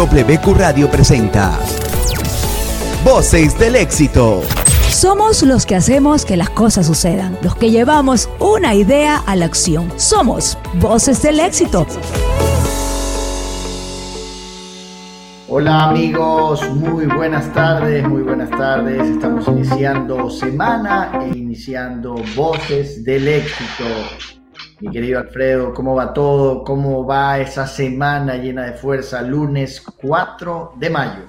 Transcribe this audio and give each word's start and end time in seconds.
WQ 0.00 0.54
Radio 0.54 0.90
presenta 0.90 1.58
Voces 3.04 3.58
del 3.58 3.76
éxito. 3.76 4.40
Somos 4.88 5.42
los 5.42 5.66
que 5.66 5.76
hacemos 5.76 6.24
que 6.24 6.38
las 6.38 6.48
cosas 6.48 6.86
sucedan, 6.86 7.36
los 7.42 7.54
que 7.54 7.70
llevamos 7.70 8.30
una 8.38 8.74
idea 8.74 9.18
a 9.26 9.36
la 9.36 9.44
acción. 9.44 9.92
Somos 9.96 10.56
Voces 10.76 11.20
del 11.20 11.38
éxito. 11.38 11.86
Hola 15.48 15.90
amigos, 15.90 16.66
muy 16.70 17.04
buenas 17.04 17.52
tardes, 17.52 18.08
muy 18.08 18.22
buenas 18.22 18.48
tardes. 18.48 19.06
Estamos 19.06 19.46
iniciando 19.48 20.30
semana 20.30 21.12
e 21.24 21.36
iniciando 21.36 22.14
Voces 22.34 23.04
del 23.04 23.28
éxito. 23.28 23.84
Mi 24.80 24.90
querido 24.90 25.20
Alfredo, 25.20 25.74
¿cómo 25.74 25.94
va 25.94 26.14
todo? 26.14 26.64
¿Cómo 26.64 27.04
va 27.04 27.38
esa 27.38 27.66
semana 27.66 28.36
llena 28.36 28.64
de 28.64 28.72
fuerza? 28.72 29.20
Lunes 29.20 29.82
4 29.82 30.72
de 30.76 30.88
mayo. 30.88 31.22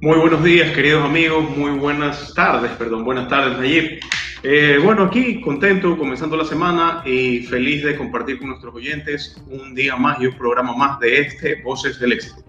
Muy 0.00 0.18
buenos 0.18 0.42
días, 0.42 0.72
queridos 0.72 1.04
amigos. 1.04 1.48
Muy 1.56 1.78
buenas 1.78 2.34
tardes, 2.34 2.72
perdón. 2.72 3.04
Buenas 3.04 3.28
tardes, 3.28 3.56
Nayib. 3.56 4.00
Eh, 4.42 4.80
bueno, 4.82 5.04
aquí 5.04 5.40
contento, 5.40 5.96
comenzando 5.96 6.36
la 6.36 6.44
semana 6.44 7.02
y 7.06 7.44
feliz 7.44 7.84
de 7.84 7.96
compartir 7.96 8.40
con 8.40 8.48
nuestros 8.48 8.74
oyentes 8.74 9.40
un 9.48 9.72
día 9.72 9.94
más 9.94 10.20
y 10.20 10.26
un 10.26 10.36
programa 10.36 10.74
más 10.74 10.98
de 10.98 11.20
este 11.20 11.62
Voces 11.62 12.00
del 12.00 12.14
Éxito. 12.14 12.42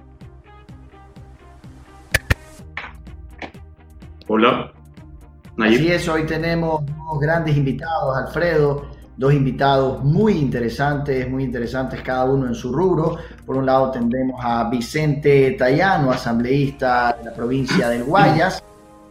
Hola. 4.25 4.71
Nayib. 5.57 5.79
Así 5.79 5.91
es, 5.91 6.09
hoy 6.09 6.25
tenemos 6.25 6.83
dos 6.87 7.19
grandes 7.19 7.55
invitados, 7.55 8.17
Alfredo 8.17 9.00
dos 9.21 9.35
invitados 9.35 10.03
muy 10.03 10.33
interesantes, 10.33 11.29
muy 11.29 11.43
interesantes 11.43 12.01
cada 12.01 12.25
uno 12.25 12.47
en 12.47 12.55
su 12.55 12.73
rubro. 12.73 13.19
Por 13.45 13.55
un 13.55 13.67
lado 13.67 13.91
tendremos 13.91 14.43
a 14.43 14.67
Vicente 14.67 15.51
Tayano, 15.51 16.09
asambleísta 16.09 17.15
de 17.19 17.25
la 17.25 17.33
provincia 17.33 17.87
del 17.89 18.03
Guayas. 18.03 18.63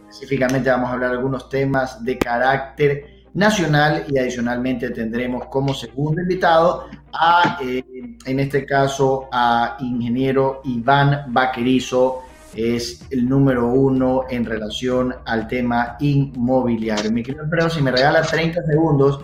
Específicamente 0.09 0.69
vamos 0.69 0.89
a 0.89 0.93
hablar 0.93 1.11
de 1.11 1.15
algunos 1.15 1.47
temas 1.47 2.03
de 2.03 2.17
carácter 2.17 3.23
nacional 3.35 4.03
y 4.09 4.17
adicionalmente 4.17 4.89
tendremos 4.89 5.45
como 5.45 5.73
segundo 5.73 6.21
invitado 6.21 6.87
a, 7.13 7.57
eh, 7.63 7.81
en 8.25 8.39
este 8.41 8.65
caso, 8.65 9.29
a 9.31 9.77
ingeniero 9.79 10.59
Iván 10.65 11.23
Vaquerizo, 11.29 12.23
es 12.53 13.07
el 13.11 13.29
número 13.29 13.67
uno 13.67 14.25
en 14.29 14.43
relación 14.43 15.15
al 15.25 15.47
tema 15.47 15.95
inmobiliario. 16.01 17.09
Mi 17.13 17.23
querido 17.23 17.45
Alfredo, 17.45 17.69
si 17.69 17.81
me 17.81 17.91
regala 17.91 18.23
30 18.23 18.61
segundos, 18.63 19.21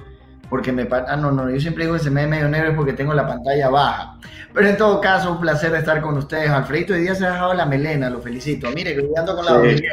porque 0.49 0.71
me... 0.71 0.87
Ah, 0.91 1.15
no, 1.15 1.31
no, 1.31 1.49
yo 1.49 1.59
siempre 1.59 1.85
digo 1.85 1.95
que 1.97 2.03
se 2.03 2.09
me 2.09 2.21
ve 2.21 2.27
medio 2.27 2.49
negro 2.49 2.75
porque 2.75 2.93
tengo 2.93 3.13
la 3.13 3.27
pantalla 3.27 3.69
baja. 3.69 4.17
Pero 4.53 4.67
en 4.69 4.77
todo 4.77 5.01
caso, 5.01 5.31
un 5.31 5.39
placer 5.39 5.73
estar 5.75 6.01
con 6.01 6.17
ustedes. 6.17 6.49
Alfredito, 6.49 6.93
hoy 6.93 7.01
día 7.01 7.15
se 7.15 7.25
ha 7.25 7.31
dejado 7.31 7.53
la 7.53 7.65
melena, 7.65 8.09
lo 8.09 8.21
felicito. 8.21 8.69
Mire, 8.71 8.95
que 8.95 9.07
ando 9.17 9.35
con 9.35 9.45
la 9.45 9.61
sí, 9.61 9.83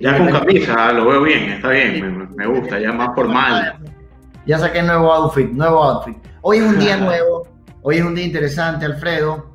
Ya 0.00 0.18
con 0.18 0.30
camisa, 0.30 0.92
lo 0.92 1.06
veo 1.06 1.22
bien, 1.22 1.52
está 1.52 1.70
bien, 1.70 2.34
me, 2.34 2.46
gusta, 2.46 2.78
ya 2.78 2.92
más 2.92 3.14
formal. 3.14 3.78
Ya 4.46 4.58
saqué 4.58 4.82
nuevo 4.82 5.12
outfit, 5.12 5.50
nuevo 5.50 5.82
outfit. 5.82 6.16
Hoy 6.42 6.58
es 6.58 6.64
un 6.64 6.78
día 6.78 6.96
nuevo, 6.98 7.48
hoy 7.82 7.96
es 7.96 8.04
un 8.04 8.14
día 8.14 8.24
interesante, 8.24 8.84
Alfredo. 8.84 9.54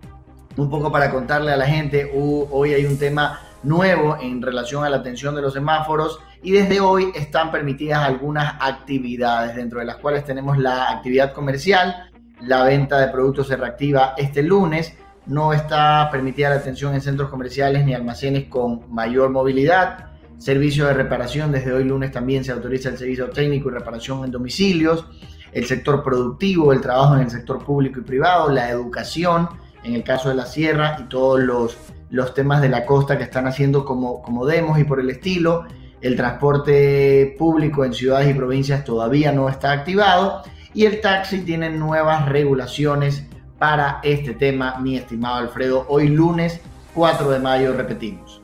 Un 0.55 0.69
poco 0.69 0.91
para 0.91 1.11
contarle 1.11 1.51
a 1.51 1.57
la 1.57 1.65
gente, 1.65 2.11
hoy 2.13 2.73
hay 2.73 2.85
un 2.85 2.97
tema 2.97 3.39
nuevo 3.63 4.17
en 4.19 4.41
relación 4.41 4.83
a 4.83 4.89
la 4.89 4.97
atención 4.97 5.35
de 5.35 5.41
los 5.41 5.53
semáforos 5.53 6.19
y 6.41 6.51
desde 6.51 6.79
hoy 6.79 7.11
están 7.15 7.51
permitidas 7.51 7.99
algunas 7.99 8.55
actividades, 8.59 9.55
dentro 9.55 9.79
de 9.79 9.85
las 9.85 9.97
cuales 9.97 10.23
tenemos 10.23 10.57
la 10.57 10.89
actividad 10.89 11.33
comercial, 11.33 12.09
la 12.41 12.63
venta 12.63 12.99
de 12.99 13.09
productos 13.09 13.47
se 13.47 13.57
reactiva 13.57 14.13
este 14.17 14.41
lunes, 14.41 14.95
no 15.25 15.53
está 15.53 16.09
permitida 16.11 16.49
la 16.49 16.55
atención 16.55 16.93
en 16.93 17.01
centros 17.01 17.29
comerciales 17.29 17.85
ni 17.85 17.93
almacenes 17.93 18.45
con 18.45 18.91
mayor 18.93 19.29
movilidad, 19.29 20.09
servicio 20.37 20.87
de 20.87 20.93
reparación, 20.93 21.51
desde 21.51 21.73
hoy 21.73 21.83
lunes 21.83 22.11
también 22.11 22.45
se 22.45 22.51
autoriza 22.51 22.89
el 22.89 22.97
servicio 22.97 23.29
técnico 23.29 23.69
y 23.69 23.73
reparación 23.73 24.23
en 24.23 24.31
domicilios, 24.31 25.05
el 25.51 25.65
sector 25.65 26.01
productivo, 26.03 26.71
el 26.71 26.79
trabajo 26.79 27.15
en 27.15 27.23
el 27.23 27.29
sector 27.29 27.63
público 27.63 27.99
y 27.99 28.03
privado, 28.03 28.49
la 28.49 28.69
educación, 28.69 29.49
en 29.83 29.93
el 29.93 30.03
caso 30.03 30.29
de 30.29 30.35
la 30.35 30.45
sierra 30.45 30.97
y 30.99 31.03
todos 31.03 31.39
los, 31.39 31.77
los 32.09 32.33
temas 32.33 32.61
de 32.61 32.69
la 32.69 32.85
costa 32.85 33.17
que 33.17 33.23
están 33.23 33.47
haciendo 33.47 33.83
como, 33.83 34.21
como 34.21 34.45
demos 34.45 34.79
y 34.79 34.85
por 34.85 34.99
el 34.99 35.09
estilo, 35.09 35.65
el 36.01 36.15
transporte 36.15 37.35
público 37.37 37.85
en 37.85 37.93
ciudades 37.93 38.29
y 38.29 38.33
provincias 38.33 38.83
todavía 38.83 39.31
no 39.31 39.49
está 39.49 39.71
activado 39.71 40.43
y 40.73 40.85
el 40.85 41.01
taxi 41.01 41.39
tiene 41.41 41.69
nuevas 41.69 42.29
regulaciones 42.29 43.25
para 43.57 43.99
este 44.03 44.33
tema, 44.33 44.79
mi 44.79 44.95
estimado 44.95 45.35
Alfredo. 45.37 45.85
Hoy 45.89 46.07
lunes 46.07 46.61
4 46.93 47.29
de 47.29 47.39
mayo 47.39 47.73
repetimos. 47.73 48.41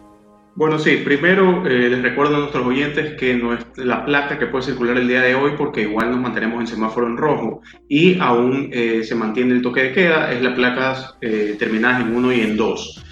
Bueno, 0.58 0.80
sí, 0.80 1.02
primero 1.04 1.68
eh, 1.68 1.90
les 1.90 2.02
recuerdo 2.02 2.38
a 2.38 2.40
nuestros 2.40 2.66
oyentes 2.66 3.16
que 3.20 3.34
es 3.34 3.78
la 3.78 4.06
placa 4.06 4.40
que 4.40 4.46
puede 4.46 4.64
circular 4.64 4.98
el 4.98 5.08
día 5.08 5.22
de 5.22 5.36
hoy, 5.36 5.52
porque 5.58 5.82
igual 5.82 6.12
nos 6.12 6.22
mantenemos 6.22 6.62
en 6.62 6.68
semáforo 6.68 7.08
en 7.08 7.18
rojo 7.18 7.62
y 7.90 8.18
aún 8.22 8.70
eh, 8.72 9.04
se 9.04 9.16
mantiene 9.16 9.54
el 9.54 9.62
toque 9.62 9.84
de 9.84 9.92
queda, 9.92 10.32
es 10.32 10.42
la 10.42 10.56
placas 10.56 11.18
eh, 11.20 11.58
terminadas 11.60 12.02
en 12.02 12.16
1 12.16 12.32
y 12.32 12.40
en 12.40 12.56
2. 12.56 13.04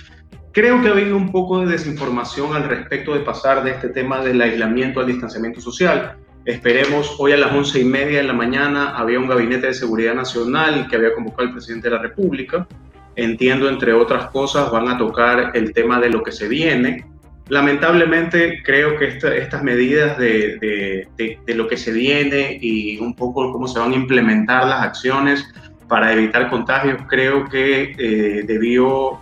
Creo 0.53 0.83
que 0.83 0.87
ha 0.87 0.91
habido 0.91 1.17
un 1.17 1.31
poco 1.31 1.61
de 1.61 1.71
desinformación 1.71 2.55
al 2.55 2.69
respecto 2.69 3.15
de 3.15 3.21
pasar 3.21 3.63
de 3.63 3.71
este 3.71 3.89
tema 3.89 4.21
del 4.21 4.39
aislamiento 4.39 4.99
al 4.99 5.07
distanciamiento 5.07 5.59
social. 5.59 6.17
Esperemos, 6.45 7.15
hoy 7.17 7.31
a 7.31 7.37
las 7.37 7.51
once 7.51 7.79
y 7.79 7.83
media 7.83 8.19
de 8.19 8.27
la 8.27 8.33
mañana 8.33 8.95
había 8.95 9.17
un 9.17 9.27
gabinete 9.27 9.65
de 9.65 9.73
seguridad 9.73 10.13
nacional 10.13 10.87
que 10.87 10.95
había 10.95 11.15
convocado 11.15 11.47
el 11.47 11.53
presidente 11.53 11.89
de 11.89 11.95
la 11.95 12.03
República. 12.03 12.67
Entiendo, 13.15 13.67
entre 13.67 13.93
otras 13.93 14.27
cosas, 14.29 14.71
van 14.71 14.89
a 14.89 14.97
tocar 14.99 15.53
el 15.55 15.73
tema 15.73 15.99
de 15.99 16.11
lo 16.11 16.21
que 16.21 16.31
se 16.31 16.47
viene. 16.47 17.03
Lamentablemente, 17.49 18.61
creo 18.63 18.95
que 18.95 19.07
estas 19.07 19.63
medidas 19.63 20.19
de, 20.19 21.07
de, 21.17 21.55
lo 21.55 21.67
que 21.67 21.77
se 21.77 21.91
viene 21.91 22.59
y 22.61 22.99
un 22.99 23.15
poco 23.15 23.51
cómo 23.51 23.67
se 23.67 23.79
van 23.79 23.93
a 23.93 23.95
implementar 23.95 24.67
las 24.67 24.83
acciones 24.83 25.51
para 25.87 26.13
evitar 26.13 26.51
contagios, 26.51 27.01
creo 27.09 27.49
que 27.49 27.95
eh, 27.97 28.43
debió 28.45 29.19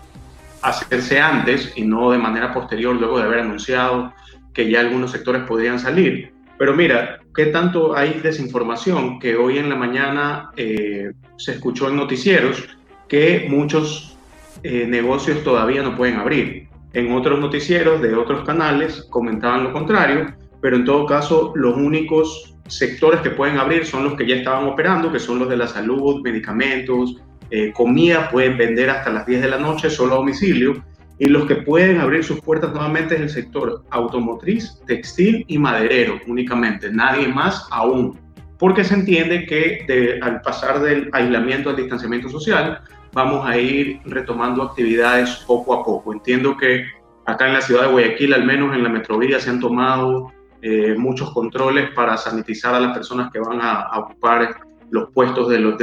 hacerse 0.62 1.20
antes 1.20 1.74
y 1.76 1.84
no 1.84 2.12
de 2.12 2.18
manera 2.18 2.54
posterior, 2.54 2.96
luego 2.96 3.18
de 3.18 3.24
haber 3.24 3.40
anunciado 3.40 4.14
que 4.54 4.70
ya 4.70 4.82
algunos 4.82 5.12
sectores 5.12 5.44
podrían 5.44 5.80
salir. 5.80 6.34
Pero 6.58 6.76
mira, 6.76 7.20
¿qué 7.36 7.48
tanto 7.48 7.96
hay 7.96 8.20
desinformación 8.20 9.20
que 9.20 9.36
hoy 9.36 9.58
en 9.58 9.70
la 9.70 9.76
mañana 9.76 10.52
eh, 10.56 11.12
se 11.38 11.54
escuchó 11.54 11.90
en 11.90 11.96
noticieros 11.96 12.68
que 13.08 13.48
muchos 13.50 14.16
eh, 14.64 14.86
negocios 14.88 15.44
todavía 15.44 15.82
no 15.82 15.96
pueden 15.96 16.18
abrir? 16.18 16.68
En 16.94 17.12
otros 17.14 17.40
noticieros 17.40 18.02
de 18.02 18.14
otros 18.14 18.46
canales 18.46 19.08
comentaban 19.10 19.64
lo 19.64 19.74
contrario, 19.74 20.36
pero 20.62 20.76
en 20.76 20.86
todo 20.86 21.06
caso 21.06 21.54
los 21.56 21.76
únicos 21.76 22.56
sectores 22.68 23.22
que 23.22 23.32
pueden 23.32 23.58
abrir 23.58 23.86
son 23.86 24.04
los 24.04 24.14
que 24.16 24.28
ya 24.28 24.36
estaban 24.36 24.66
operando, 24.68 25.12
que 25.12 25.20
son 25.20 25.40
los 25.40 25.50
de 25.50 25.58
la 25.58 25.68
salud, 25.68 26.22
medicamentos, 26.22 27.22
eh, 27.52 27.74
comida 27.74 28.30
pueden 28.30 28.58
vender 28.58 28.90
hasta 28.90 29.12
las 29.12 29.26
10 29.26 29.42
de 29.42 29.50
la 29.50 29.58
noche 29.58 29.90
solo 29.90 30.14
a 30.14 30.18
domicilio 30.18 30.84
y 31.20 31.26
los 31.26 31.46
que 31.46 31.58
pueden 31.58 32.00
abrir 32.00 32.24
sus 32.24 32.40
puertas 32.40 32.72
nuevamente 32.72 33.16
es 33.16 33.22
el 33.22 33.30
sector 33.30 33.84
automotriz, 33.92 34.82
textil 34.88 35.46
y 35.48 35.58
maderero 35.58 36.20
únicamente, 36.28 36.90
nadie 36.92 37.28
más 37.28 37.68
aún, 37.70 38.18
porque 38.58 38.84
se 38.84 38.96
entiende 38.96 39.46
que 39.46 39.86
al 40.22 40.42
pasar 40.42 40.82
del 40.82 41.10
aislamiento 41.12 41.70
al 41.70 41.76
distanciamiento 41.76 42.30
social 42.30 42.80
vamos 43.14 43.46
a 43.46 43.58
ir 43.58 44.00
retomando 44.06 44.64
actividades 44.64 45.44
poco 45.46 45.74
a 45.74 45.84
poco. 45.84 46.14
Entiendo 46.14 46.56
que 46.56 46.86
acá 47.26 47.48
en 47.48 47.54
la 47.54 47.62
ciudad 47.62 47.84
de 47.84 47.92
Guayaquil, 47.92 48.34
al 48.34 48.46
menos 48.46 48.74
en 48.74 48.84
la 48.84 48.90
metrovía, 48.90 49.40
se 49.40 49.50
han 49.50 49.60
tomado 49.60 50.32
eh, 50.62 50.96
muchos 50.98 51.32
controles 51.32 51.90
para 51.92 52.18
sanitizar 52.18 52.74
a 52.74 52.80
las 52.80 52.94
personas 52.94 53.32
que 53.32 53.40
van 53.40 53.60
a, 53.62 53.82
a 53.82 54.00
ocupar 54.00 54.56
los 54.92 55.10
puestos 55.12 55.50
de 55.50 55.60
los, 55.60 55.76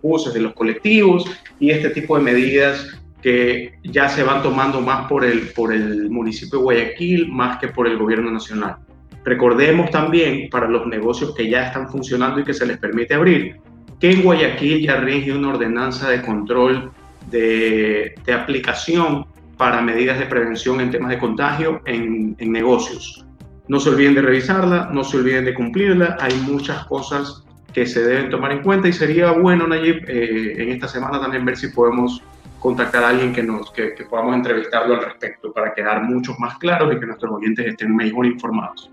buses, 0.00 0.32
de 0.32 0.40
los 0.40 0.52
colectivos 0.54 1.24
y 1.58 1.70
este 1.70 1.90
tipo 1.90 2.16
de 2.16 2.22
medidas 2.22 2.98
que 3.22 3.74
ya 3.84 4.08
se 4.08 4.22
van 4.22 4.42
tomando 4.42 4.80
más 4.80 5.08
por 5.08 5.24
el, 5.24 5.48
por 5.48 5.72
el 5.72 6.10
municipio 6.10 6.58
de 6.58 6.64
Guayaquil 6.64 7.28
más 7.30 7.58
que 7.58 7.68
por 7.68 7.86
el 7.86 7.96
gobierno 7.96 8.30
nacional. 8.30 8.76
Recordemos 9.24 9.90
también 9.90 10.48
para 10.50 10.68
los 10.68 10.86
negocios 10.86 11.34
que 11.34 11.48
ya 11.48 11.66
están 11.66 11.88
funcionando 11.88 12.40
y 12.40 12.44
que 12.44 12.52
se 12.52 12.66
les 12.66 12.78
permite 12.78 13.14
abrir, 13.14 13.56
que 14.00 14.10
en 14.10 14.22
Guayaquil 14.22 14.84
ya 14.84 14.96
rige 14.96 15.32
una 15.32 15.50
ordenanza 15.50 16.10
de 16.10 16.22
control 16.22 16.90
de, 17.30 18.14
de 18.26 18.32
aplicación 18.32 19.26
para 19.56 19.80
medidas 19.80 20.18
de 20.18 20.26
prevención 20.26 20.80
en 20.80 20.90
temas 20.90 21.10
de 21.10 21.18
contagio 21.18 21.80
en, 21.86 22.34
en 22.38 22.52
negocios. 22.52 23.24
No 23.68 23.78
se 23.78 23.90
olviden 23.90 24.16
de 24.16 24.22
revisarla, 24.22 24.90
no 24.92 25.04
se 25.04 25.18
olviden 25.18 25.44
de 25.44 25.54
cumplirla, 25.54 26.16
hay 26.20 26.34
muchas 26.48 26.84
cosas 26.86 27.44
que 27.72 27.86
se 27.86 28.02
deben 28.02 28.30
tomar 28.30 28.52
en 28.52 28.62
cuenta 28.62 28.88
y 28.88 28.92
sería 28.92 29.32
bueno, 29.32 29.66
Nayib, 29.66 30.04
eh, 30.08 30.62
en 30.62 30.70
esta 30.70 30.88
semana 30.88 31.20
también 31.20 31.44
ver 31.44 31.56
si 31.56 31.68
podemos 31.68 32.22
contactar 32.58 33.02
a 33.02 33.08
alguien 33.08 33.32
que, 33.32 33.42
nos, 33.42 33.70
que, 33.72 33.94
podamos 34.08 34.36
entrevistarlo 34.36 34.94
al 34.94 35.04
respecto 35.04 35.52
para 35.52 35.74
quedar 35.74 36.02
mucho 36.02 36.34
más 36.38 36.58
claros 36.58 36.94
y 36.94 37.00
que 37.00 37.06
nuestros 37.06 37.32
oyentes 37.32 37.66
estén 37.66 37.96
mejor 37.96 38.26
informados. 38.26 38.90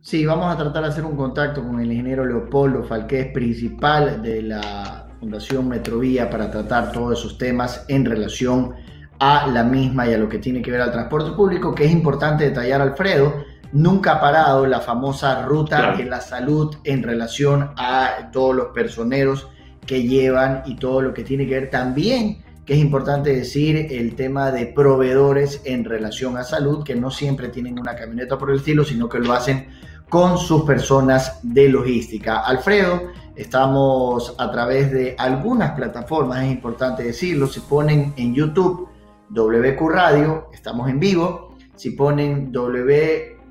Sí, 0.00 0.24
vamos 0.24 0.52
a 0.52 0.56
tratar 0.56 0.84
de 0.84 0.88
hacer 0.88 1.04
un 1.04 1.14
contacto 1.14 1.62
con 1.62 1.78
el 1.78 1.92
ingeniero 1.92 2.24
Leopoldo 2.24 2.82
Falqués, 2.82 3.28
principal 3.28 4.22
de 4.22 4.42
la 4.42 5.06
Fundación 5.20 5.68
Metrovía, 5.68 6.28
para 6.28 6.50
tratar 6.50 6.90
todos 6.90 7.18
esos 7.18 7.36
temas 7.36 7.84
en 7.88 8.06
relación 8.06 8.74
a 9.20 9.46
la 9.46 9.62
misma 9.62 10.08
y 10.08 10.14
a 10.14 10.18
lo 10.18 10.28
que 10.28 10.38
tiene 10.38 10.62
que 10.62 10.70
ver 10.70 10.80
al 10.80 10.90
transporte 10.90 11.32
público, 11.32 11.74
que 11.74 11.84
es 11.84 11.92
importante 11.92 12.44
detallar, 12.44 12.80
Alfredo, 12.80 13.44
nunca 13.72 14.12
ha 14.12 14.20
parado 14.20 14.66
la 14.66 14.80
famosa 14.80 15.42
ruta 15.42 15.94
de 15.96 16.04
la 16.04 16.20
salud 16.20 16.76
en 16.84 17.02
relación 17.02 17.70
a 17.76 18.30
todos 18.32 18.54
los 18.54 18.66
personeros 18.68 19.48
que 19.86 20.02
llevan 20.02 20.62
y 20.66 20.76
todo 20.76 21.02
lo 21.02 21.14
que 21.14 21.24
tiene 21.24 21.46
que 21.46 21.54
ver 21.54 21.70
también, 21.70 22.42
que 22.64 22.74
es 22.74 22.80
importante 22.80 23.34
decir, 23.34 23.88
el 23.90 24.14
tema 24.14 24.50
de 24.50 24.66
proveedores 24.66 25.62
en 25.64 25.84
relación 25.84 26.36
a 26.36 26.44
salud, 26.44 26.84
que 26.84 26.94
no 26.94 27.10
siempre 27.10 27.48
tienen 27.48 27.78
una 27.78 27.96
camioneta 27.96 28.38
por 28.38 28.50
el 28.50 28.58
estilo, 28.58 28.84
sino 28.84 29.08
que 29.08 29.18
lo 29.18 29.32
hacen 29.32 29.68
con 30.08 30.38
sus 30.38 30.62
personas 30.62 31.38
de 31.42 31.68
logística. 31.68 32.40
Alfredo, 32.40 33.10
estamos 33.36 34.34
a 34.38 34.50
través 34.50 34.92
de 34.92 35.14
algunas 35.18 35.72
plataformas, 35.72 36.44
es 36.44 36.50
importante 36.50 37.02
decirlo, 37.02 37.46
si 37.46 37.60
ponen 37.60 38.12
en 38.16 38.34
YouTube 38.34 38.88
WQ 39.30 39.88
Radio, 39.88 40.48
estamos 40.52 40.88
en 40.90 40.98
vivo, 40.98 41.56
si 41.76 41.92
ponen 41.92 42.52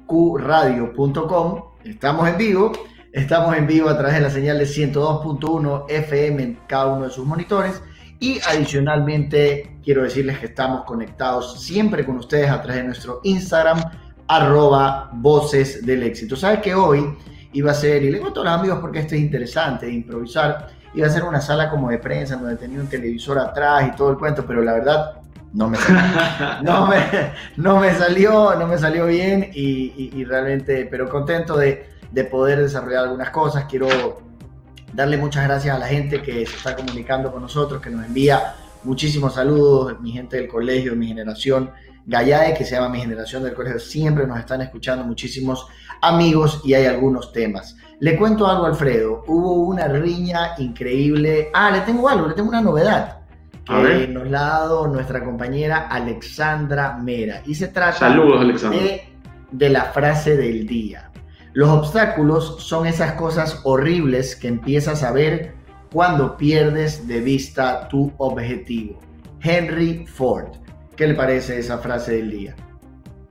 wqradio.com, 0.10 1.64
estamos 1.84 2.28
en 2.28 2.38
vivo, 2.38 2.72
estamos 3.14 3.56
en 3.56 3.68
vivo 3.68 3.90
a 3.90 3.98
través 3.98 4.16
de 4.16 4.22
la 4.22 4.30
señal 4.30 4.58
de 4.58 4.66
102.1 4.66 5.86
FM 5.88 6.44
en 6.44 6.60
cada 6.68 6.88
uno 6.88 7.06
de 7.06 7.12
sus 7.12 7.26
monitores. 7.26 7.82
Y 8.20 8.40
adicionalmente 8.50 9.78
quiero 9.84 10.04
decirles 10.04 10.40
que 10.40 10.48
estamos 10.48 10.84
conectados 10.84 11.62
siempre 11.62 12.06
con 12.06 12.18
ustedes 12.18 12.50
a 12.50 12.62
través 12.62 12.82
de 12.82 12.88
nuestro 12.88 13.22
Instagram 13.24 13.80
arroba 14.28 15.10
voces 15.14 15.86
del 15.86 16.04
éxito. 16.04 16.36
¿Sabes 16.36 16.60
que 16.60 16.76
hoy 16.76 17.16
iba 17.54 17.72
a 17.72 17.74
ser, 17.74 18.04
y 18.04 18.12
le 18.12 18.20
cuento 18.20 18.42
a 18.42 18.46
los 18.46 18.54
amigos 18.54 18.80
porque 18.80 19.00
esto 19.00 19.16
es 19.16 19.22
interesante, 19.22 19.90
improvisar, 19.90 20.68
iba 20.94 21.08
a 21.08 21.10
ser 21.10 21.24
una 21.24 21.40
sala 21.40 21.70
como 21.70 21.90
de 21.90 22.00
prensa 22.00 22.36
donde 22.36 22.58
tenía 22.58 22.80
un 22.80 22.88
televisor 22.88 23.40
atrás 23.40 23.90
y 23.92 23.96
todo 23.96 24.12
el 24.12 24.18
cuento, 24.18 24.46
pero 24.46 24.62
la 24.64 24.74
verdad 24.74 25.19
no 25.54 25.70
me 25.70 25.78
salió, 25.78 26.62
no 26.64 26.88
me, 26.88 26.98
no 27.58 27.80
me 27.80 27.94
salió, 27.94 28.56
no 28.56 28.68
me 28.68 28.78
salió 28.78 29.06
bien 29.08 29.50
y, 29.54 30.24
realmente, 30.26 30.88
pero 30.90 31.10
contento 31.10 31.58
de, 31.58 31.90
de 32.12 32.24
poder 32.26 32.60
desarrollar 32.60 33.06
algunas 33.06 33.30
cosas. 33.32 33.66
Quiero 33.66 33.88
darle 34.94 35.18
muchas 35.18 35.46
gracias 35.46 35.76
a 35.76 35.80
la 35.80 35.88
gente 35.88 36.22
que 36.22 36.46
se 36.46 36.56
está 36.56 36.76
comunicando 36.76 37.32
con 37.32 37.42
nosotros, 37.42 37.82
que 37.82 37.90
nos 37.90 38.06
envía 38.06 38.56
muchísimos 38.84 39.36
saludos, 39.36 40.00
mi 40.00 40.12
gente 40.12 40.38
del 40.38 40.48
colegio, 40.48 40.96
mi 40.96 41.08
generación 41.08 41.72
Gallae, 42.06 42.56
que 42.56 42.66
se 42.66 42.76
llama 42.76 42.90
Mi 42.90 43.02
Generación 43.02 43.44
del 43.44 43.54
Colegio, 43.54 43.80
siempre 43.80 44.26
nos 44.26 44.40
están 44.40 44.62
escuchando 44.62 45.04
muchísimos 45.04 45.68
amigos 46.02 46.62
y 46.64 46.74
hay 46.74 46.88
algunos 46.88 47.32
temas. 47.32 47.76
Le 48.00 48.18
cuento 48.18 48.48
algo, 48.48 48.66
Alfredo. 48.66 49.24
Hubo 49.28 49.66
una 49.66 49.88
riña 49.88 50.56
increíble. 50.58 51.50
Ah, 51.54 51.70
le 51.70 51.82
tengo 51.82 52.10
algo, 52.10 52.28
le 52.28 52.34
tengo 52.34 52.50
una 52.50 52.62
novedad 52.62 53.19
que 53.70 54.08
nos 54.08 54.30
la 54.30 54.40
ha 54.40 54.60
dado 54.60 54.88
nuestra 54.88 55.24
compañera 55.24 55.88
Alexandra 55.88 56.98
Mera. 56.98 57.42
Y 57.46 57.56
se 57.56 57.68
trata 57.68 57.98
Saludos, 57.98 58.62
de, 58.72 59.04
de 59.52 59.70
la 59.70 59.86
frase 59.86 60.36
del 60.36 60.66
día. 60.66 61.12
Los 61.54 61.70
obstáculos 61.70 62.58
son 62.60 62.86
esas 62.88 63.14
cosas 63.14 63.62
horribles 63.64 64.36
que 64.36 64.48
empiezas 64.48 65.04
a 65.04 65.12
ver 65.12 65.54
cuando 65.92 66.38
pierdes 66.38 67.08
de 67.08 67.22
vista 67.22 67.88
tu 67.88 68.12
objetivo. 68.18 69.00
Henry 69.42 70.06
Ford. 70.06 70.50
¿Qué 70.96 71.08
le 71.08 71.14
parece 71.14 71.60
esa 71.60 71.78
frase 71.78 72.14
del 72.16 72.32
día? 72.32 72.56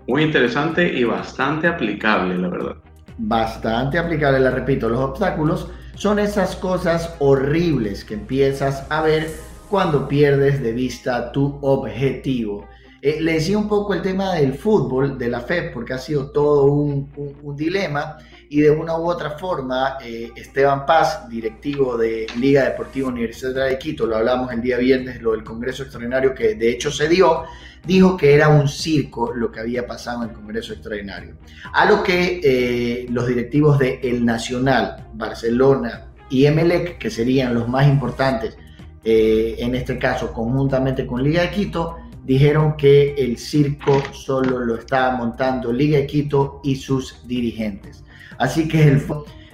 Muy 0.07 0.23
interesante 0.23 0.87
y 0.91 1.05
bastante 1.05 1.67
aplicable, 1.67 2.37
la 2.39 2.49
verdad. 2.49 2.77
Bastante 3.19 3.99
aplicable, 3.99 4.41
la 4.41 4.51
repito. 4.51 4.89
Los 4.89 5.01
obstáculos 5.01 5.71
son 5.95 6.19
esas 6.19 6.57
cosas 6.57 7.15
horribles 7.19 8.05
que 8.05 8.15
empiezas 8.15 8.87
a 8.91 9.03
ver 9.03 9.29
cuando 9.69 10.09
pierdes 10.09 10.63
de 10.63 10.73
vista 10.73 11.31
tu 11.31 11.59
objetivo. 11.63 12.67
Eh, 13.01 13.21
le 13.21 13.35
decía 13.35 13.57
un 13.57 13.69
poco 13.69 13.95
el 13.95 14.03
tema 14.03 14.35
del 14.35 14.55
fútbol, 14.55 15.17
de 15.17 15.29
la 15.29 15.41
FED, 15.41 15.73
porque 15.73 15.93
ha 15.93 15.99
sido 15.99 16.31
todo 16.31 16.65
un, 16.65 17.09
dilema 17.57 18.19
y 18.49 18.61
de 18.61 18.71
una 18.71 18.99
u 18.99 19.09
otra 19.09 19.33
forma 19.39 19.99
eh, 20.03 20.31
Esteban 20.35 20.85
Paz, 20.85 21.29
directivo 21.29 21.97
de 21.97 22.27
Liga 22.41 22.65
Deportiva 22.65 23.09
Universitaria 23.09 23.71
de 23.71 23.79
Quito, 23.79 24.07
lo 24.07 24.17
hablamos 24.17 24.51
el 24.53 24.63
día 24.63 24.79
viernes, 24.79 25.23
lo 25.23 25.33
del 25.33 25.45
Congreso 25.45 25.83
Extraordinario 25.83 26.35
que 26.35 26.55
de 26.55 26.71
hecho 26.71 26.91
se 26.91 27.09
dio, 27.09 27.45
dijo 27.85 28.17
que 28.17 28.35
era 28.35 28.49
un 28.49 28.67
circo 28.67 29.33
lo 29.33 29.53
que 29.53 29.61
había 29.61 29.87
pasado 29.87 30.25
en 30.25 30.31
el 30.31 30.35
Congreso 30.35 30.73
Extraordinario. 30.73 31.37
A 31.73 31.85
lo 31.85 32.03
que 32.03 32.41
eh, 32.43 33.07
los 33.11 33.29
directivos 33.29 33.79
de 33.79 34.01
El 34.03 34.25
Nacional, 34.25 35.09
Barcelona 35.15 36.09
y 36.31 36.47
Emelec, 36.47 36.99
que 36.99 37.11
serían 37.11 37.55
los 37.55 37.69
más 37.69 37.87
importantes 37.87 38.57
en 39.05 39.75
este 39.75 39.99
caso 39.99 40.33
conjuntamente 40.33 41.07
con 41.07 41.23
Liga 41.23 41.43
de 41.43 41.51
Quito, 41.51 41.97
dijeron 42.25 42.77
que 42.77 43.15
el 43.15 43.39
circo 43.39 44.03
solo 44.13 44.59
lo 44.59 44.77
estaba 44.77 45.17
montando 45.17 45.73
Liga 45.73 45.99
de 45.99 46.07
Quito 46.07 46.61
y 46.63 46.77
sus 46.77 47.27
dirigentes. 47.27 48.05
Así 48.39 48.69
que 48.69 48.83
el 48.83 49.01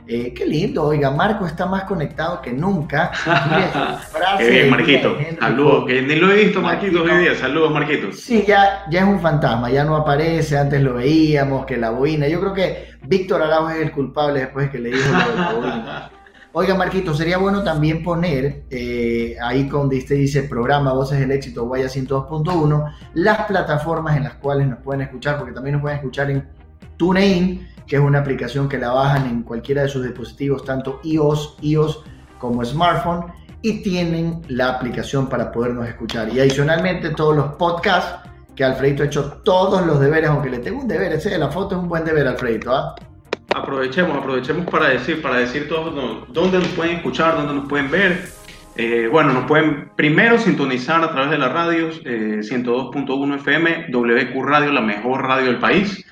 eh, 0.07 0.35
qué 0.35 0.45
lindo, 0.45 0.85
oiga, 0.85 1.11
Marco 1.11 1.47
está 1.47 1.65
más 1.65 1.85
conectado 1.85 2.43
que 2.43 2.53
nunca. 2.53 3.11
qué 4.39 4.51
bien, 4.51 4.71
Marquito. 4.71 5.17
Saludos, 5.41 5.87
que 5.87 6.03
ni 6.03 6.17
lo 6.17 6.31
he 6.31 6.45
visto, 6.45 6.61
Marquito, 6.61 7.03
hoy 7.03 7.23
día. 7.23 7.35
Saludos, 7.35 7.73
Marquito. 7.73 8.13
Sí, 8.13 8.45
ya, 8.47 8.85
ya 8.91 9.01
es 9.01 9.07
un 9.07 9.21
fantasma, 9.21 9.71
ya 9.71 9.83
no 9.83 9.97
aparece. 9.97 10.59
Antes 10.59 10.83
lo 10.83 10.95
veíamos, 10.95 11.65
que 11.65 11.79
la 11.79 11.89
boina. 11.89 12.29
Yo 12.29 12.39
creo 12.41 12.53
que 12.53 12.89
Víctor 13.03 13.41
Araujo 13.41 13.71
es 13.71 13.81
el 13.81 13.93
culpable 13.93 14.41
después 14.41 14.69
que 14.69 14.79
le 14.79 14.91
dijo 14.91 15.11
lo 15.11 15.31
de 15.31 15.37
la 15.37 15.53
boina. 15.53 16.11
Oiga, 16.57 16.77
Marquito, 16.77 17.13
sería 17.13 17.37
bueno 17.39 17.65
también 17.65 18.05
poner 18.05 18.63
eh, 18.71 19.37
ahí 19.43 19.65
donde 19.65 19.99
usted 19.99 20.15
dice 20.15 20.45
programa 20.45 20.93
Voces 20.93 21.19
del 21.19 21.33
Éxito 21.33 21.67
Guaya 21.67 21.87
102.1 21.87 22.95
las 23.15 23.47
plataformas 23.47 24.17
en 24.17 24.23
las 24.23 24.35
cuales 24.35 24.69
nos 24.69 24.79
pueden 24.79 25.03
escuchar, 25.03 25.37
porque 25.37 25.53
también 25.53 25.73
nos 25.73 25.83
pueden 25.83 25.99
escuchar 25.99 26.31
en 26.31 26.49
TuneIn, 26.97 27.67
que 27.89 27.97
es 27.97 28.03
una 28.03 28.21
aplicación 28.21 28.69
que 28.69 28.79
la 28.79 28.93
bajan 28.93 29.27
en 29.27 29.43
cualquiera 29.43 29.83
de 29.83 29.89
sus 29.89 30.05
dispositivos, 30.05 30.65
tanto 30.65 31.01
iOS, 31.03 31.57
iOS 31.61 32.05
como 32.39 32.65
smartphone, 32.65 33.25
y 33.61 33.83
tienen 33.83 34.41
la 34.47 34.69
aplicación 34.69 35.29
para 35.29 35.51
podernos 35.51 35.89
escuchar. 35.89 36.33
Y 36.33 36.39
adicionalmente 36.39 37.11
todos 37.11 37.35
los 37.35 37.47
podcasts 37.55 38.31
que 38.55 38.63
Alfredito 38.63 39.03
ha 39.03 39.07
hecho 39.07 39.41
todos 39.45 39.85
los 39.85 39.99
deberes, 39.99 40.31
aunque 40.31 40.51
le 40.51 40.61
tengo 40.61 40.83
un 40.83 40.87
deber, 40.87 41.15
ese 41.15 41.31
de 41.31 41.39
la 41.39 41.49
foto 41.49 41.75
es 41.75 41.83
un 41.83 41.89
buen 41.89 42.05
deber, 42.05 42.29
Alfredito, 42.29 42.73
¿ah? 42.73 42.95
Aprovechemos, 43.55 44.17
aprovechemos 44.19 44.67
para 44.67 44.89
decir, 44.89 45.23
para 45.23 45.39
decir 45.39 45.69
todo, 45.69 46.27
dónde 46.29 46.59
nos 46.59 46.69
pueden 46.69 46.97
escuchar, 46.97 47.37
dónde 47.37 47.55
nos 47.55 47.69
pueden 47.69 47.91
ver. 47.91 48.29
Eh, 48.77 49.09
bueno, 49.11 49.33
nos 49.33 49.45
pueden 49.45 49.91
primero 49.95 50.37
sintonizar 50.37 51.03
a 51.05 51.13
través 51.13 51.31
de 51.31 51.39
las 51.39 51.53
radios 51.53 52.03
102.1 52.03 53.37
FM, 53.37 53.87
WQ 53.91 54.43
Radio, 54.43 54.73
la 54.73 54.81
mejor 54.81 55.23
radio 55.23 55.47
del 55.47 55.59
país. 55.59 56.05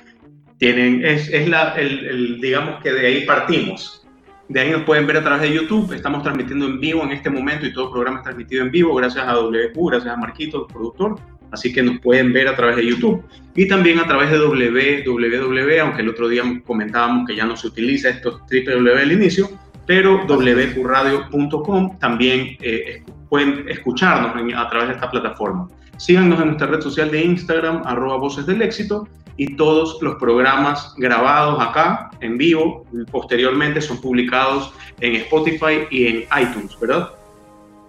Tienen, 0.59 1.05
es, 1.05 1.29
es 1.29 1.49
la, 1.49 1.75
el, 1.75 2.41
digamos 2.41 2.81
que 2.83 2.93
de 2.93 3.07
ahí 3.07 3.25
partimos. 3.27 4.07
De 4.49 4.61
ahí 4.61 4.71
nos 4.71 4.83
pueden 4.83 5.07
ver 5.07 5.17
a 5.17 5.25
través 5.25 5.43
de 5.43 5.53
YouTube. 5.53 5.93
Estamos 5.93 6.23
transmitiendo 6.23 6.67
en 6.67 6.79
vivo 6.79 7.03
en 7.03 7.11
este 7.11 7.31
momento 7.31 7.67
y 7.67 7.73
todo 7.73 7.87
el 7.87 7.91
programa 7.91 8.19
es 8.19 8.25
transmitido 8.25 8.63
en 8.63 8.71
vivo 8.71 8.95
gracias 8.95 9.27
a 9.27 9.35
WQ, 9.35 9.91
gracias 9.91 10.15
a 10.15 10.17
Marquito, 10.17 10.69
productor 10.69 11.19
así 11.53 11.73
que 11.73 11.83
nos 11.83 12.01
pueden 12.01 12.33
ver 12.33 12.49
a 12.49 12.57
través 12.57 12.77
de 12.77 12.87
YouTube 12.87 13.23
y 13.55 13.69
también 13.69 13.99
a 13.99 14.07
través 14.07 14.31
de 14.31 14.39
www, 14.39 15.81
aunque 15.81 16.03
el 16.03 16.09
otro 16.09 16.29
día 16.29 16.43
comentábamos 16.67 17.27
que 17.27 17.37
ya 17.37 17.45
no 17.45 17.57
se 17.57 17.69
utiliza 17.69 18.09
esto 18.09 18.41
www 18.51 18.99
al 18.99 19.13
inicio, 19.13 19.51
pero 19.87 20.25
wqradio.com 20.27 21.99
también 21.99 22.57
eh, 22.61 23.03
pueden 23.29 23.69
escucharnos 23.69 24.33
a 24.57 24.69
través 24.69 24.89
de 24.89 24.95
esta 24.95 25.11
plataforma. 25.11 25.69
Síganos 25.99 26.41
en 26.41 26.47
nuestra 26.49 26.67
red 26.67 26.81
social 26.81 27.11
de 27.11 27.23
Instagram, 27.23 27.83
arroba 27.85 28.17
voces 28.17 28.47
del 28.47 28.63
éxito, 28.63 29.07
y 29.37 29.57
todos 29.57 30.01
los 30.03 30.17
programas 30.17 30.95
grabados 30.99 31.61
acá 31.61 32.11
en 32.21 32.37
vivo 32.37 32.87
posteriormente 33.11 33.81
son 33.81 34.01
publicados 34.01 34.73
en 35.01 35.17
Spotify 35.17 35.87
y 35.91 36.07
en 36.07 36.17
iTunes, 36.41 36.79
¿verdad? 36.81 37.11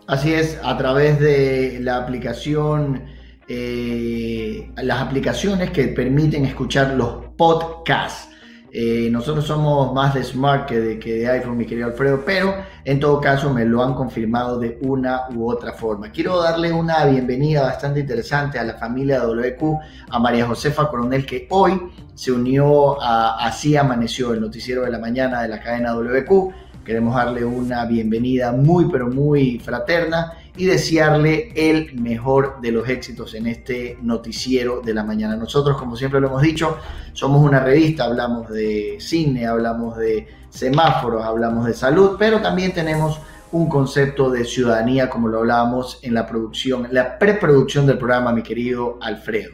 Así 0.08 0.34
es, 0.34 0.60
a 0.63 0.77
través 0.77 1.20
de 1.20 1.79
la 1.82 1.98
aplicación 1.98 3.03
eh, 3.48 4.72
las 4.78 5.02
aplicaciones 5.02 5.72
que 5.72 5.88
permiten 5.88 6.46
escuchar 6.46 6.94
los 6.94 7.26
podcasts. 7.38 8.30
Eh, 8.76 9.08
nosotros 9.12 9.46
somos 9.46 9.94
más 9.94 10.16
de 10.16 10.24
Smart 10.24 10.66
que 10.68 10.80
de, 10.80 11.00
que 11.00 11.14
de 11.14 11.30
iPhone, 11.30 11.58
mi 11.58 11.66
querido 11.66 11.88
Alfredo, 11.88 12.24
pero 12.26 12.56
en 12.84 13.00
todo 13.00 13.22
caso 13.22 13.54
me 13.54 13.66
lo 13.66 13.84
han 13.84 13.94
confirmado 13.94 14.58
de 14.58 14.80
una 14.82 15.30
u 15.30 15.48
otra 15.48 15.74
forma. 15.74 16.10
Quiero 16.10 16.42
darle 16.42 16.74
una 16.74 17.06
bienvenida 17.06 17.62
bastante 17.62 18.00
interesante 18.00 18.58
a 18.58 18.64
la 18.64 18.74
familia 18.74 19.24
WQ, 19.26 19.80
a 20.10 20.18
María 20.18 20.48
Josefa 20.48 20.90
Coronel, 20.90 21.24
que 21.24 21.46
hoy 21.52 21.80
se 22.16 22.32
unió 22.32 23.00
a 23.00 23.46
Así 23.46 23.78
Amaneció, 23.78 24.34
el 24.34 24.42
noticiero 24.42 24.82
de 24.82 24.90
la 24.90 24.98
mañana 24.98 25.44
de 25.44 25.50
la 25.50 25.60
cadena 25.60 25.94
WQ. 25.94 26.52
Queremos 26.84 27.16
darle 27.16 27.46
una 27.46 27.86
bienvenida 27.86 28.54
muy, 28.54 28.90
pero 28.90 29.08
muy 29.08 29.60
fraterna 29.60 30.34
y 30.55 30.65
desearle 30.65 31.51
el 31.55 32.00
mejor 32.00 32.62
de 32.62 32.72
los 32.72 32.88
éxitos 32.88 33.33
en 33.33 33.48
este 33.48 33.98
noticiero 34.01 34.81
de 34.81 34.93
la 34.93 35.03
mañana. 35.03 35.36
Nosotros, 35.36 35.77
como 35.77 35.95
siempre 35.95 36.19
lo 36.19 36.27
hemos 36.27 36.41
dicho, 36.41 36.77
somos 37.13 37.41
una 37.41 37.60
revista, 37.60 38.05
hablamos 38.05 38.50
de 38.50 38.98
cine, 39.00 39.48
hablamos 39.48 39.98
de 39.98 40.27
semáforos, 40.50 41.24
hablamos 41.24 41.65
de 41.65 41.74
salud, 41.74 42.15
pero 42.19 42.41
también 42.41 42.74
tenemos 42.74 43.19
un 43.51 43.69
concepto 43.69 44.29
de 44.31 44.45
ciudadanía 44.45 45.10
como 45.10 45.27
lo 45.27 45.39
hablábamos 45.39 46.00
en 46.03 46.13
la 46.13 46.25
producción, 46.25 46.88
la 46.91 47.17
preproducción 47.17 47.86
del 47.86 47.98
programa, 47.98 48.31
mi 48.31 48.41
querido 48.43 48.98
Alfredo. 49.01 49.53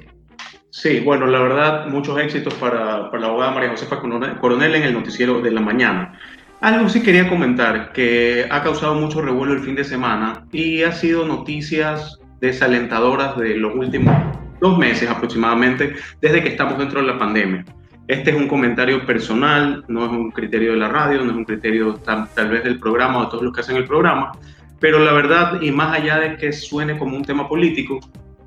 Sí, 0.72 1.00
bueno, 1.00 1.26
la 1.26 1.40
verdad, 1.40 1.88
muchos 1.88 2.18
éxitos 2.20 2.54
para, 2.54 3.10
para 3.10 3.22
la 3.22 3.28
abogada 3.28 3.52
María 3.52 3.70
Josefa 3.72 4.00
Coronel 4.00 4.76
en 4.76 4.84
el 4.84 4.94
noticiero 4.94 5.42
de 5.42 5.52
la 5.52 5.62
mañana. 5.62 6.20
Algo 6.62 6.90
sí 6.90 7.02
quería 7.02 7.30
comentar 7.30 7.94
que 7.94 8.46
ha 8.50 8.62
causado 8.62 8.94
mucho 8.94 9.22
revuelo 9.22 9.54
el 9.54 9.62
fin 9.62 9.76
de 9.76 9.86
semana 9.86 10.46
y 10.52 10.84
ha 10.84 10.92
sido 10.92 11.26
noticias 11.26 12.20
desalentadoras 12.42 13.38
de 13.38 13.56
los 13.56 13.74
últimos 13.76 14.14
dos 14.60 14.78
meses 14.78 15.10
aproximadamente 15.10 15.96
desde 16.22 16.44
que 16.44 16.50
estamos 16.50 16.78
dentro 16.78 17.00
de 17.00 17.08
la 17.08 17.18
pandemia. 17.18 17.64
Este 18.10 18.32
es 18.32 18.36
un 18.36 18.50
comentario 18.50 19.06
personal, 19.06 19.86
no 19.88 20.06
es 20.06 20.12
un 20.12 20.32
criterio 20.32 20.72
de 20.72 20.80
la 20.80 20.90
radio, 20.90 21.24
no 21.24 21.32
es 21.32 21.38
un 21.38 21.46
criterio 21.46 21.94
tal, 21.94 22.50
vez 22.50 22.64
del 22.66 22.78
programa 22.78 23.20
o 23.20 23.24
de 23.24 23.30
todos 23.30 23.44
los 23.44 23.54
que 23.54 23.62
hacen 23.62 23.78
el 23.78 23.86
programa, 23.86 24.34
pero 24.82 25.00
la 25.00 25.14
verdad, 25.14 25.62
y 25.62 25.72
más 25.72 25.98
allá 25.98 26.20
de 26.20 26.36
que 26.36 26.52
suene 26.52 26.98
como 26.98 27.16
un 27.16 27.24
tema 27.24 27.48
político, 27.48 28.00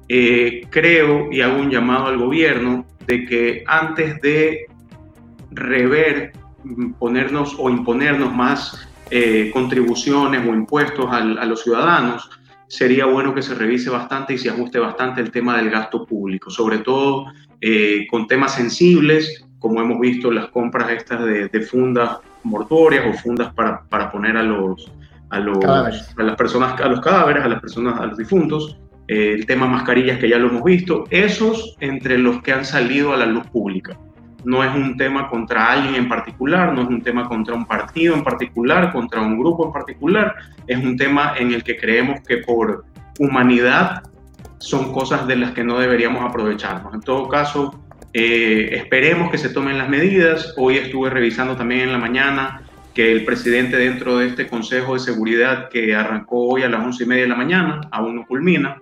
eh, 0.08 0.66
creo 0.68 1.32
y 1.32 1.40
hago 1.40 1.56
un 1.56 1.70
llamado 1.70 2.08
al 2.08 2.18
gobierno 2.18 2.84
de 3.06 3.24
que 3.24 3.64
antes 3.66 4.20
de 4.20 4.66
rever, 5.50 6.32
ponernos 6.98 7.56
o 7.58 7.70
imponernos 7.70 8.32
más 8.34 8.88
eh, 9.10 9.50
contribuciones 9.52 10.46
o 10.46 10.54
impuestos 10.54 11.06
a 11.10 11.20
los 11.22 11.62
ciudadanos, 11.62 12.30
sería 12.66 13.04
bueno 13.04 13.34
que 13.34 13.42
se 13.42 13.54
revise 13.54 13.90
bastante 13.90 14.32
y 14.32 14.38
se 14.38 14.48
ajuste 14.48 14.78
bastante 14.78 15.20
el 15.20 15.30
tema 15.30 15.58
del 15.58 15.68
gasto 15.68 16.06
público, 16.06 16.48
sobre 16.48 16.78
todo 16.78 17.26
eh, 17.60 18.06
con 18.10 18.26
temas 18.26 18.54
sensibles 18.54 19.44
como 19.62 19.80
hemos 19.80 20.00
visto 20.00 20.30
las 20.30 20.48
compras 20.48 20.90
estas 20.90 21.24
de, 21.24 21.60
fundas 21.60 22.18
mortuorias 22.42 23.04
o 23.06 23.16
fundas 23.18 23.54
para, 23.54 23.84
para 23.84 24.10
poner 24.10 24.36
a 24.36 24.42
los, 24.42 24.90
a 25.30 25.38
los 25.38 25.64
a 25.64 26.22
las 26.22 26.36
personas 26.36 26.80
a 26.80 26.88
los 26.88 27.00
cadáveres 27.00 27.44
a 27.44 27.48
las 27.48 27.60
personas 27.60 28.00
a 28.00 28.06
los 28.06 28.18
difuntos 28.18 28.76
eh, 29.06 29.34
el 29.34 29.46
tema 29.46 29.68
mascarillas 29.68 30.18
que 30.18 30.28
ya 30.28 30.38
lo 30.38 30.48
hemos 30.48 30.64
visto 30.64 31.04
esos 31.10 31.76
entre 31.78 32.18
los 32.18 32.42
que 32.42 32.52
han 32.52 32.64
salido 32.64 33.12
a 33.12 33.16
la 33.16 33.26
luz 33.26 33.46
pública 33.48 33.96
no 34.44 34.64
es 34.64 34.74
un 34.74 34.96
tema 34.96 35.28
contra 35.28 35.72
alguien 35.72 35.94
en 35.94 36.08
particular, 36.08 36.72
no 36.72 36.82
es 36.82 36.88
un 36.88 37.02
tema 37.02 37.28
contra 37.28 37.54
un 37.54 37.66
partido 37.66 38.14
en 38.14 38.24
particular, 38.24 38.92
contra 38.92 39.20
un 39.20 39.38
grupo 39.38 39.66
en 39.66 39.72
particular, 39.72 40.34
es 40.66 40.78
un 40.78 40.96
tema 40.96 41.34
en 41.38 41.52
el 41.52 41.62
que 41.62 41.76
creemos 41.76 42.20
que 42.26 42.38
por 42.38 42.84
humanidad 43.18 44.02
son 44.58 44.92
cosas 44.92 45.26
de 45.26 45.36
las 45.36 45.52
que 45.52 45.64
no 45.64 45.78
deberíamos 45.78 46.24
aprovecharnos. 46.24 46.94
En 46.94 47.00
todo 47.00 47.28
caso, 47.28 47.82
eh, 48.12 48.70
esperemos 48.72 49.30
que 49.30 49.38
se 49.38 49.48
tomen 49.48 49.78
las 49.78 49.88
medidas. 49.88 50.54
Hoy 50.56 50.76
estuve 50.76 51.10
revisando 51.10 51.56
también 51.56 51.82
en 51.82 51.92
la 51.92 51.98
mañana 51.98 52.62
que 52.94 53.10
el 53.10 53.24
presidente 53.24 53.76
dentro 53.76 54.18
de 54.18 54.26
este 54.26 54.46
Consejo 54.46 54.94
de 54.94 55.00
Seguridad 55.00 55.70
que 55.70 55.94
arrancó 55.94 56.48
hoy 56.48 56.62
a 56.62 56.68
las 56.68 56.84
once 56.84 57.04
y 57.04 57.06
media 57.06 57.22
de 57.22 57.28
la 57.30 57.36
mañana, 57.36 57.80
aún 57.90 58.16
no 58.16 58.26
culmina, 58.26 58.81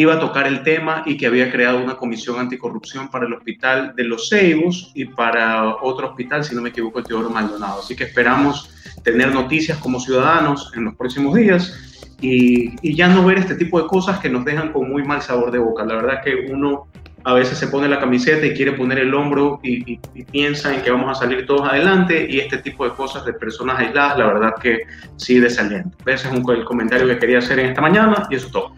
iba 0.00 0.14
a 0.14 0.20
tocar 0.20 0.46
el 0.46 0.62
tema 0.62 1.02
y 1.06 1.16
que 1.16 1.26
había 1.26 1.50
creado 1.50 1.82
una 1.82 1.96
comisión 1.96 2.38
anticorrupción 2.38 3.08
para 3.08 3.26
el 3.26 3.32
hospital 3.32 3.94
de 3.96 4.04
Los 4.04 4.28
Ceibos 4.28 4.92
y 4.94 5.06
para 5.06 5.74
otro 5.82 6.10
hospital, 6.10 6.44
si 6.44 6.54
no 6.54 6.62
me 6.62 6.68
equivoco, 6.68 7.00
el 7.00 7.04
Teodoro 7.04 7.30
Maldonado. 7.30 7.80
Así 7.80 7.96
que 7.96 8.04
esperamos 8.04 8.70
tener 9.02 9.34
noticias 9.34 9.76
como 9.78 9.98
ciudadanos 9.98 10.70
en 10.76 10.84
los 10.84 10.94
próximos 10.94 11.34
días 11.34 12.06
y, 12.20 12.76
y, 12.80 12.94
ya 12.94 13.08
no 13.08 13.24
ver 13.24 13.38
este 13.38 13.56
tipo 13.56 13.82
de 13.82 13.88
cosas 13.88 14.20
que 14.20 14.28
nos 14.28 14.44
dejan 14.44 14.72
con 14.72 14.88
muy 14.88 15.02
mal 15.02 15.20
sabor 15.20 15.50
de 15.50 15.58
boca. 15.58 15.84
La 15.84 15.96
verdad 15.96 16.22
que 16.22 16.46
uno 16.48 16.86
a 17.24 17.34
veces 17.34 17.58
se 17.58 17.66
pone 17.66 17.88
la 17.88 17.98
camiseta 17.98 18.46
y 18.46 18.54
quiere 18.54 18.72
poner 18.72 19.00
el 19.00 19.12
hombro 19.12 19.58
y, 19.64 19.98
piensa 20.30 20.72
en 20.72 20.82
que 20.82 20.92
vamos 20.92 21.10
a 21.10 21.20
salir 21.20 21.44
todos 21.44 21.68
adelante 21.68 22.24
y 22.30 22.38
este 22.38 22.58
tipo 22.58 22.84
de 22.84 22.94
cosas 22.94 23.24
de 23.24 23.32
personas 23.32 23.80
aisladas, 23.80 24.18
la 24.18 24.26
verdad 24.28 24.54
que 24.62 24.82
sí 25.16 25.40
desalienta. 25.40 25.90
Ese 26.06 26.28
es 26.28 26.34
un, 26.34 26.48
el 26.52 26.64
comentario 26.64 27.08
que 27.08 27.18
quería 27.18 27.38
hacer 27.38 27.58
en 27.58 27.66
esta 27.66 27.80
mañana 27.80 28.28
y 28.30 28.36
eso 28.36 28.46
es 28.46 28.52
todo. 28.52 28.76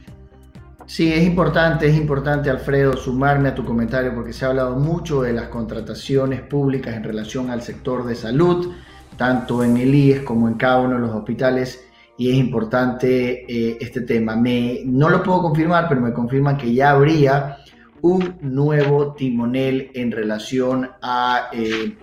Sí, 0.91 1.13
es 1.13 1.25
importante, 1.25 1.87
es 1.87 1.97
importante, 1.97 2.51
Alfredo, 2.51 2.97
sumarme 2.97 3.51
a 3.51 3.55
tu 3.55 3.65
comentario 3.65 4.13
porque 4.13 4.33
se 4.33 4.45
ha 4.45 4.49
hablado 4.49 4.75
mucho 4.75 5.23
de 5.23 5.33
las 5.33 5.47
contrataciones 5.47 6.41
públicas 6.41 6.97
en 6.97 7.05
relación 7.05 7.49
al 7.49 7.63
sector 7.63 8.05
de 8.05 8.17
salud, 8.17 8.75
tanto 9.17 9.63
en 9.63 9.77
el 9.77 9.95
IES 9.95 10.23
como 10.23 10.49
en 10.49 10.55
cada 10.55 10.81
uno 10.81 10.97
de 10.97 11.03
los 11.03 11.15
hospitales, 11.15 11.81
y 12.19 12.31
es 12.31 12.37
importante 12.37 13.45
eh, 13.49 13.79
este 13.81 14.01
tema. 14.01 14.35
Me, 14.35 14.81
no 14.85 15.09
lo 15.09 15.23
puedo 15.23 15.43
confirmar, 15.43 15.87
pero 15.89 16.01
me 16.01 16.13
confirman 16.13 16.57
que 16.57 16.75
ya 16.75 16.91
habría 16.91 17.59
un 18.01 18.37
nuevo 18.41 19.13
timonel 19.15 19.93
en 19.95 20.11
relación 20.11 20.91
a 21.03 21.51
eh, 21.53 21.97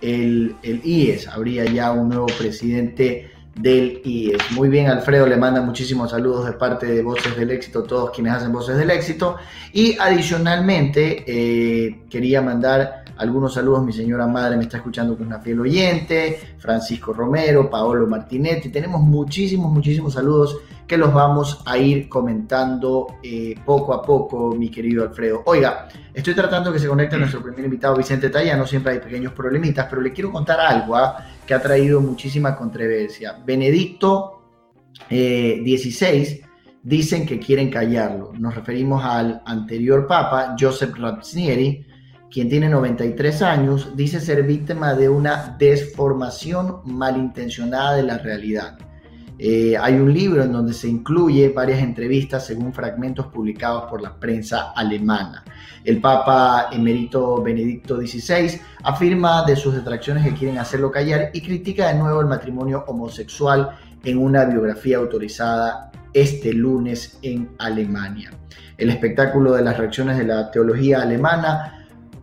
el, 0.00 0.56
IES. 0.82 1.28
Habría 1.28 1.64
ya 1.66 1.92
un 1.92 2.08
nuevo 2.08 2.26
presidente 2.26 3.30
del 3.54 4.00
IES. 4.04 4.52
Muy 4.52 4.68
bien, 4.68 4.88
Alfredo 4.88 5.26
le 5.26 5.36
manda 5.36 5.60
muchísimos 5.60 6.10
saludos 6.10 6.46
de 6.46 6.52
parte 6.52 6.86
de 6.86 7.02
Voces 7.02 7.36
del 7.36 7.50
Éxito, 7.50 7.82
todos 7.82 8.10
quienes 8.10 8.32
hacen 8.34 8.52
Voces 8.52 8.76
del 8.76 8.90
Éxito. 8.90 9.36
Y 9.72 9.96
adicionalmente, 9.98 11.24
eh, 11.26 12.02
quería 12.08 12.40
mandar 12.40 13.04
algunos 13.18 13.54
saludos. 13.54 13.84
Mi 13.84 13.92
señora 13.92 14.26
madre 14.26 14.56
me 14.56 14.64
está 14.64 14.78
escuchando 14.78 15.16
con 15.16 15.26
una 15.26 15.40
fiel 15.40 15.60
oyente, 15.60 16.56
Francisco 16.58 17.12
Romero, 17.12 17.68
Paolo 17.68 18.06
Martinetti. 18.06 18.70
Tenemos 18.70 19.02
muchísimos, 19.02 19.70
muchísimos 19.70 20.14
saludos 20.14 20.58
que 20.86 20.98
los 20.98 21.14
vamos 21.14 21.62
a 21.64 21.78
ir 21.78 22.08
comentando 22.08 23.16
eh, 23.22 23.54
poco 23.64 23.94
a 23.94 24.02
poco, 24.02 24.54
mi 24.54 24.68
querido 24.68 25.04
Alfredo. 25.04 25.42
Oiga, 25.46 25.88
estoy 26.12 26.34
tratando 26.34 26.72
que 26.72 26.78
se 26.78 26.88
conecte 26.88 27.16
nuestro 27.16 27.42
primer 27.42 27.64
invitado, 27.64 27.96
Vicente 27.96 28.28
Tallano. 28.28 28.66
Siempre 28.66 28.92
hay 28.92 28.98
pequeños 28.98 29.32
problemitas, 29.32 29.86
pero 29.88 30.02
le 30.02 30.12
quiero 30.12 30.30
contar 30.30 30.60
algo 30.60 30.96
¿ah? 30.96 31.16
Que 31.46 31.54
ha 31.54 31.62
traído 31.62 32.00
muchísima 32.00 32.56
controversia. 32.56 33.38
Benedicto 33.44 34.42
XVI 35.08 36.12
eh, 36.12 36.44
dicen 36.82 37.26
que 37.26 37.38
quieren 37.38 37.70
callarlo. 37.70 38.32
Nos 38.38 38.54
referimos 38.54 39.04
al 39.04 39.42
anterior 39.46 40.06
Papa, 40.06 40.56
Joseph 40.58 40.96
Ratzinger, 40.96 41.84
quien 42.30 42.48
tiene 42.48 42.68
93 42.68 43.42
años, 43.42 43.94
dice 43.94 44.20
ser 44.20 44.42
víctima 44.42 44.94
de 44.94 45.08
una 45.08 45.56
desformación 45.58 46.80
malintencionada 46.84 47.96
de 47.96 48.02
la 48.04 48.18
realidad. 48.18 48.78
Eh, 49.44 49.76
hay 49.76 49.94
un 49.94 50.14
libro 50.14 50.44
en 50.44 50.52
donde 50.52 50.72
se 50.72 50.86
incluye 50.86 51.48
varias 51.48 51.80
entrevistas 51.80 52.46
según 52.46 52.72
fragmentos 52.72 53.26
publicados 53.26 53.90
por 53.90 54.00
la 54.00 54.14
prensa 54.14 54.70
alemana. 54.70 55.42
El 55.82 56.00
Papa 56.00 56.68
emérito 56.70 57.42
Benedicto 57.42 57.96
XVI 57.96 58.60
afirma 58.84 59.44
de 59.44 59.56
sus 59.56 59.74
detracciones 59.74 60.22
que 60.22 60.34
quieren 60.34 60.58
hacerlo 60.58 60.92
callar 60.92 61.30
y 61.32 61.40
critica 61.40 61.88
de 61.88 61.98
nuevo 61.98 62.20
el 62.20 62.28
matrimonio 62.28 62.84
homosexual 62.86 63.70
en 64.04 64.18
una 64.18 64.44
biografía 64.44 64.98
autorizada 64.98 65.90
este 66.14 66.52
lunes 66.52 67.18
en 67.22 67.50
Alemania. 67.58 68.30
El 68.78 68.90
espectáculo 68.90 69.54
de 69.54 69.62
las 69.62 69.76
reacciones 69.76 70.18
de 70.18 70.24
la 70.24 70.52
teología 70.52 71.02
alemana 71.02 71.81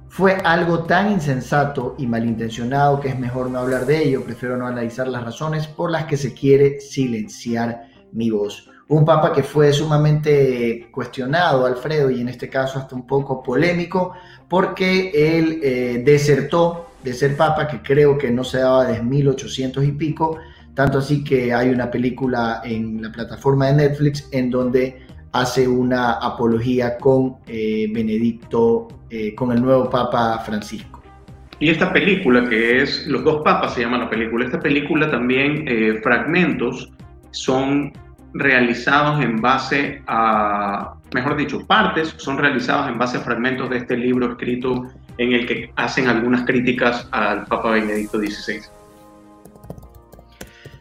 fue 0.09 0.33
algo 0.43 0.83
tan 0.83 1.11
insensato 1.11 1.95
y 1.97 2.07
malintencionado 2.07 2.99
que 2.99 3.09
es 3.09 3.19
mejor 3.19 3.49
no 3.49 3.59
hablar 3.59 3.85
de 3.85 4.03
ello, 4.03 4.23
prefiero 4.23 4.57
no 4.57 4.65
analizar 4.65 5.07
las 5.07 5.23
razones 5.23 5.67
por 5.67 5.91
las 5.91 6.05
que 6.05 6.17
se 6.17 6.33
quiere 6.33 6.79
silenciar 6.79 7.83
mi 8.11 8.31
voz. 8.31 8.69
Un 8.87 9.05
papa 9.05 9.31
que 9.31 9.43
fue 9.43 9.71
sumamente 9.71 10.89
cuestionado, 10.91 11.67
Alfredo, 11.67 12.09
y 12.09 12.21
en 12.21 12.29
este 12.29 12.49
caso 12.49 12.79
hasta 12.79 12.95
un 12.95 13.05
poco 13.05 13.43
polémico, 13.43 14.13
porque 14.47 15.11
él 15.13 15.59
eh, 15.61 16.01
desertó 16.03 16.87
de 17.03 17.13
ser 17.13 17.37
papa, 17.37 17.67
que 17.67 17.83
creo 17.83 18.17
que 18.17 18.31
no 18.31 18.43
se 18.43 18.57
daba 18.57 18.85
desde 18.85 19.03
1800 19.03 19.85
y 19.85 19.91
pico, 19.91 20.39
tanto 20.73 20.97
así 20.97 21.23
que 21.23 21.53
hay 21.53 21.69
una 21.69 21.91
película 21.91 22.61
en 22.63 23.01
la 23.01 23.11
plataforma 23.11 23.67
de 23.67 23.73
Netflix 23.73 24.27
en 24.31 24.49
donde 24.49 25.05
hace 25.31 25.67
una 25.67 26.13
apología 26.13 26.97
con 26.97 27.35
eh, 27.47 27.87
Benedicto, 27.91 28.87
eh, 29.09 29.35
con 29.35 29.51
el 29.51 29.61
nuevo 29.61 29.89
Papa 29.89 30.39
Francisco. 30.39 31.01
Y 31.59 31.69
esta 31.69 31.91
película, 31.91 32.47
que 32.47 32.81
es 32.81 33.05
Los 33.07 33.23
dos 33.23 33.41
papas 33.43 33.73
se 33.73 33.81
llama 33.81 33.97
la 33.97 34.09
película, 34.09 34.45
esta 34.45 34.59
película 34.59 35.11
también, 35.11 35.65
eh, 35.67 35.99
fragmentos, 36.01 36.89
son 37.31 37.91
realizados 38.33 39.21
en 39.23 39.41
base 39.41 40.01
a, 40.07 40.93
mejor 41.13 41.35
dicho, 41.35 41.65
partes 41.65 42.13
son 42.17 42.37
realizados 42.37 42.87
en 42.87 42.97
base 42.97 43.17
a 43.17 43.21
fragmentos 43.21 43.69
de 43.69 43.77
este 43.77 43.97
libro 43.97 44.31
escrito 44.31 44.85
en 45.17 45.33
el 45.33 45.45
que 45.45 45.71
hacen 45.75 46.07
algunas 46.07 46.45
críticas 46.45 47.07
al 47.11 47.45
Papa 47.45 47.71
Benedicto 47.71 48.19
XVI. 48.19 48.61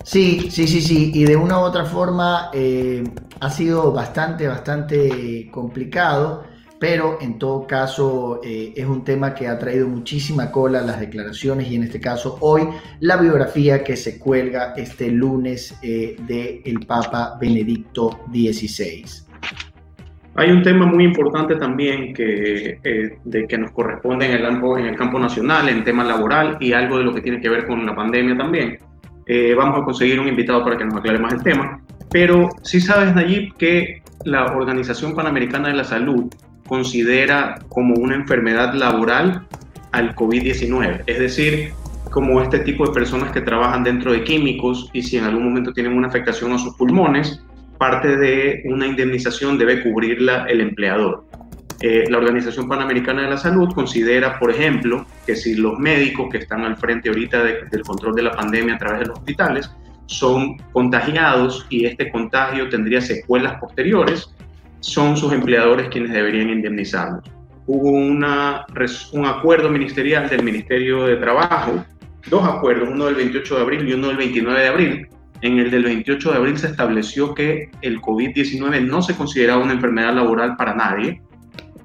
Sí, 0.09 0.49
sí, 0.50 0.67
sí, 0.67 0.81
sí. 0.81 1.11
Y 1.12 1.25
de 1.25 1.37
una 1.37 1.59
u 1.59 1.65
otra 1.65 1.85
forma 1.85 2.49
eh, 2.55 3.05
ha 3.41 3.50
sido 3.50 3.93
bastante, 3.93 4.49
bastante 4.49 5.50
complicado, 5.50 6.45
pero 6.81 7.19
en 7.21 7.38
todo 7.38 7.67
caso 7.67 8.41
eh, 8.43 8.73
es 8.75 8.87
un 8.87 9.05
tema 9.05 9.35
que 9.35 9.47
ha 9.47 9.59
traído 9.59 9.87
muchísima 9.87 10.50
cola 10.50 10.81
las 10.81 10.99
declaraciones 10.99 11.71
y 11.71 11.75
en 11.75 11.83
este 11.83 12.00
caso 12.00 12.38
hoy 12.41 12.62
la 13.00 13.19
biografía 13.19 13.85
que 13.85 13.99
se 13.99 14.19
cuelga 14.19 14.73
este 14.79 15.11
lunes 15.11 15.79
eh, 15.83 16.17
del 16.27 16.87
Papa 16.87 17.37
Benedicto 17.38 18.21
XVI. 18.33 19.05
Hay 20.37 20.50
un 20.50 20.62
tema 20.62 20.87
muy 20.87 21.05
importante 21.05 21.57
también 21.57 22.15
que, 22.15 22.79
de 23.25 23.47
que 23.47 23.59
nos 23.59 23.73
corresponde 23.73 24.25
en 24.25 24.33
el, 24.33 24.47
en 24.47 24.87
el 24.87 24.97
campo 24.97 25.19
nacional, 25.19 25.69
en 25.69 25.85
tema 25.85 26.03
laboral 26.03 26.57
y 26.61 26.73
algo 26.73 26.97
de 26.97 27.05
lo 27.05 27.15
que 27.15 27.21
tiene 27.21 27.43
que 27.43 27.50
ver 27.50 27.67
con 27.67 27.85
la 27.85 27.95
pandemia 27.95 28.35
también 28.35 28.79
Eh, 29.29 29.55
vamos 29.55 29.81
a 29.81 29.85
conseguir 29.85 30.19
un 30.19 30.27
invitado 30.27 30.65
para 30.65 30.77
que 30.77 30.85
nos 30.85 30.97
aclare 30.97 31.19
más 31.19 31.35
el 31.35 31.43
tema. 31.43 31.81
Pero 32.11 32.49
sí 32.63 32.81
sabes, 32.81 33.15
Nayib, 33.15 33.55
que 33.57 34.03
la 34.25 34.47
Organización 34.57 35.15
Panamericana 35.15 35.69
de 35.69 35.75
la 35.75 35.85
Salud 35.85 36.33
considera 36.67 37.59
como 37.69 37.95
una 37.95 38.15
enfermedad 38.15 38.73
laboral 38.75 39.47
al 39.93 40.15
COVID-19. 40.15 41.03
Es 41.07 41.19
decir, 41.19 41.73
como 42.11 42.41
este 42.43 42.61
tipo 42.61 42.87
de 42.87 42.93
personas 42.93 43.33
que 43.33 43.43
trabajan 43.43 43.85
dentro 43.85 44.13
de 44.13 44.25
químicos 44.25 44.91
y 44.93 45.03
si 45.03 45.19
en 45.19 45.25
algún 45.25 45.45
momento 45.45 45.73
tienen 45.73 45.93
una 45.93 46.09
afectación 46.09 46.53
a 46.53 46.59
sus 46.59 46.75
pulmones, 46.77 47.43
parte 47.79 48.17
de 48.17 48.63
una 48.65 48.87
indemnización 48.87 49.59
debe 49.59 49.83
cubrirla 49.83 50.47
el 50.47 50.61
empleador. 50.61 51.25
Eh, 51.81 52.05
la 52.11 52.19
Organización 52.19 52.69
Panamericana 52.69 53.23
de 53.23 53.31
la 53.31 53.37
Salud 53.37 53.73
considera, 53.73 54.39
por 54.39 54.51
ejemplo, 54.51 55.07
que 55.25 55.37
si 55.37 55.55
los 55.55 55.79
médicos 55.79 56.29
que 56.31 56.39
están 56.39 56.65
al 56.65 56.77
frente 56.77 57.09
ahorita 57.09 57.43
del 57.43 57.83
control 57.83 58.15
de 58.15 58.23
la 58.23 58.33
pandemia 58.33 58.75
a 58.75 58.79
través 58.79 59.01
de 59.01 59.07
los 59.07 59.19
hospitales 59.19 59.71
son 60.07 60.57
contagiados 60.73 61.67
y 61.69 61.85
este 61.85 62.11
contagio 62.11 62.69
tendría 62.69 63.01
secuelas 63.01 63.61
posteriores, 63.61 64.35
son 64.81 65.17
sus 65.17 65.33
empleadores 65.33 65.89
quienes 65.89 66.13
deberían 66.13 66.51
indemnizarlos. 66.51 67.25
Hubo 67.67 67.91
un 67.91 68.25
acuerdo 69.27 69.69
ministerial 69.71 70.29
del 70.29 70.43
Ministerio 70.43 71.05
de 71.05 71.17
Trabajo, 71.17 71.85
dos 72.31 72.45
acuerdos, 72.45 72.89
uno 72.91 73.07
del 73.07 73.17
28 73.17 73.57
de 73.57 73.61
abril 73.61 73.89
y 73.89 73.93
uno 73.93 74.09
del 74.09 74.17
29 74.17 74.61
de 74.61 74.69
abril. 74.69 75.09
En 75.41 75.59
el 75.59 75.71
del 75.71 75.85
28 75.85 76.33
de 76.33 76.37
abril 76.37 76.59
se 76.59 76.67
estableció 76.67 77.35
que 77.35 77.71
el 77.83 78.01
COVID-19 78.01 78.87
no 78.87 79.03
se 79.03 79.15
consideraba 79.15 79.63
una 79.63 79.75
enfermedad 79.75 80.15
laboral 80.15 80.57
para 80.57 80.75
nadie. 80.75 81.21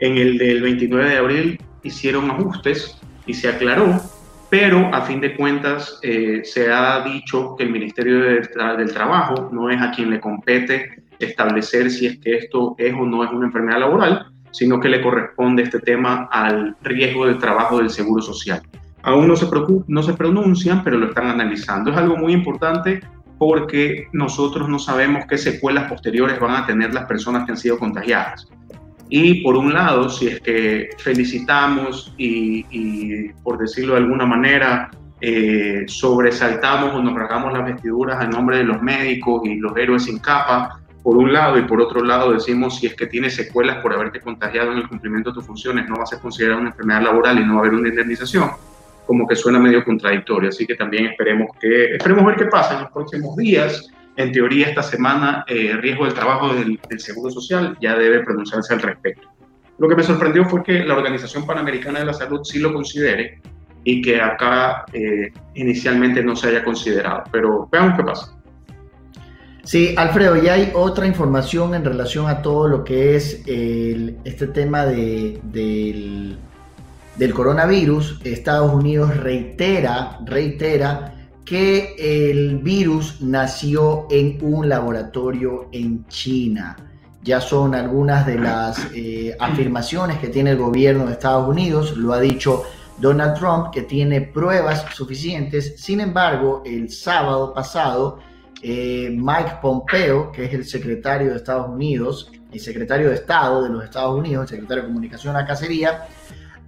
En 0.03 0.17
el 0.17 0.37
del 0.37 0.61
29 0.61 1.09
de 1.11 1.17
abril 1.17 1.61
hicieron 1.81 2.29
ajustes 2.29 2.99
y 3.25 3.33
se 3.33 3.47
aclaró 3.47 4.01
pero 4.49 4.93
a 4.93 5.01
fin 5.01 5.19
de 5.19 5.35
cuentas 5.35 5.97
eh, 6.03 6.41
se 6.43 6.71
ha 6.71 7.03
dicho 7.03 7.55
que 7.57 7.63
el 7.63 7.71
Ministerio 7.71 8.19
del 8.19 8.93
Trabajo 8.93 9.49
no 9.51 9.69
es 9.71 9.81
a 9.81 9.91
quien 9.91 10.11
le 10.11 10.19
compete 10.19 11.05
establecer 11.17 11.89
si 11.89 12.05
es 12.05 12.19
que 12.19 12.35
esto 12.35 12.75
es 12.77 12.93
o 12.93 13.05
no 13.05 13.23
es 13.23 13.31
una 13.31 13.47
enfermedad 13.47 13.79
laboral, 13.79 14.27
sino 14.51 14.79
que 14.79 14.89
le 14.89 15.01
corresponde 15.01 15.63
este 15.63 15.79
tema 15.79 16.29
al 16.31 16.75
riesgo 16.83 17.25
de 17.25 17.33
trabajo 17.35 17.79
del 17.79 17.89
Seguro 17.89 18.21
Social. 18.21 18.61
Aún 19.01 19.27
no 19.27 19.35
se 20.03 20.13
pronuncian, 20.13 20.83
pero 20.83 20.99
lo 20.99 21.07
están 21.07 21.29
analizando. 21.29 21.89
Es 21.89 21.97
algo 21.97 22.17
muy 22.17 22.33
importante 22.33 23.01
porque 23.39 24.07
nosotros 24.11 24.69
no 24.69 24.77
sabemos 24.77 25.25
qué 25.27 25.39
secuelas 25.39 25.89
posteriores 25.89 26.39
van 26.39 26.61
a 26.61 26.67
tener 26.67 26.93
las 26.93 27.05
personas 27.05 27.45
que 27.45 27.53
han 27.53 27.57
sido 27.57 27.79
contagiadas. 27.79 28.47
Y 29.09 29.43
por 29.43 29.55
un 29.55 29.73
lado, 29.73 30.09
si 30.09 30.27
es 30.27 30.39
que 30.39 30.89
felicitamos 30.97 32.13
y, 32.17 33.29
por 33.43 33.57
decirlo 33.57 33.93
de 33.93 33.99
alguna 33.99 34.25
manera, 34.25 34.89
eh, 35.21 35.83
sobresaltamos 35.87 36.93
o 36.93 37.01
nos 37.01 37.13
rasgamos 37.13 37.53
las 37.53 37.65
vestiduras 37.65 38.23
en 38.23 38.31
nombre 38.31 38.57
de 38.57 38.63
los 38.63 38.81
médicos 38.81 39.41
y 39.45 39.55
los 39.55 39.75
héroes 39.77 40.05
sin 40.05 40.19
capa, 40.19 40.79
por 41.03 41.17
un 41.17 41.33
lado, 41.33 41.57
y 41.57 41.63
por 41.63 41.81
otro 41.81 42.01
lado 42.01 42.31
decimos 42.31 42.77
si 42.77 42.87
es 42.87 42.95
que 42.95 43.07
tienes 43.07 43.35
secuelas 43.35 43.77
por 43.77 43.93
haberte 43.93 44.21
contagiado 44.21 44.71
en 44.71 44.79
el 44.79 44.87
cumplimiento 44.87 45.31
de 45.31 45.35
tus 45.35 45.45
funciones, 45.45 45.87
no 45.87 45.97
va 45.97 46.03
a 46.03 46.07
ser 46.07 46.19
considerada 46.19 46.61
una 46.61 46.69
enfermedad 46.69 47.01
laboral 47.01 47.39
y 47.39 47.45
no 47.45 47.55
va 47.55 47.59
a 47.59 47.63
haber 47.63 47.73
una 47.73 47.89
indemnización, 47.89 48.49
como 49.05 49.27
que 49.27 49.35
suena 49.35 49.59
medio 49.59 49.83
contradictorio. 49.83 50.47
Así 50.47 50.65
que 50.65 50.75
también 50.75 51.07
esperemos, 51.07 51.49
que, 51.59 51.95
esperemos 51.95 52.25
ver 52.25 52.35
qué 52.37 52.45
pasa 52.45 52.75
en 52.75 52.81
los 52.83 52.91
próximos 52.91 53.35
días 53.35 53.91
en 54.15 54.31
teoría, 54.31 54.69
esta 54.69 54.83
semana, 54.83 55.43
eh, 55.47 55.75
riesgo 55.79 56.05
del 56.05 56.13
trabajo 56.13 56.53
del, 56.53 56.79
Seguro 56.97 57.31
Social 57.31 57.77
ya 57.81 57.95
debe 57.95 58.23
pronunciarse 58.23 58.73
al 58.73 58.81
respecto. 58.81 59.27
Lo 59.79 59.89
que 59.89 59.95
me 59.95 60.03
sorprendió 60.03 60.45
fue 60.45 60.63
que 60.63 60.83
la 60.85 60.95
Organización 60.95 61.45
Panamericana 61.47 61.99
de 61.99 62.05
la 62.05 62.13
Salud 62.13 62.41
sí 62.43 62.59
lo 62.59 62.71
considere 62.71 63.41
y 63.83 64.01
que 64.01 64.21
acá 64.21 64.85
eh, 64.93 65.31
inicialmente 65.55 66.23
no 66.23 66.35
se 66.35 66.49
haya 66.49 66.63
considerado. 66.63 67.23
Pero 67.31 67.67
veamos 67.71 67.97
qué 67.97 68.03
pasa. 68.03 68.37
Sí, 69.63 69.95
Alfredo, 69.97 70.35
ya 70.35 70.53
hay 70.53 70.71
otra 70.73 71.07
información 71.07 71.73
en 71.73 71.83
relación 71.83 72.27
a 72.27 72.41
todo 72.41 72.67
lo 72.67 72.83
que 72.83 73.15
es 73.15 73.41
este 73.45 74.47
tema 74.47 74.85
de, 74.85 75.39
del, 75.43 76.37
del 77.15 77.33
coronavirus. 77.33 78.21
Estados 78.23 78.71
Unidos 78.73 79.17
reitera, 79.17 80.19
reitera 80.25 81.12
que 81.45 81.95
el 81.97 82.59
virus 82.59 83.21
nació 83.21 84.07
en 84.09 84.37
un 84.41 84.69
laboratorio 84.69 85.67
en 85.71 86.07
China. 86.07 86.75
Ya 87.21 87.39
son 87.39 87.73
algunas 87.75 88.25
de 88.25 88.37
las 88.37 88.87
eh, 88.93 89.35
afirmaciones 89.39 90.17
que 90.17 90.27
tiene 90.27 90.51
el 90.51 90.57
gobierno 90.57 91.05
de 91.05 91.13
Estados 91.13 91.47
Unidos, 91.47 91.95
lo 91.97 92.13
ha 92.13 92.19
dicho 92.19 92.63
Donald 92.97 93.37
Trump, 93.37 93.71
que 93.71 93.83
tiene 93.83 94.21
pruebas 94.21 94.85
suficientes. 94.93 95.75
Sin 95.77 95.99
embargo, 96.01 96.61
el 96.65 96.89
sábado 96.89 97.53
pasado, 97.53 98.19
eh, 98.61 99.09
Mike 99.11 99.57
Pompeo, 99.61 100.31
que 100.31 100.45
es 100.45 100.53
el 100.53 100.65
secretario 100.65 101.31
de 101.31 101.37
Estados 101.37 101.69
Unidos, 101.69 102.31
el 102.51 102.59
secretario 102.59 103.09
de 103.09 103.15
Estado 103.15 103.63
de 103.63 103.69
los 103.69 103.83
Estados 103.83 104.17
Unidos, 104.17 104.43
el 104.43 104.57
secretario 104.57 104.83
de 104.83 104.89
Comunicación 104.89 105.35
acá 105.35 105.55
sería, 105.55 106.07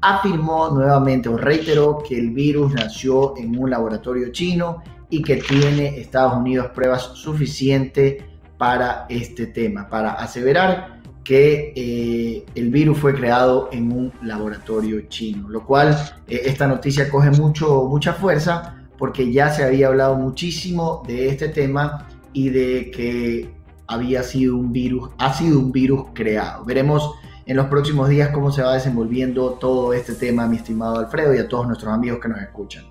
afirmó 0.02 0.70
nuevamente 0.70 1.30
o 1.30 1.38
reiteró 1.38 2.00
que 2.08 2.18
el 2.18 2.32
virus 2.32 2.74
nació 2.74 3.36
en 3.38 3.58
un 3.58 3.70
laboratorio 3.70 4.32
chino 4.32 4.84
y 5.10 5.22
que 5.22 5.38
tiene 5.38 6.00
Estados 6.00 6.36
Unidos 6.36 6.68
pruebas 6.74 7.12
suficientes 7.14 8.24
para 8.58 9.06
este 9.10 9.48
tema, 9.48 9.88
para 9.90 10.14
aseverar 10.14 11.02
que 11.24 11.74
eh, 11.76 12.46
el 12.54 12.70
virus 12.70 13.00
fue 13.00 13.16
creado 13.16 13.70
en 13.72 13.92
un 13.92 14.14
laboratorio 14.22 15.02
chino, 15.10 15.50
lo 15.50 15.66
cual 15.66 15.98
eh, 16.28 16.44
esta 16.46 16.68
noticia 16.68 17.10
coge 17.10 17.32
mucho, 17.32 17.86
mucha 17.86 18.14
fuerza 18.14 18.76
porque 18.98 19.32
ya 19.32 19.50
se 19.50 19.64
había 19.64 19.88
hablado 19.88 20.16
muchísimo 20.16 21.04
de 21.08 21.30
este 21.30 21.50
tema 21.50 22.08
y 22.32 22.50
de 22.50 22.92
que 22.92 23.50
había 23.88 24.24
sido 24.24 24.56
un 24.56 24.72
virus, 24.72 25.10
ha 25.18 25.34
sido 25.34 25.60
un 25.60 25.72
virus 25.72 26.06
creado. 26.14 26.64
Veremos 26.64 27.12
en 27.46 27.58
los 27.58 27.68
próximos 27.68 28.10
días 28.10 28.30
cómo 28.30 28.52
se 28.52 28.62
va 28.62 28.74
desenvolviendo 28.74 29.52
todo 29.54 29.94
este 29.94 30.14
tema, 30.16 30.48
mi 30.48 30.58
estimado 30.58 31.00
Alfredo, 31.00 31.36
y 31.36 31.38
a 31.38 31.48
todos 31.48 31.68
nuestros 31.68 31.94
amigos 31.94 32.20
que 32.22 32.30
nos 32.30 32.42
escuchan. 32.42 32.86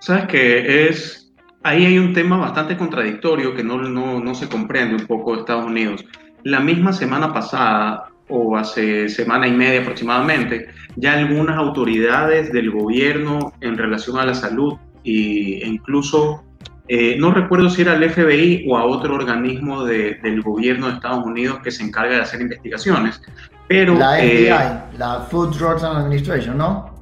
Sabes 0.00 0.26
que 0.26 0.88
es, 0.88 1.32
ahí 1.62 1.86
hay 1.86 1.98
un 1.98 2.12
tema 2.12 2.36
bastante 2.36 2.76
contradictorio 2.76 3.54
que 3.54 3.64
no, 3.64 3.80
no, 3.82 4.20
no 4.20 4.34
se 4.34 4.48
comprende 4.48 4.96
un 4.96 5.06
poco 5.06 5.32
de 5.32 5.40
Estados 5.40 5.64
Unidos. 5.64 6.04
La 6.44 6.60
misma 6.60 6.92
semana 6.92 7.32
pasada, 7.32 8.10
o 8.28 8.56
hace 8.56 9.08
semana 9.08 9.48
y 9.48 9.52
media 9.52 9.80
aproximadamente, 9.80 10.68
ya 10.96 11.14
algunas 11.14 11.56
autoridades 11.56 12.52
del 12.52 12.70
gobierno 12.70 13.52
en 13.60 13.76
relación 13.76 14.18
a 14.18 14.26
la 14.26 14.34
salud 14.34 14.74
e 15.04 15.66
incluso 15.66 16.44
eh, 16.88 17.16
no 17.18 17.32
recuerdo 17.32 17.68
si 17.68 17.82
era 17.82 17.94
el 17.94 18.10
FBI 18.10 18.64
o 18.68 18.78
a 18.78 18.84
otro 18.84 19.14
organismo 19.14 19.84
del 19.84 20.42
gobierno 20.42 20.88
de 20.88 20.94
Estados 20.94 21.24
Unidos 21.24 21.60
que 21.62 21.70
se 21.70 21.84
encarga 21.84 22.16
de 22.16 22.22
hacer 22.22 22.40
investigaciones, 22.40 23.20
pero, 23.68 23.94
la 23.94 24.16
FBI, 24.16 24.46
eh, 24.46 24.50
la 24.96 25.26
Food 25.30 25.56
Drugs 25.58 25.82
Administration, 25.82 26.56
¿no? 26.56 26.98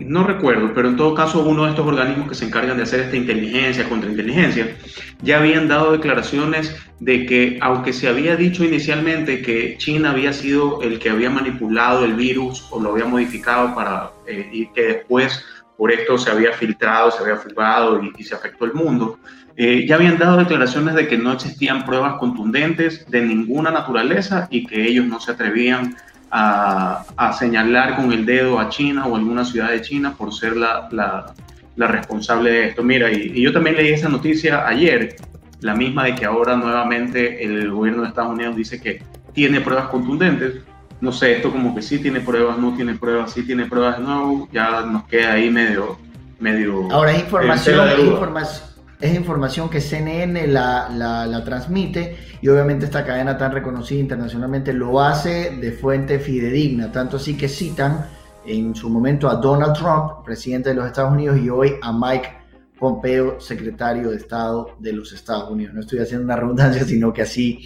No 0.00 0.24
recuerdo, 0.24 0.72
pero 0.74 0.88
en 0.88 0.96
todo 0.96 1.12
caso 1.14 1.42
uno 1.42 1.64
de 1.64 1.70
estos 1.70 1.86
organismos 1.86 2.28
que 2.28 2.34
se 2.36 2.44
encargan 2.44 2.76
de 2.76 2.84
hacer 2.84 3.00
esta 3.00 3.16
inteligencia, 3.16 3.88
contrainteligencia, 3.88 4.76
ya 5.22 5.38
habían 5.38 5.66
dado 5.66 5.92
declaraciones 5.92 6.76
de 7.00 7.26
que 7.26 7.58
aunque 7.60 7.92
se 7.92 8.08
había 8.08 8.36
dicho 8.36 8.64
inicialmente 8.64 9.42
que 9.42 9.76
China 9.78 10.12
había 10.12 10.32
sido 10.32 10.82
el 10.82 11.00
que 11.00 11.10
había 11.10 11.30
manipulado 11.30 12.04
el 12.04 12.14
virus 12.14 12.66
o 12.70 12.80
lo 12.80 12.92
había 12.92 13.06
modificado 13.06 13.74
para 13.74 14.12
eh, 14.26 14.48
y 14.52 14.66
que 14.68 14.82
después 14.82 15.44
por 15.78 15.92
esto 15.92 16.18
se 16.18 16.28
había 16.28 16.52
filtrado, 16.52 17.12
se 17.12 17.22
había 17.22 17.36
fugado 17.36 18.02
y, 18.02 18.24
se 18.24 18.34
afectó 18.34 18.64
el 18.64 18.74
mundo, 18.74 19.20
eh, 19.56 19.86
ya 19.86 19.94
habían 19.94 20.18
dado 20.18 20.36
declaraciones 20.36 20.96
de 20.96 21.06
que 21.06 21.16
no 21.16 21.32
existían 21.32 21.84
pruebas 21.84 22.14
contundentes 22.18 23.08
de 23.08 23.22
ninguna 23.22 23.70
naturaleza 23.70 24.48
y 24.50 24.66
que 24.66 24.88
ellos 24.88 25.06
no 25.06 25.20
se 25.20 25.30
atrevían 25.30 25.96
a, 26.32 27.04
señalar 27.38 27.94
con 27.94 28.12
el 28.12 28.26
dedo 28.26 28.58
a 28.58 28.68
China 28.68 29.06
o 29.06 29.14
alguna 29.14 29.44
ciudad 29.44 29.70
de 29.70 29.80
China 29.80 30.14
por 30.18 30.34
ser 30.34 30.56
la, 30.56 30.88
la, 30.90 31.86
responsable 31.86 32.50
de 32.50 32.68
esto. 32.68 32.82
Mira, 32.82 33.12
y, 33.12 33.40
yo 33.40 33.52
también 33.52 33.76
leí 33.76 33.92
esa 33.92 34.08
noticia 34.08 34.66
ayer, 34.66 35.14
la 35.60 35.76
misma 35.76 36.04
de 36.04 36.16
que 36.16 36.24
ahora 36.24 36.56
nuevamente 36.56 37.44
el 37.44 37.70
gobierno 37.70 38.02
de 38.02 38.08
Estados 38.08 38.32
Unidos 38.32 38.56
dice 38.56 38.80
que 38.80 39.00
tiene 39.32 39.60
pruebas 39.60 39.86
contundentes. 39.90 40.54
No 41.00 41.12
sé, 41.12 41.36
esto 41.36 41.52
como 41.52 41.74
que 41.74 41.82
sí 41.82 41.98
tiene 41.98 42.20
pruebas, 42.20 42.58
no 42.58 42.74
tiene 42.74 42.94
pruebas, 42.94 43.32
sí 43.32 43.44
tiene 43.44 43.66
pruebas 43.66 44.00
nuevo, 44.00 44.48
ya 44.52 44.82
nos 44.82 45.04
queda 45.04 45.32
ahí 45.32 45.50
medio... 45.50 45.96
medio 46.40 46.90
ahora 46.90 47.12
es 47.12 47.22
información, 47.22 47.88
es 47.88 47.98
información 48.00 48.68
es 49.00 49.14
información 49.14 49.68
que 49.68 49.80
CNN 49.80 50.48
la, 50.48 50.88
la, 50.90 51.44
transmite 51.44 52.16
y 52.40 52.48
obviamente 52.48 52.84
esta 52.84 53.04
cadena 53.04 53.38
tan 53.38 53.52
reconocida 53.52 54.00
internacionalmente 54.00 54.72
lo 54.72 55.00
hace 55.00 55.56
de 55.56 55.70
fuente 55.72 56.18
fidedigna, 56.18 56.90
tanto 56.90 57.16
así 57.16 57.36
que 57.36 57.48
citan 57.48 58.06
en 58.44 58.74
su 58.74 58.90
momento 58.90 59.28
a 59.28 59.36
Donald 59.36 59.74
Trump, 59.74 60.24
presidente 60.24 60.70
de 60.70 60.74
los 60.74 60.86
Estados 60.86 61.12
Unidos, 61.12 61.38
y 61.38 61.48
hoy 61.48 61.74
a 61.80 61.92
Mike 61.92 62.28
Pompeo, 62.78 63.40
secretario 63.40 64.10
de 64.10 64.16
Estado 64.16 64.70
de 64.78 64.92
los 64.92 65.12
Estados 65.12 65.50
Unidos. 65.50 65.74
No 65.74 65.80
estoy 65.80 65.98
haciendo 66.00 66.24
una 66.24 66.36
redundancia, 66.36 66.84
sino 66.84 67.12
que 67.12 67.22
así 67.22 67.60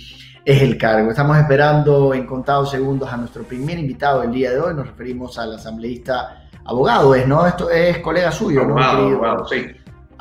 es 0.44 0.62
el 0.62 0.78
cargo. 0.78 1.10
Estamos 1.10 1.38
esperando 1.38 2.14
en 2.14 2.26
contados 2.26 2.70
segundos 2.70 3.12
a 3.12 3.16
nuestro 3.16 3.42
primer 3.44 3.78
invitado 3.78 4.22
del 4.22 4.32
día 4.32 4.50
de 4.50 4.60
hoy. 4.60 4.74
Nos 4.74 4.86
referimos 4.86 5.38
al 5.38 5.54
asambleísta 5.54 6.48
abogado, 6.64 7.14
¿es, 7.14 7.26
¿no? 7.26 7.46
Esto 7.46 7.70
es 7.70 7.98
colega 7.98 8.30
suyo, 8.30 8.64
¿no? 8.64 8.76
Abogado, 8.82 9.46
sí 9.46 9.66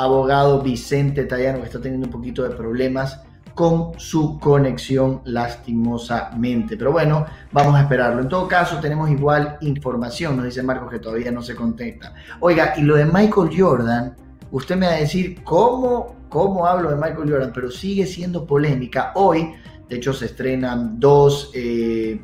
abogado 0.01 0.61
Vicente 0.61 1.25
Tallano, 1.25 1.59
que 1.59 1.65
está 1.65 1.79
teniendo 1.79 2.07
un 2.07 2.11
poquito 2.11 2.43
de 2.43 2.49
problemas 2.49 3.21
con 3.53 3.99
su 3.99 4.39
conexión 4.39 5.21
lastimosamente. 5.25 6.77
Pero 6.77 6.91
bueno, 6.91 7.25
vamos 7.51 7.75
a 7.75 7.81
esperarlo. 7.81 8.21
En 8.21 8.29
todo 8.29 8.47
caso, 8.47 8.79
tenemos 8.79 9.09
igual 9.09 9.57
información, 9.61 10.37
nos 10.37 10.45
dice 10.45 10.63
Marcos 10.63 10.89
que 10.89 10.99
todavía 10.99 11.31
no 11.31 11.41
se 11.41 11.55
contesta. 11.55 12.13
Oiga, 12.39 12.73
y 12.77 12.81
lo 12.81 12.95
de 12.95 13.05
Michael 13.05 13.49
Jordan, 13.55 14.15
usted 14.51 14.75
me 14.75 14.87
va 14.87 14.93
a 14.93 14.97
decir 14.97 15.43
cómo, 15.43 16.15
cómo 16.29 16.65
hablo 16.65 16.89
de 16.89 16.95
Michael 16.95 17.29
Jordan, 17.29 17.51
pero 17.53 17.69
sigue 17.69 18.07
siendo 18.07 18.45
polémica. 18.47 19.11
Hoy, 19.15 19.53
de 19.91 19.97
hecho, 19.97 20.13
se 20.13 20.27
estrenan 20.27 21.01
dos 21.01 21.51
eh, 21.53 22.17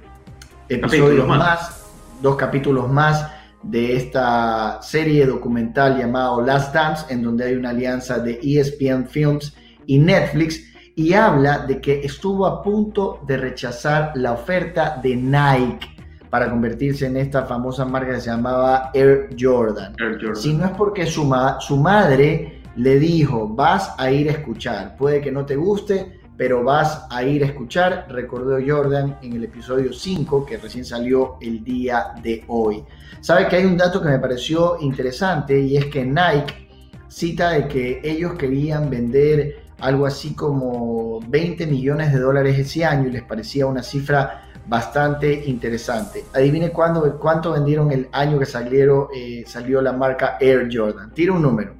episodios 0.69 1.27
más, 1.27 1.85
dos 2.21 2.37
capítulos 2.37 2.89
más 2.89 3.29
de 3.61 3.97
esta 3.97 4.81
serie 4.81 5.25
documental 5.25 5.97
llamado 5.97 6.39
Last 6.39 6.73
Dance, 6.73 7.13
en 7.13 7.23
donde 7.23 7.43
hay 7.43 7.55
una 7.55 7.71
alianza 7.71 8.19
de 8.19 8.39
ESPN 8.41 9.05
Films 9.09 9.53
y 9.85 9.97
Netflix 9.97 10.63
y 10.95 11.11
habla 11.11 11.65
de 11.65 11.81
que 11.81 11.99
estuvo 12.05 12.45
a 12.45 12.63
punto 12.63 13.19
de 13.27 13.35
rechazar 13.35 14.13
la 14.15 14.31
oferta 14.31 15.01
de 15.03 15.17
Nike 15.17 15.89
para 16.29 16.49
convertirse 16.49 17.07
en 17.07 17.17
esta 17.17 17.43
famosa 17.43 17.83
marca 17.83 18.13
que 18.13 18.21
se 18.21 18.29
llamaba 18.29 18.91
Air 18.93 19.35
Jordan. 19.37 19.93
Si 20.35 20.53
no 20.53 20.67
es 20.67 20.71
porque 20.71 21.05
su, 21.05 21.29
su 21.59 21.75
madre 21.75 22.61
le 22.77 22.97
dijo, 22.97 23.49
vas 23.49 23.93
a 23.97 24.09
ir 24.09 24.29
a 24.29 24.31
escuchar, 24.31 24.95
puede 24.95 25.19
que 25.19 25.33
no 25.33 25.45
te 25.45 25.57
guste, 25.57 26.16
pero 26.37 26.63
vas 26.63 27.07
a 27.09 27.23
ir 27.23 27.43
a 27.43 27.47
escuchar, 27.47 28.05
recordó 28.09 28.59
Jordan 28.65 29.17
en 29.23 29.33
el 29.33 29.43
episodio 29.45 29.91
5 29.91 30.45
que 30.45 30.57
recién 30.57 30.85
salió 30.85 31.37
el 31.41 31.63
día 31.63 32.13
de 32.21 32.43
hoy. 32.47 32.83
Sabe 33.21 33.47
que 33.47 33.55
hay 33.55 33.65
un 33.65 33.75
dato 33.75 34.01
que 34.01 34.09
me 34.09 34.19
pareció 34.19 34.77
interesante 34.79 35.59
y 35.59 35.77
es 35.77 35.85
que 35.85 36.05
Nike 36.05 36.67
cita 37.07 37.51
de 37.51 37.67
que 37.67 38.01
ellos 38.03 38.33
querían 38.33 38.89
vender 38.89 39.63
algo 39.79 40.05
así 40.05 40.35
como 40.35 41.19
20 41.27 41.65
millones 41.67 42.13
de 42.13 42.19
dólares 42.19 42.57
ese 42.59 42.85
año 42.85 43.07
y 43.07 43.11
les 43.11 43.23
parecía 43.23 43.65
una 43.65 43.81
cifra 43.81 44.43
bastante 44.67 45.45
interesante. 45.45 46.25
Adivine 46.33 46.71
cuándo, 46.71 47.17
cuánto 47.19 47.53
vendieron 47.53 47.91
el 47.91 48.09
año 48.11 48.37
que 48.37 48.45
salieron, 48.45 49.07
eh, 49.15 49.43
salió 49.47 49.81
la 49.81 49.93
marca 49.93 50.37
Air 50.39 50.67
Jordan. 50.71 51.13
Tira 51.13 51.33
un 51.33 51.41
número. 51.41 51.75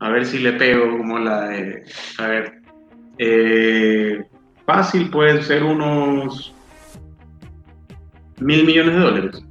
A 0.00 0.10
ver 0.10 0.24
si 0.24 0.38
le 0.38 0.54
pego 0.54 0.96
como 0.96 1.18
la 1.18 1.48
de... 1.48 1.84
A 2.18 2.26
ver. 2.26 2.59
Eh, 3.22 4.24
fácil 4.64 5.10
puede 5.10 5.42
ser 5.42 5.62
unos 5.62 6.54
mil 8.38 8.64
millones 8.64 8.94
de 8.94 9.00
dólares. 9.00 9.44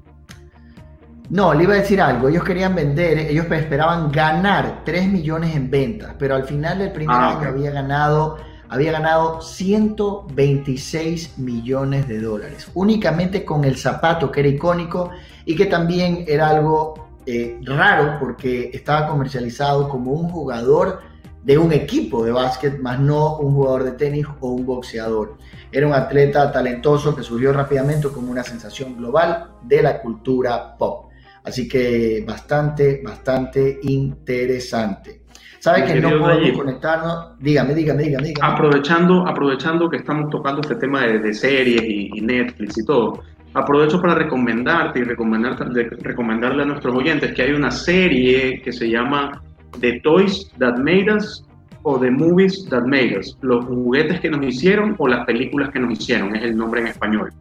No, 1.30 1.54
le 1.54 1.66
iba 1.66 1.76
a 1.76 1.78
decir 1.78 2.02
algo. 2.02 2.30
Ellos 2.30 2.44
querían 2.44 2.74
vender, 2.74 3.20
ellos 3.20 3.46
esperaban 3.52 4.12
ganar 4.12 4.82
3 4.86 5.10
millones 5.10 5.56
en 5.56 5.70
ventas, 5.70 6.16
pero 6.18 6.34
al 6.34 6.46
final 6.46 6.80
del 6.80 6.92
primer 6.92 7.16
ah, 7.16 7.38
año 7.38 7.48
había 7.48 7.70
ganado, 7.70 8.38
había 8.70 8.92
ganado 8.92 9.40
126 9.40 11.38
millones 11.38 12.08
de 12.08 12.22
dólares, 12.22 12.72
únicamente 12.74 13.46
con 13.46 13.66
el 13.66 13.78
zapato 13.78 14.32
que 14.32 14.40
era 14.40 14.50
icónico 14.50 15.12
y 15.46 15.56
que 15.56 15.68
también 15.68 16.26
era 16.28 16.50
algo 16.50 17.10
eh, 17.28 17.60
raro 17.62 18.18
porque 18.20 18.72
estaba 18.74 19.08
comercializado 19.08 19.88
como 19.88 20.14
un 20.14 20.30
jugador 20.30 21.02
de 21.50 21.58
un 21.58 21.74
equipo 21.74 22.24
de 22.24 22.32
básquet, 22.32 22.80
más 22.80 23.00
no 23.00 23.38
un 23.38 23.56
jugador 23.56 23.84
de 23.84 23.94
tenis 23.94 24.28
o 24.40 24.50
un 24.50 24.68
boxeador. 24.68 25.36
Era 25.72 25.88
un 25.88 25.94
atleta 25.94 26.52
talentoso 26.52 27.16
que 27.16 27.24
surgió 27.24 27.52
rápidamente 27.52 28.08
como 28.10 28.30
una 28.30 28.44
sensación 28.44 28.96
global 28.96 29.54
de 29.64 29.82
la 29.82 30.00
cultura 30.00 30.78
pop. 30.78 31.10
Así 31.44 31.68
que 31.68 32.24
bastante, 32.28 33.02
bastante 33.04 33.80
interesante. 33.82 35.24
¿Sabe 35.58 35.86
que 35.86 36.00
no 36.00 36.20
podemos 36.20 36.56
conectarnos? 36.56 37.40
Dígame, 37.40 37.74
dígame, 37.74 38.04
dígame, 38.04 38.28
dígame. 38.28 38.54
Aprovechando, 38.54 39.28
aprovechando 39.28 39.90
que 39.90 39.98
estamos 39.98 40.30
tocando 40.30 40.62
este 40.62 40.76
tema 40.76 41.02
de, 41.02 41.34
series 41.34 41.82
y, 41.84 42.22
Netflix 42.22 42.78
y 42.78 42.86
todo, 42.86 43.24
aprovecho 43.56 44.00
para 44.00 44.14
recomendarte 44.14 45.00
y 45.00 45.04
recomendarte, 45.04 45.66
recomendarle 46.00 46.62
a 46.62 46.66
nuestros 46.68 46.96
oyentes 46.96 47.34
que 47.34 47.42
hay 47.42 47.54
una 47.54 47.72
serie 47.72 48.62
que 48.62 48.72
se 48.72 48.88
llama 48.88 49.42
The 49.80 50.00
Toys 50.02 50.52
That 50.60 50.78
Made 50.78 51.12
Us 51.14 51.46
o 51.84 52.00
The 52.00 52.12
Movies 52.12 52.66
That 52.70 52.84
Made 52.84 53.18
Us, 53.20 53.38
los 53.42 53.66
juguetes 53.66 54.20
que 54.20 54.30
nos 54.30 54.46
hicieron 54.46 54.96
o 54.98 55.08
las 55.08 55.26
películas 55.26 55.70
que 55.72 55.80
nos 55.80 55.94
hicieron, 55.94 56.36
es 56.36 56.44
el 56.44 56.58
nombre 56.58 56.82
en 56.82 56.88
español. 56.88 57.32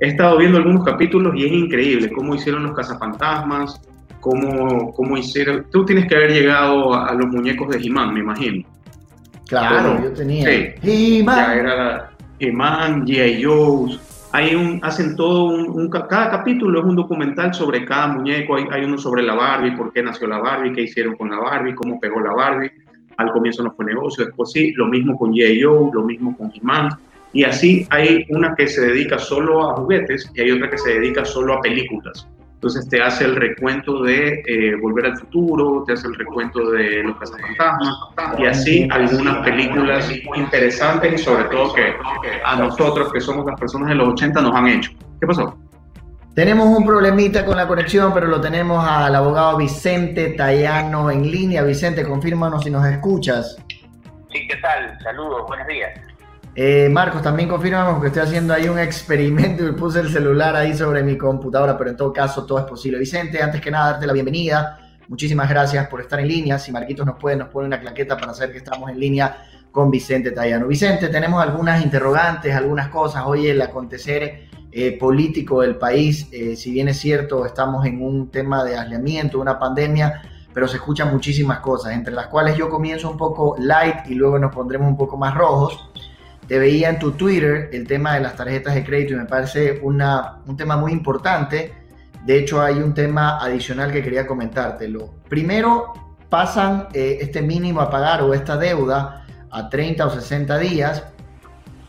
He 0.00 0.08
estado 0.08 0.38
viendo 0.38 0.58
algunos 0.58 0.84
capítulos 0.84 1.34
y 1.36 1.44
es 1.44 1.52
increíble 1.52 2.10
cómo 2.10 2.34
hicieron 2.34 2.64
los 2.64 2.74
cazafantasmas, 2.74 3.80
cómo, 4.20 4.92
cómo 4.94 5.16
hicieron... 5.16 5.66
Tú 5.70 5.84
tienes 5.84 6.06
que 6.06 6.16
haber 6.16 6.32
llegado 6.32 6.94
a, 6.94 7.12
los 7.14 7.26
muñecos 7.26 7.68
de 7.68 7.78
He-Man, 7.78 8.14
me 8.14 8.20
imagino. 8.20 8.66
Claro, 9.46 10.02
yo 10.02 10.12
tenía. 10.12 10.74
Sí, 10.82 11.24
Ya 11.24 11.54
era 11.54 12.10
He-Man, 12.38 13.04
G.I. 13.06 13.44
Joe. 13.44 13.98
Hay 14.32 14.54
un, 14.54 14.78
hacen 14.82 15.16
todo 15.16 15.44
un, 15.44 15.90
Cada 15.90 16.30
capítulo 16.30 16.80
es 16.80 16.84
un 16.84 16.96
documental 16.96 17.52
sobre 17.52 17.84
cada 17.84 18.08
muñeco. 18.08 18.56
Hay, 18.56 18.64
hay 18.70 18.84
uno 18.84 18.96
sobre 18.96 19.22
la 19.22 19.34
Barbie, 19.34 19.76
por 19.76 19.92
qué 19.92 20.02
nació 20.02 20.28
la 20.28 20.38
Barbie, 20.38 20.72
qué 20.72 20.82
hicieron 20.82 21.16
con 21.16 21.30
la 21.30 21.38
Barbie, 21.38 21.74
cómo 21.74 21.98
pegó 21.98 22.20
la 22.20 22.32
Barbie. 22.32 22.70
Al 23.16 23.32
comienzo 23.32 23.62
no 23.62 23.72
fue 23.72 23.84
negocio, 23.84 24.24
después 24.24 24.52
sí. 24.52 24.72
Lo 24.76 24.86
mismo 24.86 25.18
con. 25.18 25.32
Joe, 25.32 25.90
lo 25.92 26.02
mismo 26.04 26.36
con 26.36 26.52
He-Man 26.54 26.90
y 27.32 27.44
así 27.44 27.86
hay 27.90 28.26
una 28.30 28.54
que 28.56 28.66
se 28.66 28.80
dedica 28.80 29.18
solo 29.18 29.70
a 29.70 29.76
juguetes 29.76 30.30
y 30.34 30.40
hay 30.40 30.50
otra 30.50 30.70
que 30.70 30.78
se 30.78 30.94
dedica 30.94 31.24
solo 31.24 31.54
a 31.54 31.60
películas. 31.60 32.26
Entonces 32.60 32.86
te 32.90 33.02
hace 33.02 33.24
el 33.24 33.36
recuento 33.36 34.02
de 34.02 34.42
eh, 34.46 34.76
Volver 34.82 35.06
al 35.06 35.16
Futuro, 35.16 35.82
te 35.86 35.94
hace 35.94 36.06
el 36.08 36.14
recuento 36.14 36.72
de 36.72 37.02
Los 37.04 37.16
Cazafantasmas 37.16 37.94
y 38.38 38.44
así 38.44 38.88
algunas 38.90 39.38
películas 39.38 40.12
interesantes 40.36 41.14
y 41.14 41.24
sobre 41.24 41.44
todo 41.44 41.72
que 41.72 41.94
a 42.44 42.56
nosotros 42.56 43.10
que 43.14 43.20
somos 43.22 43.46
las 43.46 43.58
personas 43.58 43.88
de 43.88 43.94
los 43.94 44.08
80 44.08 44.42
nos 44.42 44.54
han 44.54 44.66
hecho. 44.66 44.90
¿Qué 45.18 45.26
pasó? 45.26 45.58
Tenemos 46.34 46.66
un 46.66 46.84
problemita 46.84 47.46
con 47.46 47.56
la 47.56 47.66
conexión, 47.66 48.12
pero 48.12 48.26
lo 48.26 48.42
tenemos 48.42 48.86
al 48.86 49.14
abogado 49.14 49.56
Vicente 49.56 50.34
Tallano 50.36 51.10
en 51.10 51.30
línea. 51.30 51.62
Vicente, 51.62 52.04
confírmanos 52.06 52.62
si 52.62 52.70
nos 52.70 52.84
escuchas. 52.84 53.56
Sí, 54.30 54.46
¿qué 54.46 54.56
tal? 54.56 54.98
Saludos, 55.02 55.46
buenos 55.48 55.66
días. 55.66 55.98
Eh, 56.56 56.88
Marcos, 56.90 57.22
también 57.22 57.48
confirmamos 57.48 58.00
que 58.00 58.08
estoy 58.08 58.22
haciendo 58.22 58.52
ahí 58.52 58.68
un 58.68 58.78
experimento 58.78 59.66
y 59.66 59.72
puse 59.72 60.00
el 60.00 60.10
celular 60.10 60.56
ahí 60.56 60.74
sobre 60.76 61.02
mi 61.04 61.16
computadora, 61.16 61.78
pero 61.78 61.90
en 61.90 61.96
todo 61.96 62.12
caso 62.12 62.44
todo 62.44 62.58
es 62.58 62.64
posible. 62.64 62.98
Vicente, 62.98 63.40
antes 63.40 63.60
que 63.60 63.70
nada, 63.70 63.92
darte 63.92 64.06
la 64.06 64.12
bienvenida. 64.12 64.78
Muchísimas 65.06 65.48
gracias 65.48 65.86
por 65.88 66.00
estar 66.00 66.18
en 66.18 66.26
línea. 66.26 66.58
Si 66.58 66.72
Marquitos 66.72 67.06
nos 67.06 67.18
puede, 67.18 67.36
nos 67.36 67.48
pone 67.48 67.68
una 67.68 67.78
claqueta 67.78 68.16
para 68.16 68.34
saber 68.34 68.50
que 68.52 68.58
estamos 68.58 68.90
en 68.90 68.98
línea 68.98 69.44
con 69.70 69.92
Vicente 69.92 70.32
Tallano. 70.32 70.66
Vicente, 70.66 71.08
tenemos 71.08 71.40
algunas 71.40 71.84
interrogantes, 71.84 72.52
algunas 72.54 72.88
cosas. 72.88 73.22
Hoy 73.26 73.46
el 73.46 73.62
acontecer 73.62 74.48
eh, 74.72 74.98
político 74.98 75.62
del 75.62 75.76
país, 75.76 76.28
eh, 76.32 76.56
si 76.56 76.72
bien 76.72 76.88
es 76.88 76.98
cierto, 76.98 77.46
estamos 77.46 77.86
en 77.86 78.02
un 78.02 78.28
tema 78.28 78.64
de 78.64 78.76
aislamiento, 78.76 79.40
una 79.40 79.56
pandemia, 79.56 80.22
pero 80.52 80.66
se 80.66 80.76
escuchan 80.78 81.12
muchísimas 81.12 81.60
cosas, 81.60 81.92
entre 81.92 82.12
las 82.12 82.26
cuales 82.26 82.56
yo 82.56 82.68
comienzo 82.68 83.08
un 83.08 83.16
poco 83.16 83.54
light 83.58 84.08
y 84.08 84.14
luego 84.14 84.36
nos 84.38 84.52
pondremos 84.52 84.88
un 84.88 84.96
poco 84.96 85.16
más 85.16 85.34
rojos 85.34 85.90
te 86.50 86.58
veía 86.58 86.88
en 86.88 86.98
tu 86.98 87.12
Twitter 87.12 87.70
el 87.72 87.86
tema 87.86 88.14
de 88.14 88.20
las 88.22 88.34
tarjetas 88.34 88.74
de 88.74 88.84
crédito 88.84 89.14
y 89.14 89.18
me 89.18 89.24
parece 89.24 89.78
una, 89.84 90.40
un 90.46 90.56
tema 90.56 90.76
muy 90.76 90.90
importante. 90.90 91.72
De 92.26 92.40
hecho, 92.40 92.60
hay 92.60 92.78
un 92.78 92.92
tema 92.92 93.38
adicional 93.38 93.92
que 93.92 94.02
quería 94.02 94.26
comentártelo. 94.26 95.14
Primero, 95.28 95.92
pasan 96.28 96.88
eh, 96.92 97.18
este 97.20 97.40
mínimo 97.40 97.80
a 97.80 97.88
pagar 97.88 98.22
o 98.22 98.34
esta 98.34 98.56
deuda 98.56 99.24
a 99.48 99.68
30 99.68 100.04
o 100.04 100.10
60 100.10 100.58
días, 100.58 101.04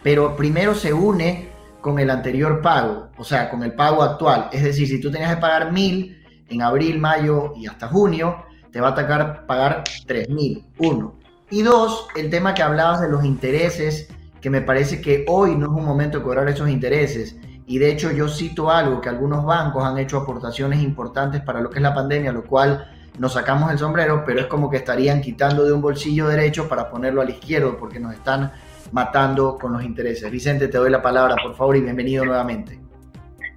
pero 0.03 0.35
primero 0.35 0.75
se 0.75 0.93
une 0.93 1.49
con 1.81 1.97
el 1.97 2.11
anterior 2.11 2.61
pago, 2.61 3.09
o 3.17 3.23
sea, 3.23 3.49
con 3.49 3.63
el 3.63 3.73
pago 3.73 4.03
actual. 4.03 4.47
Es 4.51 4.61
decir, 4.61 4.87
si 4.87 5.01
tú 5.01 5.09
tenías 5.09 5.33
que 5.33 5.41
pagar 5.41 5.71
mil 5.71 6.23
en 6.49 6.61
abril, 6.61 6.99
mayo 6.99 7.53
y 7.55 7.65
hasta 7.65 7.87
junio, 7.87 8.45
te 8.71 8.79
va 8.79 8.89
a 8.89 8.93
tocar 8.93 9.47
pagar 9.47 9.85
3.000, 10.05 10.65
uno. 10.77 11.15
Y 11.49 11.63
dos, 11.63 12.09
el 12.15 12.29
tema 12.29 12.53
que 12.53 12.61
hablabas 12.61 13.01
de 13.01 13.09
los 13.09 13.25
intereses 13.25 14.07
que 14.41 14.49
me 14.49 14.61
parece 14.61 14.99
que 14.99 15.23
hoy 15.27 15.55
no 15.55 15.67
es 15.67 15.71
un 15.71 15.85
momento 15.85 16.17
de 16.17 16.23
cobrar 16.23 16.49
esos 16.49 16.67
intereses. 16.67 17.35
Y 17.67 17.77
de 17.77 17.91
hecho 17.91 18.11
yo 18.11 18.27
cito 18.27 18.71
algo 18.71 18.99
que 18.99 19.07
algunos 19.07 19.45
bancos 19.45 19.83
han 19.85 19.97
hecho 19.99 20.17
aportaciones 20.17 20.81
importantes 20.81 21.41
para 21.41 21.61
lo 21.61 21.69
que 21.69 21.77
es 21.77 21.83
la 21.83 21.93
pandemia, 21.93 22.31
lo 22.31 22.43
cual 22.43 22.89
nos 23.19 23.33
sacamos 23.33 23.71
el 23.71 23.77
sombrero, 23.77 24.23
pero 24.25 24.41
es 24.41 24.47
como 24.47 24.69
que 24.69 24.77
estarían 24.77 25.21
quitando 25.21 25.63
de 25.63 25.71
un 25.71 25.81
bolsillo 25.81 26.27
derecho 26.27 26.67
para 26.67 26.89
ponerlo 26.89 27.21
al 27.21 27.29
izquierdo 27.29 27.77
porque 27.77 27.99
nos 27.99 28.13
están 28.13 28.51
matando 28.91 29.57
con 29.57 29.73
los 29.73 29.83
intereses. 29.83 30.29
Vicente, 30.31 30.67
te 30.67 30.77
doy 30.77 30.89
la 30.89 31.01
palabra, 31.01 31.35
por 31.41 31.55
favor, 31.55 31.77
y 31.77 31.81
bienvenido 31.81 32.25
nuevamente. 32.25 32.79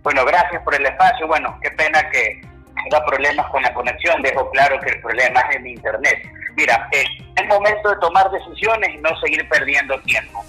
Bueno, 0.02 0.24
gracias 0.26 0.62
por 0.62 0.74
el 0.74 0.84
espacio. 0.84 1.26
Bueno, 1.26 1.58
qué 1.62 1.70
pena 1.70 2.08
que 2.10 2.42
haya 2.84 3.04
problemas 3.06 3.46
con 3.50 3.62
la 3.62 3.72
conexión. 3.72 4.20
Dejo 4.22 4.50
claro 4.50 4.78
que 4.80 4.90
el 4.90 5.00
problema 5.00 5.40
es 5.50 5.56
en 5.56 5.66
Internet. 5.66 6.28
Mira, 6.56 6.88
es 6.92 7.06
momento 7.48 7.90
de 7.90 7.96
tomar 7.96 8.30
decisiones 8.30 8.90
y 8.94 8.98
no 8.98 9.16
seguir 9.20 9.48
perdiendo 9.48 9.98
tiempo 10.02 10.44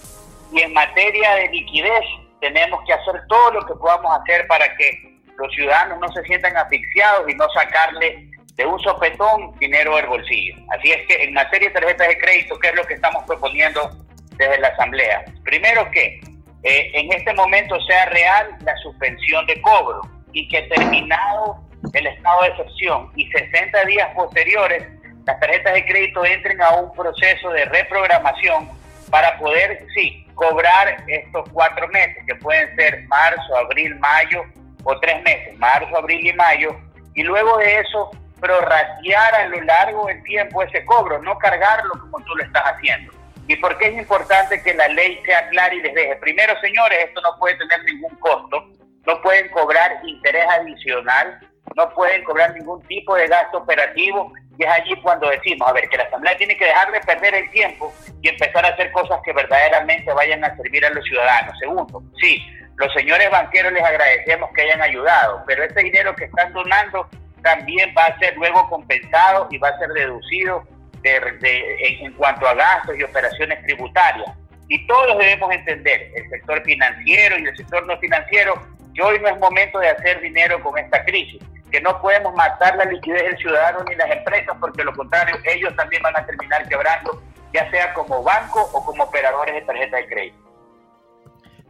y 0.56 0.62
en 0.62 0.74
materia 0.74 1.36
de 1.36 1.50
liquidez 1.50 2.06
tenemos 2.40 2.80
que 2.86 2.94
hacer 2.94 3.22
todo 3.28 3.52
lo 3.52 3.66
que 3.66 3.74
podamos 3.76 4.20
hacer 4.20 4.48
para 4.48 4.66
que 4.78 5.20
los 5.38 5.54
ciudadanos 5.54 6.00
no 6.00 6.08
se 6.14 6.24
sientan 6.24 6.56
asfixiados 6.56 7.30
y 7.30 7.36
no 7.36 7.46
sacarle 7.50 8.30
de 8.56 8.66
un 8.66 8.80
sopetón 8.80 9.54
dinero 9.60 9.98
del 9.98 10.06
bolsillo. 10.06 10.56
Así 10.70 10.92
es 10.92 11.06
que 11.08 11.24
en 11.24 11.34
materia 11.34 11.68
de 11.68 11.74
tarjetas 11.74 12.08
de 12.08 12.18
crédito, 12.18 12.58
¿qué 12.60 12.70
es 12.70 12.76
lo 12.76 12.86
que 12.86 12.94
estamos 12.94 13.26
proponiendo 13.26 13.92
desde 14.38 14.60
la 14.60 14.70
Asamblea? 14.70 15.26
Primero 15.44 15.92
que 15.92 16.22
eh, 16.64 16.92
en 16.94 17.12
este 17.12 17.34
momento 17.34 17.78
sea 17.82 18.06
real 18.06 18.56
la 18.62 18.78
suspensión 18.78 19.46
de 19.48 19.62
cobro 19.62 20.02
y 20.32 20.48
que 20.48 20.62
terminado 20.64 21.60
el 21.92 22.08
estado 22.08 22.44
de 22.44 22.48
excepción 22.48 23.12
y 23.18 23.30
60 23.30 23.86
días 23.86 24.10
posteriores, 24.16 24.88
las 25.26 25.38
tarjetas 25.38 25.74
de 25.74 25.86
crédito 25.86 26.24
entren 26.24 26.62
a 26.62 26.70
un 26.76 26.94
proceso 26.94 27.50
de 27.50 27.66
reprogramación 27.66 28.70
para 29.10 29.38
poder, 29.38 29.86
sí, 29.94 30.25
cobrar 30.36 31.04
estos 31.08 31.50
cuatro 31.52 31.88
meses, 31.90 32.18
que 32.28 32.36
pueden 32.36 32.76
ser 32.76 33.04
marzo, 33.08 33.58
abril, 33.58 33.96
mayo 34.00 34.44
o 34.84 35.00
tres 35.00 35.24
meses, 35.24 35.58
marzo, 35.58 35.98
abril 35.98 36.28
y 36.28 36.34
mayo, 36.34 36.76
y 37.16 37.24
luego 37.24 37.58
de 37.58 37.80
eso 37.80 38.12
prorratear 38.40 39.36
a 39.36 39.48
lo 39.48 39.62
largo 39.62 40.06
del 40.08 40.22
tiempo 40.24 40.62
ese 40.62 40.84
cobro, 40.86 41.22
no 41.22 41.38
cargarlo 41.38 41.92
como 42.00 42.20
tú 42.26 42.36
lo 42.36 42.44
estás 42.44 42.64
haciendo. 42.64 43.12
¿Y 43.48 43.56
por 43.58 43.78
qué 43.78 43.88
es 43.88 43.98
importante 43.98 44.62
que 44.62 44.74
la 44.74 44.88
ley 44.90 45.20
sea 45.26 45.48
clara 45.50 45.74
y 45.74 45.82
les 45.82 45.94
deje? 45.94 46.16
Primero, 46.18 46.60
señores, 46.62 47.06
esto 47.06 47.22
no 47.22 47.38
puede 47.40 47.56
tener 47.58 47.84
ningún 47.86 48.16
costo, 48.16 48.70
no 49.06 49.22
pueden 49.22 49.50
cobrar 49.50 50.00
interés 50.04 50.46
adicional, 50.50 51.40
no 51.76 51.90
pueden 51.94 52.24
cobrar 52.24 52.54
ningún 52.54 52.82
tipo 52.84 53.16
de 53.16 53.28
gasto 53.28 53.60
operativo 53.60 54.32
y 54.58 54.64
es 54.64 54.70
allí 54.70 54.96
cuando 55.02 55.30
decimos, 55.30 55.68
a 55.68 55.74
ver, 55.74 55.88
que 55.90 55.98
la 55.98 56.04
Asamblea 56.04 56.38
tiene 56.38 56.58
que 56.58 56.66
dejar 56.66 56.92
de 56.92 57.00
perder 57.02 57.36
el 57.36 57.50
tiempo 57.52 57.94
y 58.22 58.30
empezar 58.30 58.66
a 58.66 58.70
hacer 58.70 58.92
cosas 58.92 59.20
que 59.24 59.34
verdaderamente 59.34 60.12
vayan 60.14 60.44
a 60.44 60.56
servir 60.56 60.86
a 60.86 60.90
los 60.92 61.04
ciudadanos. 61.06 61.58
Segundo, 61.60 62.04
sí, 62.22 62.42
los 62.78 62.92
señores 62.94 63.30
banqueros 63.30 63.74
les 63.74 63.84
agradecemos 63.84 64.50
que 64.54 64.62
hayan 64.62 64.82
ayudado, 64.82 65.44
pero 65.46 65.64
ese 65.64 65.82
dinero 65.82 66.16
que 66.16 66.26
están 66.26 66.54
donando 66.54 67.10
también 67.42 67.94
va 67.98 68.06
a 68.06 68.20
ser 68.20 68.36
luego 68.38 68.68
compensado 68.70 69.48
y 69.52 69.58
va 69.58 69.70
a 69.70 69.78
ser 69.78 69.90
deducido 69.90 70.64
en, 71.04 72.14
cuanto 72.14 72.48
a 72.48 72.56
gastos 72.56 72.98
y 72.98 73.04
operaciones 73.04 73.62
tributarias. 73.64 74.30
Y 74.68 74.86
todos 74.88 75.18
debemos 75.18 75.52
entender, 75.52 76.12
el 76.16 76.30
sector 76.30 76.64
financiero 76.64 77.38
y 77.38 77.46
el 77.46 77.56
sector 77.56 77.86
no 77.86 77.98
financiero, 78.00 78.56
que 78.96 79.02
hoy 79.02 79.20
no 79.20 79.28
es 79.28 79.38
momento 79.38 79.78
de 79.80 79.90
hacer 79.90 80.22
dinero 80.22 80.62
con 80.64 80.78
esta 80.80 81.04
crisis, 81.06 81.42
que 81.72 81.82
no 81.82 82.02
podemos 82.02 82.34
matar 82.36 82.76
la 82.78 82.86
liquidez 82.86 83.24
del 83.24 83.38
ciudadano 83.38 83.80
ni 83.90 83.96
las 83.96 84.10
empresas, 84.12 84.56
porque 84.60 84.84
lo 84.84 84.94
contrario, 84.94 85.36
ellos 85.44 85.76
también 85.76 86.02
van 86.04 86.16
a 86.16 86.26
terminar 86.26 86.68
quebrando, 86.68 87.22
ya 87.54 87.70
sea 87.72 87.94
como 87.94 88.24
banco 88.24 88.70
o 88.74 88.86
como 88.86 89.04
operadores 89.04 89.56
de 89.56 89.62
tarjeta 89.62 89.98
de 89.98 90.08
crédito. 90.08 90.46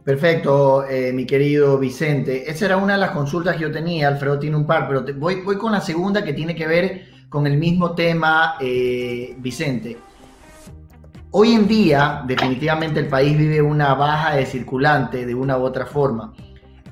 Perfecto, 0.04 0.86
eh, 0.88 1.12
mi 1.12 1.26
querido 1.26 1.78
Vicente. 1.78 2.48
Esa 2.48 2.66
era 2.66 2.76
una 2.76 2.92
de 2.92 3.00
las 3.00 3.10
consultas 3.10 3.56
que 3.56 3.62
yo 3.62 3.72
tenía. 3.72 4.06
Alfredo 4.06 4.38
tiene 4.38 4.56
un 4.56 4.64
par, 4.64 4.86
pero 4.86 5.04
voy, 5.16 5.42
voy 5.42 5.58
con 5.58 5.72
la 5.72 5.80
segunda 5.80 6.22
que 6.22 6.32
tiene 6.32 6.54
que 6.54 6.68
ver 6.68 7.06
con 7.28 7.44
el 7.46 7.56
mismo 7.56 7.94
tema, 7.96 8.56
eh, 8.60 9.34
Vicente. 9.38 9.96
Hoy 11.32 11.54
en 11.54 11.66
día, 11.66 12.22
definitivamente 12.24 13.00
el 13.00 13.08
país 13.08 13.36
vive 13.36 13.60
una 13.60 13.94
baja 13.94 14.36
de 14.36 14.46
circulante 14.46 15.26
de 15.26 15.34
una 15.34 15.58
u 15.58 15.64
otra 15.64 15.86
forma. 15.86 16.32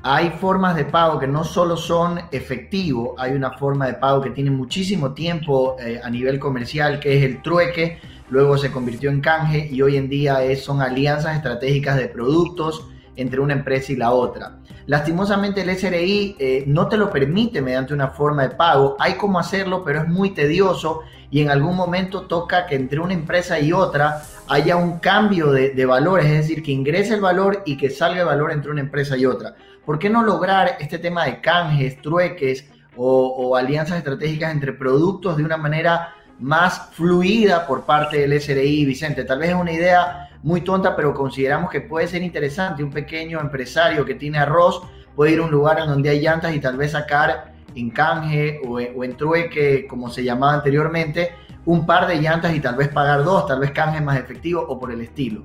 Hay 0.06 0.32
formas 0.38 0.76
de 0.76 0.84
pago 0.84 1.18
que 1.18 1.26
no 1.26 1.44
solo 1.44 1.78
son 1.78 2.20
efectivo, 2.30 3.14
hay 3.16 3.32
una 3.32 3.52
forma 3.52 3.86
de 3.86 3.94
pago 3.94 4.20
que 4.20 4.28
tiene 4.28 4.50
muchísimo 4.50 5.14
tiempo 5.14 5.76
eh, 5.80 5.98
a 6.04 6.10
nivel 6.10 6.38
comercial, 6.38 7.00
que 7.00 7.16
es 7.16 7.24
el 7.24 7.40
trueque, 7.40 8.00
luego 8.28 8.58
se 8.58 8.70
convirtió 8.70 9.08
en 9.08 9.22
canje 9.22 9.66
y 9.72 9.80
hoy 9.80 9.96
en 9.96 10.10
día 10.10 10.40
son 10.56 10.82
alianzas 10.82 11.36
estratégicas 11.36 11.96
de 11.96 12.08
productos 12.08 12.86
entre 13.16 13.40
una 13.40 13.54
empresa 13.54 13.92
y 13.92 13.96
la 13.96 14.10
otra. 14.10 14.58
Lastimosamente 14.84 15.62
el 15.62 15.74
SRI 15.74 16.36
eh, 16.38 16.64
no 16.66 16.86
te 16.86 16.98
lo 16.98 17.10
permite 17.10 17.62
mediante 17.62 17.94
una 17.94 18.08
forma 18.08 18.42
de 18.42 18.54
pago. 18.54 18.96
Hay 18.98 19.14
cómo 19.14 19.38
hacerlo, 19.38 19.82
pero 19.82 20.02
es 20.02 20.08
muy 20.08 20.34
tedioso 20.34 21.00
y 21.30 21.40
en 21.40 21.50
algún 21.50 21.74
momento 21.74 22.22
toca 22.26 22.66
que 22.66 22.74
entre 22.74 23.00
una 23.00 23.14
empresa 23.14 23.58
y 23.58 23.72
otra 23.72 24.22
haya 24.48 24.76
un 24.76 24.98
cambio 24.98 25.50
de, 25.50 25.86
valores, 25.86 26.26
es 26.26 26.38
decir, 26.42 26.62
que 26.62 26.72
ingrese 26.72 27.14
el 27.14 27.22
valor 27.22 27.62
y 27.64 27.78
que 27.78 27.88
salga 27.88 28.20
el 28.20 28.26
valor 28.26 28.52
entre 28.52 28.70
una 28.70 28.82
empresa 28.82 29.16
y 29.16 29.24
otra. 29.24 29.54
¿Por 29.84 29.98
qué 29.98 30.08
no 30.08 30.22
lograr 30.22 30.76
este 30.80 30.98
tema 30.98 31.26
de 31.26 31.40
canjes, 31.40 32.00
trueques 32.00 32.70
o, 32.96 33.26
o 33.26 33.56
alianzas 33.56 33.98
estratégicas 33.98 34.52
entre 34.52 34.72
productos 34.72 35.36
de 35.36 35.44
una 35.44 35.56
manera 35.56 36.14
más 36.38 36.90
fluida 36.92 37.66
por 37.66 37.84
parte 37.84 38.18
del 38.26 38.40
SRI, 38.40 38.84
Vicente? 38.86 39.24
Tal 39.24 39.38
vez 39.38 39.50
es 39.50 39.56
una 39.56 39.72
idea 39.72 40.30
muy 40.42 40.62
tonta, 40.62 40.94
pero 40.96 41.12
consideramos 41.14 41.70
que 41.70 41.80
puede 41.80 42.06
ser 42.06 42.22
interesante. 42.22 42.82
Un 42.82 42.90
pequeño 42.90 43.40
empresario 43.40 44.04
que 44.04 44.14
tiene 44.14 44.38
arroz 44.38 44.82
puede 45.14 45.32
ir 45.32 45.40
a 45.40 45.42
un 45.42 45.50
lugar 45.50 45.80
en 45.80 45.86
donde 45.86 46.10
hay 46.10 46.20
llantas 46.20 46.54
y 46.54 46.60
tal 46.60 46.76
vez 46.76 46.92
sacar 46.92 47.54
en 47.74 47.90
canje 47.90 48.60
o, 48.66 48.78
en 48.80 49.16
trueque, 49.16 49.86
como 49.86 50.08
se 50.08 50.24
llamaba 50.24 50.54
anteriormente, 50.54 51.32
un 51.64 51.86
par 51.86 52.06
de 52.06 52.16
llantas 52.20 52.54
y 52.54 52.60
tal 52.60 52.76
vez 52.76 52.88
pagar 52.88 53.24
dos, 53.24 53.46
tal 53.46 53.60
vez 53.60 53.70
canje 53.72 54.00
más 54.00 54.18
efectivo 54.18 54.64
o 54.66 54.78
por 54.78 54.92
el 54.92 55.00
estilo. 55.00 55.44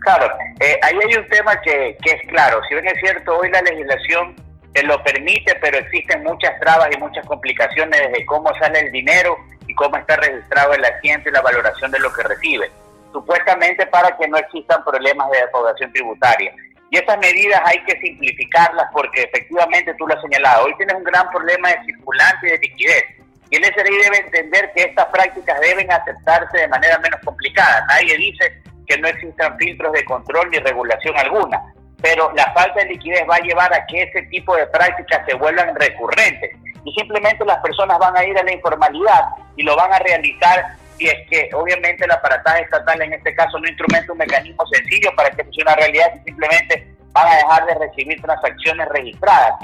Claro, 0.00 0.32
eh, 0.60 0.78
ahí 0.82 0.98
hay 1.06 1.14
un 1.14 1.28
tema 1.28 1.60
que, 1.60 1.96
que, 2.02 2.12
es 2.12 2.22
claro. 2.28 2.60
Si 2.68 2.74
bien 2.74 2.86
es 2.86 3.00
cierto, 3.00 3.38
hoy 3.38 3.50
la 3.50 3.62
legislación 3.62 4.34
te 4.72 4.82
lo 4.82 5.02
permite, 5.02 5.54
pero 5.60 5.78
existen 5.78 6.22
muchas 6.22 6.58
trabas 6.60 6.88
y 6.92 6.98
muchas 6.98 7.24
complicaciones 7.26 8.00
desde 8.00 8.24
cómo 8.26 8.52
sale 8.58 8.80
el 8.80 8.92
dinero 8.92 9.36
y 9.66 9.74
cómo 9.74 9.96
está 9.96 10.16
registrado 10.16 10.72
el 10.74 10.84
asiento 10.84 11.28
y 11.28 11.32
la 11.32 11.42
valoración 11.42 11.90
de 11.90 11.98
lo 11.98 12.12
que 12.12 12.22
recibe 12.22 12.70
supuestamente 13.12 13.86
para 13.86 14.16
que 14.16 14.28
no 14.28 14.36
existan 14.38 14.82
problemas 14.84 15.30
de 15.30 15.38
defraudación 15.38 15.92
tributaria. 15.92 16.54
Y 16.90 16.98
esas 16.98 17.18
medidas 17.18 17.60
hay 17.64 17.82
que 17.84 17.98
simplificarlas 18.00 18.86
porque 18.92 19.22
efectivamente 19.22 19.94
tú 19.94 20.06
lo 20.06 20.14
has 20.14 20.22
señalado, 20.22 20.64
hoy 20.64 20.74
tienes 20.76 20.96
un 20.96 21.04
gran 21.04 21.28
problema 21.30 21.68
de 21.68 21.84
circulante 21.84 22.48
y 22.48 22.50
de 22.50 22.58
liquidez. 22.58 23.04
Y 23.50 23.56
el 23.56 23.64
SRI 23.64 23.96
debe 24.02 24.18
entender 24.18 24.70
que 24.74 24.82
estas 24.82 25.06
prácticas 25.06 25.60
deben 25.60 25.90
aceptarse 25.90 26.56
de 26.56 26.68
manera 26.68 26.98
menos 26.98 27.20
complicada. 27.24 27.84
Nadie 27.88 28.16
dice 28.16 28.62
que 28.90 28.98
no 28.98 29.06
existan 29.06 29.56
filtros 29.56 29.92
de 29.92 30.04
control 30.04 30.50
ni 30.50 30.58
regulación 30.58 31.16
alguna, 31.16 31.62
pero 32.02 32.32
la 32.34 32.52
falta 32.52 32.80
de 32.80 32.86
liquidez 32.86 33.22
va 33.30 33.36
a 33.36 33.40
llevar 33.40 33.72
a 33.72 33.86
que 33.86 34.02
ese 34.02 34.22
tipo 34.22 34.56
de 34.56 34.66
prácticas 34.66 35.24
se 35.26 35.36
vuelvan 35.36 35.76
recurrentes. 35.76 36.50
Y 36.84 36.92
simplemente 36.94 37.44
las 37.44 37.58
personas 37.58 37.98
van 37.98 38.16
a 38.16 38.24
ir 38.24 38.36
a 38.36 38.42
la 38.42 38.52
informalidad 38.52 39.26
y 39.56 39.62
lo 39.62 39.76
van 39.76 39.92
a 39.92 39.98
realizar 40.00 40.74
y 40.98 41.06
es 41.06 41.28
que 41.30 41.48
obviamente 41.54 42.04
el 42.04 42.10
aparataje 42.10 42.62
estatal 42.62 43.00
en 43.00 43.14
este 43.14 43.34
caso 43.34 43.58
no 43.58 43.68
instrumenta 43.68 44.12
un 44.12 44.18
mecanismo 44.18 44.66
sencillo 44.66 45.10
para 45.16 45.30
que 45.30 45.44
sea 45.44 45.62
una 45.62 45.76
realidad 45.76 46.12
y 46.14 46.24
simplemente 46.24 46.94
van 47.12 47.26
a 47.26 47.36
dejar 47.36 47.66
de 47.66 47.74
recibir 47.86 48.20
transacciones 48.20 48.88
registradas. 48.88 49.54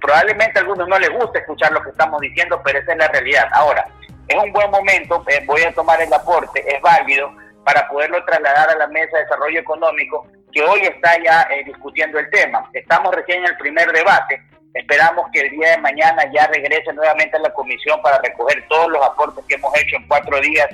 probablemente 0.00 0.58
a 0.58 0.62
algunos 0.62 0.88
no 0.88 0.98
les 0.98 1.10
gusta 1.10 1.40
escuchar 1.40 1.72
lo 1.72 1.82
que 1.82 1.90
estamos 1.90 2.20
diciendo, 2.20 2.60
pero 2.64 2.78
esa 2.78 2.92
es 2.92 2.98
la 2.98 3.08
realidad. 3.08 3.48
Ahora, 3.52 3.84
es 4.28 4.36
un 4.36 4.52
buen 4.52 4.70
momento, 4.70 5.22
eh, 5.28 5.42
voy 5.46 5.62
a 5.62 5.72
tomar 5.72 6.00
el 6.00 6.12
aporte, 6.12 6.64
es 6.66 6.80
válido 6.80 7.41
para 7.64 7.88
poderlo 7.88 8.24
trasladar 8.24 8.70
a 8.70 8.76
la 8.76 8.86
Mesa 8.88 9.16
de 9.16 9.24
Desarrollo 9.24 9.60
Económico, 9.60 10.26
que 10.52 10.62
hoy 10.62 10.80
está 10.80 11.22
ya 11.22 11.42
eh, 11.50 11.64
discutiendo 11.64 12.18
el 12.18 12.28
tema. 12.30 12.68
Estamos 12.72 13.14
recién 13.14 13.38
en 13.38 13.46
el 13.46 13.56
primer 13.56 13.90
debate, 13.92 14.42
Esperamos 14.74 15.26
que 15.32 15.40
el 15.40 15.50
día 15.50 15.72
de 15.72 15.78
mañana 15.78 16.22
ya 16.32 16.46
regrese 16.46 16.92
nuevamente 16.94 17.36
a 17.36 17.40
la 17.40 17.52
comisión 17.52 18.00
para 18.00 18.18
recoger 18.20 18.66
todos 18.68 18.90
los 18.90 19.04
aportes 19.04 19.44
que 19.46 19.56
hemos 19.56 19.76
hecho 19.76 19.96
en 19.96 20.08
cuatro 20.08 20.40
días 20.40 20.66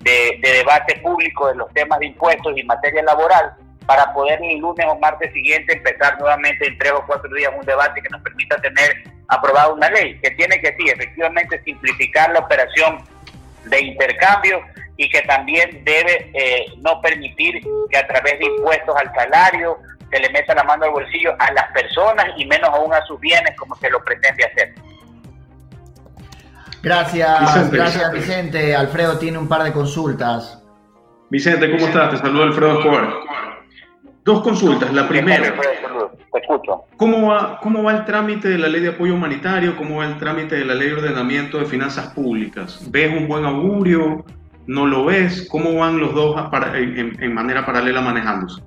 de, 0.00 0.38
debate 0.42 0.96
público 1.00 1.48
de 1.48 1.54
los 1.54 1.72
temas 1.72 2.00
de 2.00 2.06
impuestos 2.06 2.52
y 2.56 2.64
materia 2.64 3.02
laboral 3.02 3.54
para 3.86 4.12
poder 4.12 4.40
el 4.42 4.58
lunes 4.58 4.86
o 4.88 4.98
martes 4.98 5.32
siguiente 5.32 5.76
empezar 5.76 6.18
nuevamente 6.18 6.66
en 6.66 6.76
tres 6.78 6.92
o 6.92 7.04
cuatro 7.06 7.32
días 7.32 7.52
un 7.56 7.64
debate 7.64 8.02
que 8.02 8.08
nos 8.08 8.22
permita 8.22 8.60
tener 8.60 9.04
aprobada 9.28 9.72
una 9.72 9.88
ley 9.90 10.18
que 10.20 10.30
tiene 10.32 10.60
que 10.60 10.74
sí, 10.76 10.88
efectivamente 10.88 11.62
simplificar 11.62 12.32
la 12.32 12.40
operación 12.40 13.04
de 13.66 13.80
intercambio 13.80 14.62
y 14.96 15.08
que 15.08 15.22
también 15.22 15.82
debe 15.84 16.30
eh, 16.34 16.66
no 16.78 17.00
permitir 17.00 17.60
que 17.90 17.96
a 17.96 18.06
través 18.06 18.38
de 18.38 18.46
impuestos 18.46 18.94
al 18.96 19.12
salario 19.14 19.78
se 20.10 20.20
le 20.20 20.30
meta 20.30 20.54
la 20.54 20.64
mano 20.64 20.84
al 20.84 20.90
bolsillo 20.90 21.34
a 21.38 21.52
las 21.52 21.72
personas 21.72 22.26
y 22.36 22.46
menos 22.46 22.70
aún 22.70 22.92
a 22.92 23.04
sus 23.06 23.18
bienes 23.20 23.56
como 23.56 23.74
se 23.76 23.90
lo 23.90 24.02
pretende 24.04 24.44
hacer. 24.44 24.74
Gracias, 26.82 27.70
gracias 27.70 28.12
Vicente. 28.12 28.76
Alfredo 28.76 29.18
tiene 29.18 29.38
un 29.38 29.48
par 29.48 29.62
de 29.64 29.72
consultas. 29.72 30.62
Vicente, 31.30 31.70
¿cómo 31.70 31.86
estás? 31.86 32.10
Te 32.10 32.18
saludo 32.18 32.44
Alfredo 32.44 32.78
Escobar. 32.78 33.14
Dos 34.22 34.42
consultas. 34.42 34.92
La 34.92 35.08
primera, 35.08 35.54
¿cómo 36.96 37.28
va, 37.28 37.58
¿cómo 37.60 37.82
va 37.82 37.92
el 37.92 38.04
trámite 38.04 38.48
de 38.48 38.58
la 38.58 38.68
ley 38.68 38.82
de 38.82 38.90
apoyo 38.90 39.14
humanitario? 39.14 39.76
¿Cómo 39.76 39.98
va 39.98 40.06
el 40.06 40.18
trámite 40.18 40.56
de 40.56 40.64
la 40.64 40.74
ley 40.74 40.88
de 40.88 40.94
ordenamiento 40.94 41.58
de 41.58 41.66
finanzas 41.66 42.12
públicas? 42.14 42.80
¿Ves 42.90 43.10
un 43.10 43.28
buen 43.28 43.44
augurio? 43.44 44.24
¿No 44.66 44.86
lo 44.86 45.04
ves? 45.04 45.46
¿Cómo 45.50 45.74
van 45.74 45.98
los 45.98 46.14
dos 46.14 46.36
en, 46.74 47.22
en 47.22 47.34
manera 47.34 47.66
paralela 47.66 48.00
manejándose? 48.00 48.62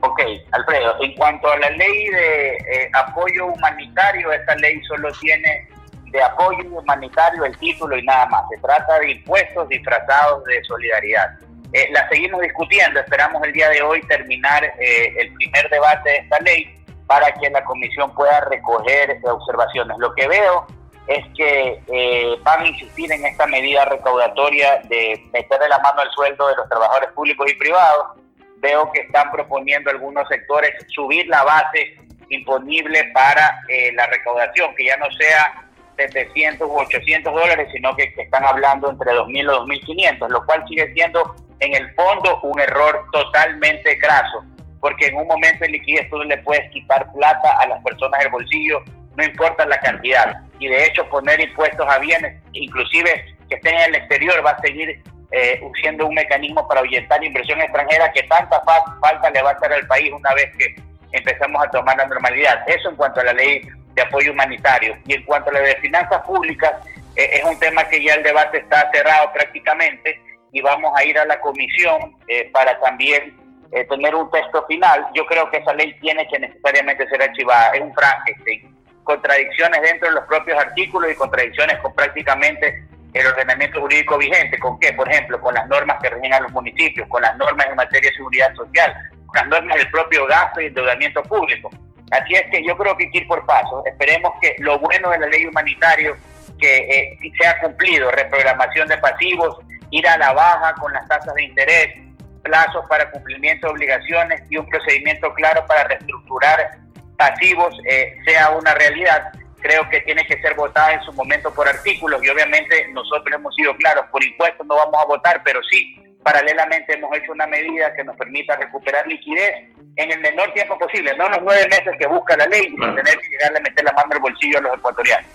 Ok, 0.00 0.20
Alfredo, 0.52 0.96
en 1.02 1.12
cuanto 1.14 1.50
a 1.50 1.56
la 1.58 1.70
ley 1.70 2.08
de 2.08 2.56
eh, 2.56 2.90
apoyo 2.92 3.46
humanitario, 3.46 4.32
esta 4.32 4.54
ley 4.56 4.80
solo 4.84 5.10
tiene 5.20 5.68
de 6.12 6.22
apoyo 6.22 6.64
humanitario 6.70 7.44
el 7.44 7.56
título 7.58 7.96
y 7.96 8.02
nada 8.04 8.26
más. 8.26 8.44
Se 8.48 8.58
trata 8.58 9.00
de 9.00 9.10
impuestos 9.10 9.68
disfrazados 9.68 10.44
de 10.44 10.62
solidaridad. 10.64 11.38
Eh, 11.72 11.88
la 11.90 12.08
seguimos 12.08 12.40
discutiendo, 12.42 13.00
esperamos 13.00 13.42
el 13.42 13.52
día 13.52 13.68
de 13.70 13.82
hoy 13.82 14.00
terminar 14.02 14.64
eh, 14.64 15.14
el 15.18 15.32
primer 15.34 15.68
debate 15.68 16.10
de 16.10 16.16
esta 16.18 16.38
ley 16.40 16.74
para 17.08 17.30
que 17.32 17.50
la 17.50 17.64
comisión 17.64 18.14
pueda 18.14 18.40
recoger 18.48 19.18
observaciones. 19.24 19.98
Lo 19.98 20.14
que 20.14 20.28
veo 20.28 20.66
es 21.08 21.24
que 21.34 21.80
eh, 21.88 22.36
van 22.42 22.60
a 22.60 22.68
insistir 22.68 23.10
en 23.10 23.24
esta 23.24 23.46
medida 23.46 23.86
recaudatoria 23.86 24.82
de 24.84 25.26
meterle 25.32 25.68
la 25.68 25.78
mano 25.78 26.02
al 26.02 26.10
sueldo 26.10 26.48
de 26.48 26.56
los 26.56 26.68
trabajadores 26.68 27.10
públicos 27.12 27.50
y 27.50 27.54
privados. 27.54 28.18
Veo 28.58 28.92
que 28.92 29.00
están 29.00 29.30
proponiendo 29.30 29.90
algunos 29.90 30.28
sectores 30.28 30.70
subir 30.88 31.26
la 31.28 31.44
base 31.44 31.96
imponible 32.28 33.04
para 33.14 33.60
eh, 33.68 33.90
la 33.94 34.06
recaudación, 34.06 34.74
que 34.74 34.84
ya 34.84 34.98
no 34.98 35.06
sea 35.12 35.64
700 35.96 36.68
u 36.68 36.78
800 36.78 37.32
dólares, 37.32 37.68
sino 37.72 37.96
que, 37.96 38.12
están 38.16 38.44
hablando 38.44 38.90
entre 38.90 39.12
2.000 39.12 39.50
o 39.50 39.66
2.500, 39.66 40.28
lo 40.28 40.44
cual 40.44 40.62
sigue 40.68 40.92
siendo 40.92 41.36
en 41.60 41.74
el 41.74 41.94
fondo 41.94 42.38
un 42.42 42.60
error 42.60 43.06
totalmente 43.12 43.94
graso, 43.94 44.44
porque 44.80 45.06
en 45.06 45.16
un 45.16 45.26
momento 45.26 45.60
de 45.60 45.70
liquidez 45.70 46.08
tú 46.10 46.22
le 46.22 46.36
puedes 46.38 46.70
quitar 46.70 47.10
plata 47.12 47.58
a 47.60 47.66
las 47.66 47.82
personas 47.82 48.20
del 48.20 48.30
bolsillo, 48.30 48.82
no 49.16 49.24
importa 49.24 49.64
la 49.64 49.80
cantidad, 49.80 50.42
y 50.58 50.68
de 50.68 50.86
hecho 50.86 51.08
poner 51.08 51.40
impuestos 51.40 51.86
a 51.88 51.98
bienes, 51.98 52.42
inclusive 52.52 53.36
que 53.48 53.54
estén 53.56 53.74
en 53.74 53.90
el 53.90 53.94
exterior, 53.96 54.44
va 54.44 54.50
a 54.52 54.60
seguir 54.60 55.02
eh, 55.30 55.60
siendo 55.80 56.06
un 56.06 56.14
mecanismo 56.14 56.66
para 56.66 56.80
ahuyentar 56.80 57.22
inversión 57.22 57.60
extranjera 57.60 58.10
que 58.12 58.22
tanta 58.24 58.62
falta 59.00 59.30
le 59.30 59.42
va 59.42 59.50
a 59.50 59.54
hacer 59.54 59.72
al 59.72 59.86
país 59.86 60.12
una 60.12 60.34
vez 60.34 60.54
que 60.56 60.76
empezamos 61.12 61.64
a 61.64 61.70
tomar 61.70 61.96
la 61.96 62.06
normalidad. 62.06 62.62
Eso 62.66 62.90
en 62.90 62.96
cuanto 62.96 63.20
a 63.20 63.24
la 63.24 63.32
ley 63.32 63.62
de 63.94 64.02
apoyo 64.02 64.32
humanitario. 64.32 64.96
Y 65.06 65.14
en 65.14 65.24
cuanto 65.24 65.50
a 65.50 65.54
la 65.54 65.60
de 65.60 65.76
finanzas 65.76 66.22
públicas, 66.22 66.72
eh, 67.16 67.30
es 67.32 67.44
un 67.44 67.58
tema 67.58 67.84
que 67.88 68.02
ya 68.02 68.14
el 68.14 68.22
debate 68.22 68.58
está 68.58 68.90
cerrado 68.92 69.32
prácticamente 69.32 70.20
y 70.52 70.60
vamos 70.60 70.92
a 70.96 71.04
ir 71.04 71.18
a 71.18 71.26
la 71.26 71.40
comisión 71.40 72.16
eh, 72.28 72.48
para 72.52 72.78
también 72.80 73.36
eh, 73.72 73.84
tener 73.84 74.14
un 74.14 74.30
texto 74.30 74.64
final. 74.66 75.06
Yo 75.14 75.26
creo 75.26 75.50
que 75.50 75.58
esa 75.58 75.74
ley 75.74 75.94
tiene 76.00 76.26
que 76.28 76.38
necesariamente 76.38 77.08
ser 77.08 77.22
archivada. 77.22 77.72
Es 77.72 77.80
un 77.80 77.94
Frankenstein. 77.94 78.77
Contradicciones 79.08 79.80
dentro 79.80 80.06
de 80.06 80.16
los 80.16 80.24
propios 80.24 80.58
artículos 80.58 81.10
y 81.10 81.14
contradicciones 81.14 81.78
con 81.78 81.94
prácticamente 81.94 82.84
el 83.14 83.26
ordenamiento 83.26 83.80
jurídico 83.80 84.18
vigente. 84.18 84.58
¿Con 84.58 84.78
qué? 84.78 84.92
Por 84.92 85.10
ejemplo, 85.10 85.40
con 85.40 85.54
las 85.54 85.66
normas 85.66 85.96
que 86.02 86.10
rigen 86.10 86.34
a 86.34 86.40
los 86.40 86.52
municipios, 86.52 87.08
con 87.08 87.22
las 87.22 87.34
normas 87.38 87.68
en 87.70 87.76
materia 87.76 88.10
de 88.10 88.16
seguridad 88.16 88.54
social, 88.54 88.94
las 89.32 89.48
normas 89.48 89.78
del 89.78 89.90
propio 89.90 90.26
gasto 90.26 90.60
y 90.60 90.66
endeudamiento 90.66 91.22
público. 91.22 91.70
Así 92.10 92.34
es 92.34 92.42
que 92.50 92.62
yo 92.62 92.76
creo 92.76 92.94
que 92.98 93.04
hay 93.04 93.10
que 93.10 93.18
ir 93.20 93.26
por 93.26 93.46
pasos. 93.46 93.82
Esperemos 93.86 94.30
que 94.42 94.54
lo 94.58 94.78
bueno 94.78 95.08
de 95.08 95.20
la 95.20 95.26
ley 95.28 95.46
humanitaria 95.46 96.12
que 96.60 96.76
eh, 96.76 97.32
sea 97.40 97.58
cumplido, 97.60 98.10
reprogramación 98.10 98.88
de 98.88 98.98
pasivos, 98.98 99.56
ir 99.90 100.06
a 100.06 100.18
la 100.18 100.34
baja 100.34 100.74
con 100.74 100.92
las 100.92 101.08
tasas 101.08 101.32
de 101.34 101.44
interés, 101.44 101.96
plazos 102.42 102.84
para 102.90 103.10
cumplimiento 103.10 103.68
de 103.68 103.72
obligaciones 103.72 104.42
y 104.50 104.58
un 104.58 104.68
procedimiento 104.68 105.32
claro 105.32 105.64
para 105.66 105.84
reestructurar 105.84 106.72
pasivos 107.18 107.74
eh, 107.84 108.16
sea 108.24 108.50
una 108.50 108.74
realidad. 108.74 109.30
Creo 109.60 109.86
que 109.90 110.00
tiene 110.00 110.24
que 110.26 110.40
ser 110.40 110.54
votada 110.54 110.94
en 110.94 111.02
su 111.02 111.12
momento 111.12 111.52
por 111.52 111.68
artículos 111.68 112.24
y 112.24 112.28
obviamente 112.30 112.88
nosotros 112.92 113.34
hemos 113.34 113.54
sido 113.54 113.76
claros, 113.76 114.06
por 114.10 114.24
impuestos 114.24 114.66
no 114.66 114.76
vamos 114.76 115.02
a 115.02 115.06
votar, 115.06 115.42
pero 115.44 115.60
sí 115.68 116.00
Paralelamente 116.22 116.94
hemos 116.94 117.16
hecho 117.16 117.32
una 117.32 117.46
medida 117.46 117.94
que 117.94 118.04
nos 118.04 118.16
permita 118.16 118.56
recuperar 118.56 119.06
liquidez 119.06 119.50
en 119.96 120.12
el 120.12 120.20
menor 120.20 120.52
tiempo 120.52 120.78
posible, 120.78 121.16
no 121.16 121.28
los 121.28 121.40
nueve 121.42 121.66
meses 121.70 121.94
que 121.98 122.06
busca 122.06 122.36
la 122.36 122.46
ley, 122.46 122.66
y 122.70 122.76
tener 122.76 123.18
que 123.18 123.28
llegar 123.30 123.56
a 123.56 123.60
meter 123.60 123.84
la 123.84 123.92
mano 123.92 124.08
al 124.12 124.20
bolsillo 124.20 124.58
a 124.58 124.60
los 124.60 124.74
ecuatorianos. 124.76 125.30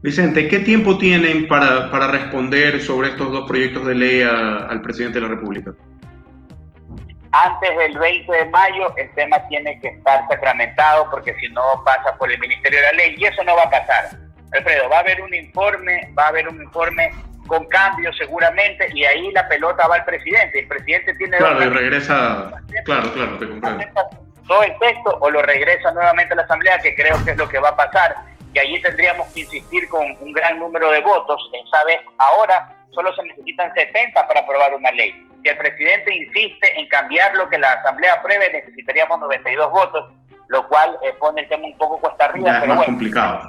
Vicente, 0.00 0.48
¿qué 0.48 0.60
tiempo 0.60 0.96
tienen 0.96 1.48
para, 1.48 1.90
para 1.90 2.06
responder 2.06 2.80
sobre 2.80 3.10
estos 3.10 3.30
dos 3.30 3.46
proyectos 3.46 3.84
de 3.86 3.94
ley 3.94 4.22
al 4.22 4.80
presidente 4.80 5.20
de 5.20 5.26
la 5.26 5.34
República? 5.34 5.74
Antes 7.32 7.76
del 7.76 7.98
20 7.98 8.32
de 8.32 8.44
mayo 8.46 8.94
el 8.96 9.10
tema 9.14 9.38
tiene 9.48 9.78
que 9.80 9.88
estar 9.88 10.26
sacramentado 10.28 11.10
porque 11.10 11.34
si 11.34 11.48
no 11.48 11.62
pasa 11.84 12.16
por 12.16 12.32
el 12.32 12.38
Ministerio 12.38 12.80
de 12.80 12.86
la 12.86 12.92
Ley 12.92 13.14
y 13.18 13.26
eso 13.26 13.44
no 13.44 13.54
va 13.54 13.64
a 13.64 13.70
pasar. 13.70 14.10
Alfredo, 14.52 14.88
va 14.88 14.96
a 14.96 15.00
haber 15.00 15.20
un 15.20 15.34
informe, 15.34 16.12
va 16.18 16.24
a 16.24 16.28
haber 16.28 16.48
un 16.48 16.62
informe 16.62 17.10
con 17.48 17.66
cambios 17.66 18.16
seguramente, 18.16 18.88
y 18.94 19.04
ahí 19.04 19.32
la 19.32 19.48
pelota 19.48 19.88
va 19.88 19.96
al 19.96 20.04
presidente. 20.04 20.60
El 20.60 20.68
presidente 20.68 21.14
tiene... 21.14 21.36
Claro, 21.38 21.64
y 21.64 21.68
regresa... 21.68 22.52
Claro, 22.84 23.12
claro, 23.12 23.38
te 23.38 23.48
comprendo. 23.48 23.84
Todo 24.46 24.62
el 24.62 24.78
texto 24.78 25.18
o 25.20 25.30
lo 25.30 25.42
regresa 25.42 25.90
nuevamente 25.92 26.32
a 26.34 26.36
la 26.36 26.42
Asamblea, 26.42 26.78
que 26.78 26.94
creo 26.94 27.22
que 27.24 27.32
es 27.32 27.36
lo 27.36 27.48
que 27.48 27.58
va 27.58 27.70
a 27.70 27.76
pasar. 27.76 28.16
Y 28.54 28.58
allí 28.58 28.80
tendríamos 28.80 29.26
que 29.32 29.40
insistir 29.40 29.88
con 29.88 30.06
un 30.20 30.32
gran 30.32 30.58
número 30.58 30.90
de 30.90 31.00
votos. 31.00 31.50
Esa 31.52 31.84
vez, 31.84 32.00
ahora 32.18 32.74
solo 32.90 33.14
se 33.14 33.22
necesitan 33.24 33.72
70 33.74 34.26
para 34.26 34.40
aprobar 34.40 34.74
una 34.74 34.90
ley. 34.92 35.14
Si 35.42 35.48
el 35.48 35.56
presidente 35.56 36.14
insiste 36.14 36.78
en 36.78 36.88
cambiar 36.88 37.34
lo 37.36 37.48
que 37.48 37.58
la 37.58 37.72
Asamblea 37.72 38.14
apruebe, 38.14 38.52
necesitaríamos 38.52 39.20
92 39.20 39.70
votos, 39.70 40.12
lo 40.48 40.66
cual 40.68 40.98
eh, 41.02 41.12
pone 41.20 41.42
el 41.42 41.48
tema 41.48 41.66
un 41.66 41.76
poco 41.78 41.98
cuesta 41.98 42.24
arriba. 42.24 42.58
pero 42.60 42.74
más 42.74 42.86
complicado. 42.86 43.42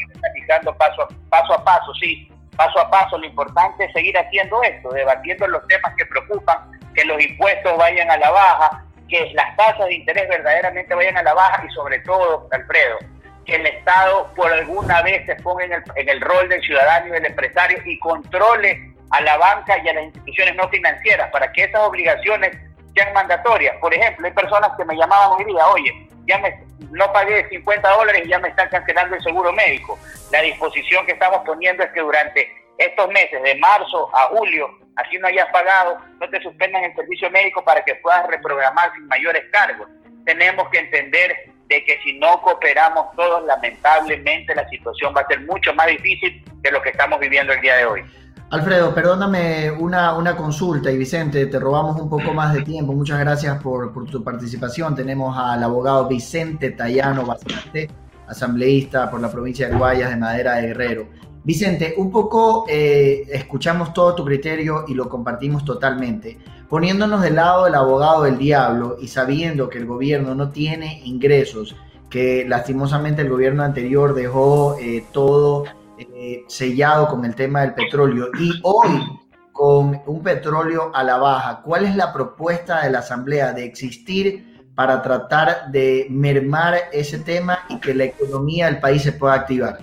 Paso, 0.77 1.07
paso 1.29 1.53
a 1.53 1.63
paso, 1.63 1.93
sí 1.95 2.29
paso 2.59 2.79
a 2.79 2.89
paso. 2.91 3.17
Lo 3.17 3.25
importante 3.25 3.85
es 3.85 3.93
seguir 3.93 4.17
haciendo 4.17 4.61
esto, 4.63 4.89
debatiendo 4.89 5.47
los 5.47 5.65
temas 5.67 5.93
que 5.95 6.05
preocupan, 6.05 6.57
que 6.93 7.05
los 7.05 7.19
impuestos 7.23 7.77
vayan 7.77 8.11
a 8.11 8.17
la 8.17 8.29
baja, 8.29 8.83
que 9.07 9.31
las 9.33 9.55
tasas 9.55 9.87
de 9.87 9.95
interés 9.95 10.27
verdaderamente 10.27 10.93
vayan 10.93 11.17
a 11.17 11.23
la 11.23 11.33
baja 11.33 11.63
y 11.65 11.73
sobre 11.73 11.99
todo, 11.99 12.47
Alfredo, 12.51 12.97
que 13.45 13.55
el 13.55 13.65
Estado 13.65 14.31
por 14.35 14.51
alguna 14.51 15.01
vez 15.01 15.25
se 15.25 15.35
ponga 15.37 15.63
en 15.63 15.73
el, 15.73 15.83
en 15.95 16.09
el 16.09 16.21
rol 16.21 16.49
del 16.49 16.61
ciudadano 16.61 17.07
y 17.07 17.11
del 17.11 17.25
empresario 17.25 17.79
y 17.85 17.97
controle 17.99 18.88
a 19.11 19.21
la 19.21 19.37
banca 19.37 19.77
y 19.83 19.89
a 19.89 19.93
las 19.93 20.03
instituciones 20.05 20.55
no 20.55 20.69
financieras 20.69 21.31
para 21.31 21.51
que 21.51 21.63
esas 21.63 21.81
obligaciones 21.81 22.51
sean 22.95 23.13
mandatorias. 23.13 23.75
Por 23.77 23.93
ejemplo, 23.93 24.27
hay 24.27 24.33
personas 24.33 24.71
que 24.77 24.85
me 24.85 24.95
llamaban 24.95 25.37
hoy 25.37 25.45
día, 25.45 25.67
oye, 25.67 26.09
ya 26.25 26.37
me, 26.39 26.63
no 26.91 27.11
pagué 27.11 27.47
50 27.49 27.89
dólares 27.89 28.21
y 28.25 28.29
ya 28.29 28.39
me 28.39 28.49
están 28.49 28.69
cancelando 28.69 29.15
el 29.15 29.23
seguro 29.23 29.51
médico. 29.53 29.97
La 30.31 30.41
disposición 30.41 31.05
que 31.05 31.13
estamos 31.13 31.41
poniendo 31.45 31.83
es 31.83 31.91
que 31.91 32.01
durante 32.01 32.51
estos 32.77 33.07
meses, 33.09 33.41
de 33.43 33.55
marzo 33.55 34.09
a 34.15 34.27
julio, 34.27 34.69
así 34.95 35.17
no 35.17 35.27
hayas 35.27 35.47
pagado, 35.51 35.99
no 36.19 36.29
te 36.29 36.41
suspendan 36.41 36.83
el 36.83 36.95
servicio 36.95 37.29
médico 37.29 37.63
para 37.63 37.83
que 37.83 37.95
puedas 37.95 38.25
reprogramar 38.27 38.91
sin 38.93 39.07
mayores 39.07 39.43
cargos. 39.51 39.87
Tenemos 40.25 40.69
que 40.69 40.79
entender 40.79 41.51
de 41.67 41.83
que 41.85 41.99
si 42.03 42.17
no 42.17 42.41
cooperamos 42.41 43.15
todos, 43.15 43.43
lamentablemente 43.45 44.55
la 44.55 44.67
situación 44.69 45.13
va 45.15 45.21
a 45.21 45.27
ser 45.27 45.41
mucho 45.41 45.73
más 45.73 45.87
difícil 45.87 46.43
de 46.61 46.71
lo 46.71 46.81
que 46.81 46.89
estamos 46.89 47.19
viviendo 47.19 47.53
el 47.53 47.61
día 47.61 47.75
de 47.77 47.85
hoy. 47.85 48.03
Alfredo, 48.51 48.95
perdóname 48.95 49.69
una, 49.69 50.15
una, 50.15 50.35
consulta 50.35 50.91
y 50.91 50.97
Vicente, 50.97 51.45
te 51.45 51.59
robamos 51.59 52.01
un 52.01 52.09
poco 52.09 52.33
más 52.33 52.51
de 52.51 52.63
tiempo. 52.63 52.93
Muchas 52.93 53.19
gracias 53.19 53.61
por, 53.61 53.93
por 53.93 54.07
tu 54.07 54.23
participación. 54.23 54.95
Tenemos 54.95 55.37
al 55.37 55.61
abogado 55.63 56.07
Vicente 56.07 56.71
Tayano 56.71 57.27
Bastante, 57.27 57.91
asambleísta 58.27 59.11
por 59.11 59.21
la 59.21 59.29
provincia 59.31 59.69
de 59.69 59.75
Guayas 59.75 60.09
de 60.09 60.15
Madera 60.15 60.55
de 60.55 60.67
Guerrero. 60.67 61.07
Vicente, 61.43 61.93
un 61.97 62.09
poco 62.09 62.65
eh, 62.67 63.27
escuchamos 63.31 63.93
todo 63.93 64.15
tu 64.15 64.25
criterio 64.25 64.85
y 64.87 64.95
lo 64.95 65.07
compartimos 65.07 65.63
totalmente. 65.63 66.39
Poniéndonos 66.67 67.21
del 67.21 67.35
lado 67.35 67.65
del 67.65 67.75
abogado 67.75 68.23
del 68.23 68.39
diablo 68.39 68.97
y 68.99 69.09
sabiendo 69.09 69.69
que 69.69 69.77
el 69.77 69.85
gobierno 69.85 70.33
no 70.33 70.49
tiene 70.49 71.03
ingresos, 71.05 71.75
que 72.09 72.45
lastimosamente 72.47 73.21
el 73.21 73.29
gobierno 73.29 73.61
anterior 73.61 74.15
dejó 74.15 74.75
eh, 74.79 75.05
todo 75.13 75.65
eh, 75.99 76.43
sellado 76.47 77.07
con 77.07 77.25
el 77.25 77.35
tema 77.35 77.61
del 77.61 77.73
petróleo 77.73 78.27
y 78.39 78.59
hoy 78.63 79.19
con 79.51 80.01
un 80.05 80.23
petróleo 80.23 80.91
a 80.95 81.03
la 81.03 81.17
baja, 81.17 81.61
¿cuál 81.63 81.85
es 81.85 81.93
la 81.95 82.13
propuesta 82.13 82.81
de 82.83 82.91
la 82.91 82.99
Asamblea 82.99 83.51
de 83.51 83.65
existir 83.65 84.63
para 84.73 85.01
tratar 85.01 85.67
de 85.71 86.07
mermar 86.09 86.75
ese 86.93 87.19
tema 87.19 87.65
y 87.67 87.77
que 87.81 87.93
la 87.93 88.05
economía 88.05 88.67
del 88.67 88.79
país 88.79 89.03
se 89.03 89.11
pueda 89.11 89.33
activar? 89.33 89.79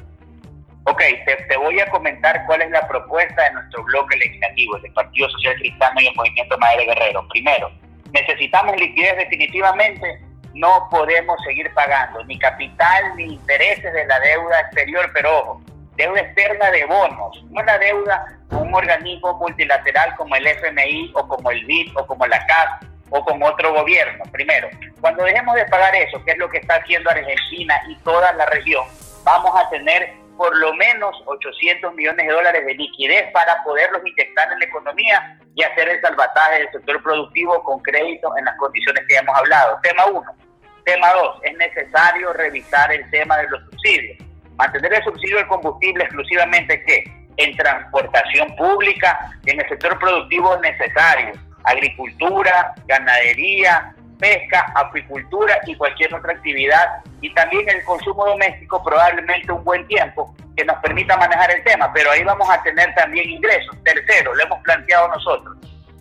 Ok, 0.84 1.02
te, 1.48 1.56
voy 1.58 1.78
a 1.80 1.90
comentar 1.90 2.46
cuál 2.46 2.62
es 2.62 2.70
la 2.70 2.88
propuesta 2.88 3.42
de 3.42 3.52
nuestro 3.52 3.84
bloque 3.84 4.16
legislativo, 4.16 4.78
del 4.78 4.92
Partido 4.94 5.28
Social 5.28 5.54
Cristiano 5.56 6.00
y 6.00 6.06
el 6.06 6.14
Movimiento 6.14 6.56
Madre 6.56 6.86
Guerrero. 6.86 7.28
Primero, 7.28 7.70
necesitamos 8.12 8.76
liquidez 8.76 9.16
definitivamente, 9.18 10.20
no 10.54 10.88
podemos 10.90 11.36
seguir 11.44 11.70
pagando 11.74 12.24
ni 12.24 12.38
capital 12.38 13.14
ni 13.16 13.34
intereses 13.34 13.92
de 13.92 14.06
la 14.06 14.18
deuda 14.20 14.60
exterior, 14.60 15.10
pero 15.12 15.38
ojo, 15.40 15.62
deuda 15.96 16.20
externa 16.20 16.70
de 16.70 16.84
bonos, 16.84 17.44
no 17.50 17.62
la 17.62 17.78
deuda 17.78 18.38
con 18.48 18.68
un 18.68 18.74
organismo 18.74 19.34
multilateral 19.38 20.14
como 20.16 20.36
el 20.36 20.46
FMI 20.46 21.12
o 21.14 21.26
como 21.26 21.50
el 21.50 21.64
BID 21.64 21.96
o 21.96 22.06
como 22.06 22.26
la 22.26 22.44
CAS 22.46 22.86
o 23.10 23.24
como 23.24 23.46
otro 23.46 23.72
gobierno. 23.72 24.24
Primero, 24.32 24.68
cuando 25.00 25.24
dejemos 25.24 25.54
de 25.56 25.64
pagar 25.66 25.94
eso, 25.94 26.22
que 26.24 26.32
es 26.32 26.38
lo 26.38 26.48
que 26.48 26.58
está 26.58 26.76
haciendo 26.76 27.10
Argentina 27.10 27.80
y 27.88 27.96
toda 27.96 28.32
la 28.34 28.46
región, 28.46 28.84
vamos 29.24 29.52
a 29.58 29.68
tener 29.70 30.12
por 30.36 30.54
lo 30.58 30.74
menos 30.74 31.16
800 31.24 31.94
millones 31.94 32.26
de 32.26 32.32
dólares 32.32 32.66
de 32.66 32.74
liquidez 32.74 33.32
para 33.32 33.62
poderlos 33.64 34.02
inyectar 34.04 34.52
en 34.52 34.58
la 34.58 34.64
economía 34.66 35.38
y 35.54 35.62
hacer 35.62 35.88
el 35.88 36.00
salvataje 36.02 36.58
del 36.58 36.72
sector 36.72 37.02
productivo 37.02 37.62
con 37.64 37.80
crédito 37.80 38.36
en 38.36 38.44
las 38.44 38.56
condiciones 38.58 39.02
que 39.08 39.16
hemos 39.16 39.36
hablado. 39.36 39.78
Tema 39.82 40.04
uno. 40.06 40.30
Tema 40.84 41.10
dos, 41.14 41.40
es 41.42 41.56
necesario 41.56 42.32
revisar 42.34 42.92
el 42.92 43.10
tema 43.10 43.38
de 43.38 43.48
los 43.48 43.64
subsidios 43.64 44.25
mantener 44.56 44.94
el 44.94 45.04
subsidio 45.04 45.36
del 45.36 45.46
combustible 45.46 46.04
exclusivamente 46.04 46.82
que 46.84 47.04
en 47.36 47.56
transportación 47.56 48.54
pública, 48.56 49.30
en 49.44 49.60
el 49.60 49.68
sector 49.68 49.98
productivo 49.98 50.56
necesario, 50.58 51.32
agricultura, 51.64 52.74
ganadería, 52.86 53.94
pesca, 54.18 54.72
acuicultura 54.74 55.58
y 55.66 55.74
cualquier 55.74 56.14
otra 56.14 56.32
actividad, 56.32 57.02
y 57.20 57.32
también 57.34 57.68
el 57.68 57.84
consumo 57.84 58.24
doméstico 58.26 58.82
probablemente 58.82 59.52
un 59.52 59.62
buen 59.64 59.86
tiempo, 59.86 60.34
que 60.56 60.64
nos 60.64 60.76
permita 60.78 61.16
manejar 61.18 61.50
el 61.50 61.62
tema, 61.64 61.92
pero 61.92 62.10
ahí 62.10 62.24
vamos 62.24 62.48
a 62.48 62.62
tener 62.62 62.94
también 62.94 63.28
ingresos. 63.28 63.76
Tercero, 63.84 64.34
lo 64.34 64.42
hemos 64.42 64.62
planteado 64.62 65.08
nosotros. 65.08 65.56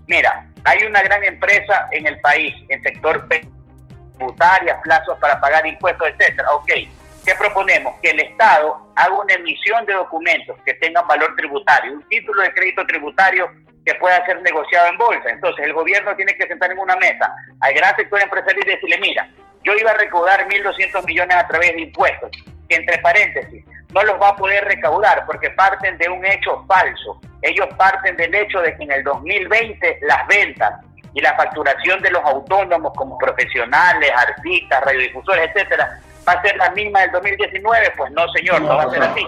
Mira, 0.07 0.47
hay 0.63 0.83
una 0.85 1.01
gran 1.01 1.23
empresa 1.23 1.87
en 1.91 2.07
el 2.07 2.19
país, 2.21 2.53
en 2.69 2.81
sector 2.81 3.27
tributaria, 4.17 4.79
plazos 4.81 5.17
para 5.19 5.41
pagar 5.41 5.65
impuestos, 5.67 6.07
etcétera. 6.07 6.47
Ok, 6.53 6.71
¿qué 7.25 7.33
proponemos? 7.35 7.95
Que 8.01 8.11
el 8.11 8.19
Estado 8.19 8.91
haga 8.95 9.13
una 9.13 9.33
emisión 9.33 9.85
de 9.85 9.93
documentos 9.93 10.55
que 10.65 10.75
tengan 10.75 11.07
valor 11.07 11.35
tributario, 11.35 11.93
un 11.93 12.07
título 12.07 12.41
de 12.43 12.53
crédito 12.53 12.85
tributario 12.85 13.49
que 13.85 13.95
pueda 13.95 14.23
ser 14.25 14.41
negociado 14.41 14.87
en 14.87 14.97
bolsa. 14.97 15.29
Entonces, 15.29 15.65
el 15.65 15.73
gobierno 15.73 16.15
tiene 16.15 16.35
que 16.35 16.47
sentar 16.47 16.71
en 16.71 16.79
una 16.79 16.95
mesa 16.95 17.33
al 17.61 17.73
gran 17.73 17.95
sector 17.95 18.21
empresarial 18.21 18.67
y 18.67 18.71
decirle, 18.71 18.97
mira, 18.99 19.29
yo 19.63 19.73
iba 19.73 19.91
a 19.91 19.95
recaudar 19.95 20.47
1.200 20.47 21.05
millones 21.05 21.35
a 21.35 21.47
través 21.47 21.73
de 21.73 21.81
impuestos, 21.81 22.31
que 22.69 22.75
entre 22.75 22.97
paréntesis, 22.99 23.65
no 23.93 24.03
los 24.03 24.21
va 24.21 24.29
a 24.29 24.35
poder 24.35 24.63
recaudar 24.65 25.25
porque 25.25 25.49
parten 25.51 25.97
de 25.97 26.09
un 26.09 26.23
hecho 26.25 26.63
falso. 26.67 27.19
Ellos 27.41 27.67
parten 27.77 28.15
del 28.17 28.33
hecho 28.33 28.61
de 28.61 28.75
que 28.75 28.83
en 28.83 28.91
el 28.91 29.03
2020 29.03 29.99
las 30.01 30.27
ventas 30.27 30.73
y 31.13 31.21
la 31.21 31.35
facturación 31.35 32.01
de 32.01 32.11
los 32.11 32.23
autónomos 32.25 32.91
como 32.95 33.17
profesionales, 33.17 34.11
artistas, 34.15 34.83
radiodifusores, 34.83 35.49
etcétera, 35.49 35.99
va 36.27 36.33
a 36.33 36.41
ser 36.41 36.55
la 36.57 36.69
misma 36.71 37.01
del 37.01 37.11
2019. 37.11 37.93
Pues 37.97 38.11
no, 38.11 38.27
señor, 38.29 38.61
no, 38.61 38.75
va 38.75 38.83
a 38.83 38.89
ser 38.89 39.03
así. 39.03 39.25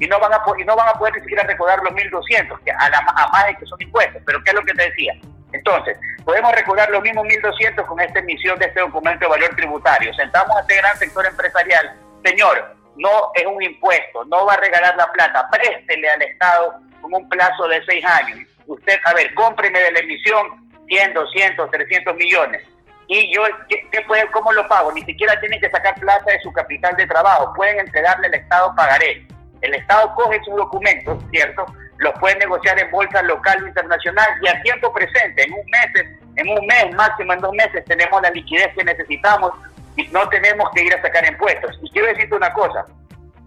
Y, 0.00 0.06
no 0.06 0.20
van 0.20 0.32
a, 0.32 0.40
y 0.56 0.64
no 0.64 0.76
van 0.76 0.88
a 0.88 0.92
poder 0.92 1.14
ni 1.14 1.20
siquiera 1.22 1.42
recaudar 1.42 1.80
los 1.82 1.92
1.200, 1.92 2.60
que 2.64 2.70
a, 2.70 2.76
a 2.76 3.28
más 3.28 3.46
de 3.46 3.56
que 3.56 3.66
son 3.66 3.80
impuestos. 3.82 4.22
Pero 4.24 4.42
¿qué 4.44 4.50
es 4.50 4.54
lo 4.54 4.64
que 4.64 4.74
te 4.74 4.84
decía? 4.84 5.14
Entonces, 5.52 5.98
podemos 6.24 6.52
recordar 6.52 6.90
los 6.90 7.02
mismos 7.02 7.26
1.200 7.26 7.86
con 7.86 8.00
esta 8.00 8.18
emisión 8.20 8.58
de 8.58 8.66
este 8.66 8.80
documento 8.80 9.24
de 9.24 9.30
valor 9.30 9.56
tributario. 9.56 10.12
Sentamos 10.14 10.56
a 10.56 10.60
este 10.60 10.76
gran 10.76 10.96
sector 10.98 11.26
empresarial. 11.26 11.96
Señor, 12.24 12.76
no 12.96 13.30
es 13.34 13.46
un 13.46 13.62
impuesto, 13.62 14.24
no 14.26 14.44
va 14.44 14.54
a 14.54 14.58
regalar 14.58 14.96
la 14.96 15.10
plata, 15.12 15.48
préstele 15.50 16.10
al 16.10 16.22
Estado 16.22 16.74
con 17.00 17.14
un 17.14 17.28
plazo 17.28 17.66
de 17.68 17.82
seis 17.86 18.04
años. 18.04 18.40
Usted, 18.66 18.98
a 19.04 19.14
ver, 19.14 19.32
cómpreme 19.34 19.78
de 19.80 19.92
la 19.92 20.00
emisión 20.00 20.68
100, 20.88 21.14
200, 21.14 21.70
300 21.70 22.16
millones. 22.16 22.62
Y 23.08 23.34
yo, 23.34 23.42
¿qué, 23.68 24.02
puede, 24.06 24.26
¿cómo 24.30 24.52
lo 24.52 24.68
pago? 24.68 24.92
Ni 24.92 25.02
siquiera 25.02 25.38
tienen 25.40 25.60
que 25.60 25.70
sacar 25.70 25.94
plata 25.94 26.30
de 26.30 26.40
su 26.40 26.52
capital 26.52 26.94
de 26.96 27.06
trabajo, 27.06 27.52
pueden 27.54 27.80
entregarle 27.80 28.26
al 28.26 28.34
Estado 28.34 28.74
pagaré. 28.76 29.26
El 29.62 29.74
Estado 29.74 30.14
coge 30.14 30.36
esos 30.36 30.54
documentos, 30.54 31.18
¿cierto? 31.30 31.64
Los 31.96 32.12
puede 32.20 32.36
negociar 32.36 32.78
en 32.78 32.90
bolsa 32.90 33.22
local 33.22 33.64
o 33.64 33.66
internacional 33.66 34.28
y 34.42 34.48
a 34.48 34.62
tiempo 34.62 34.92
presente, 34.92 35.42
en 35.42 35.52
un 35.52 35.64
mes, 35.64 36.06
en 36.36 36.48
un 36.48 36.66
mes, 36.66 36.94
máximo 36.94 37.32
en 37.32 37.40
dos 37.40 37.52
meses, 37.52 37.84
tenemos 37.86 38.22
la 38.22 38.30
liquidez 38.30 38.68
que 38.76 38.84
necesitamos 38.84 39.52
y 39.96 40.06
no 40.08 40.28
tenemos 40.28 40.70
que 40.74 40.84
ir 40.84 40.94
a 40.94 41.02
sacar 41.02 41.26
impuestos. 41.26 41.78
Y 41.82 41.90
quiero 41.90 42.08
decirte 42.08 42.36
una 42.36 42.52
cosa, 42.52 42.84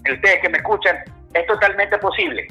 ustedes 0.09 0.41
que 0.41 0.49
me 0.49 0.57
escuchan, 0.57 0.97
es 1.33 1.45
totalmente 1.45 1.97
posible. 1.99 2.47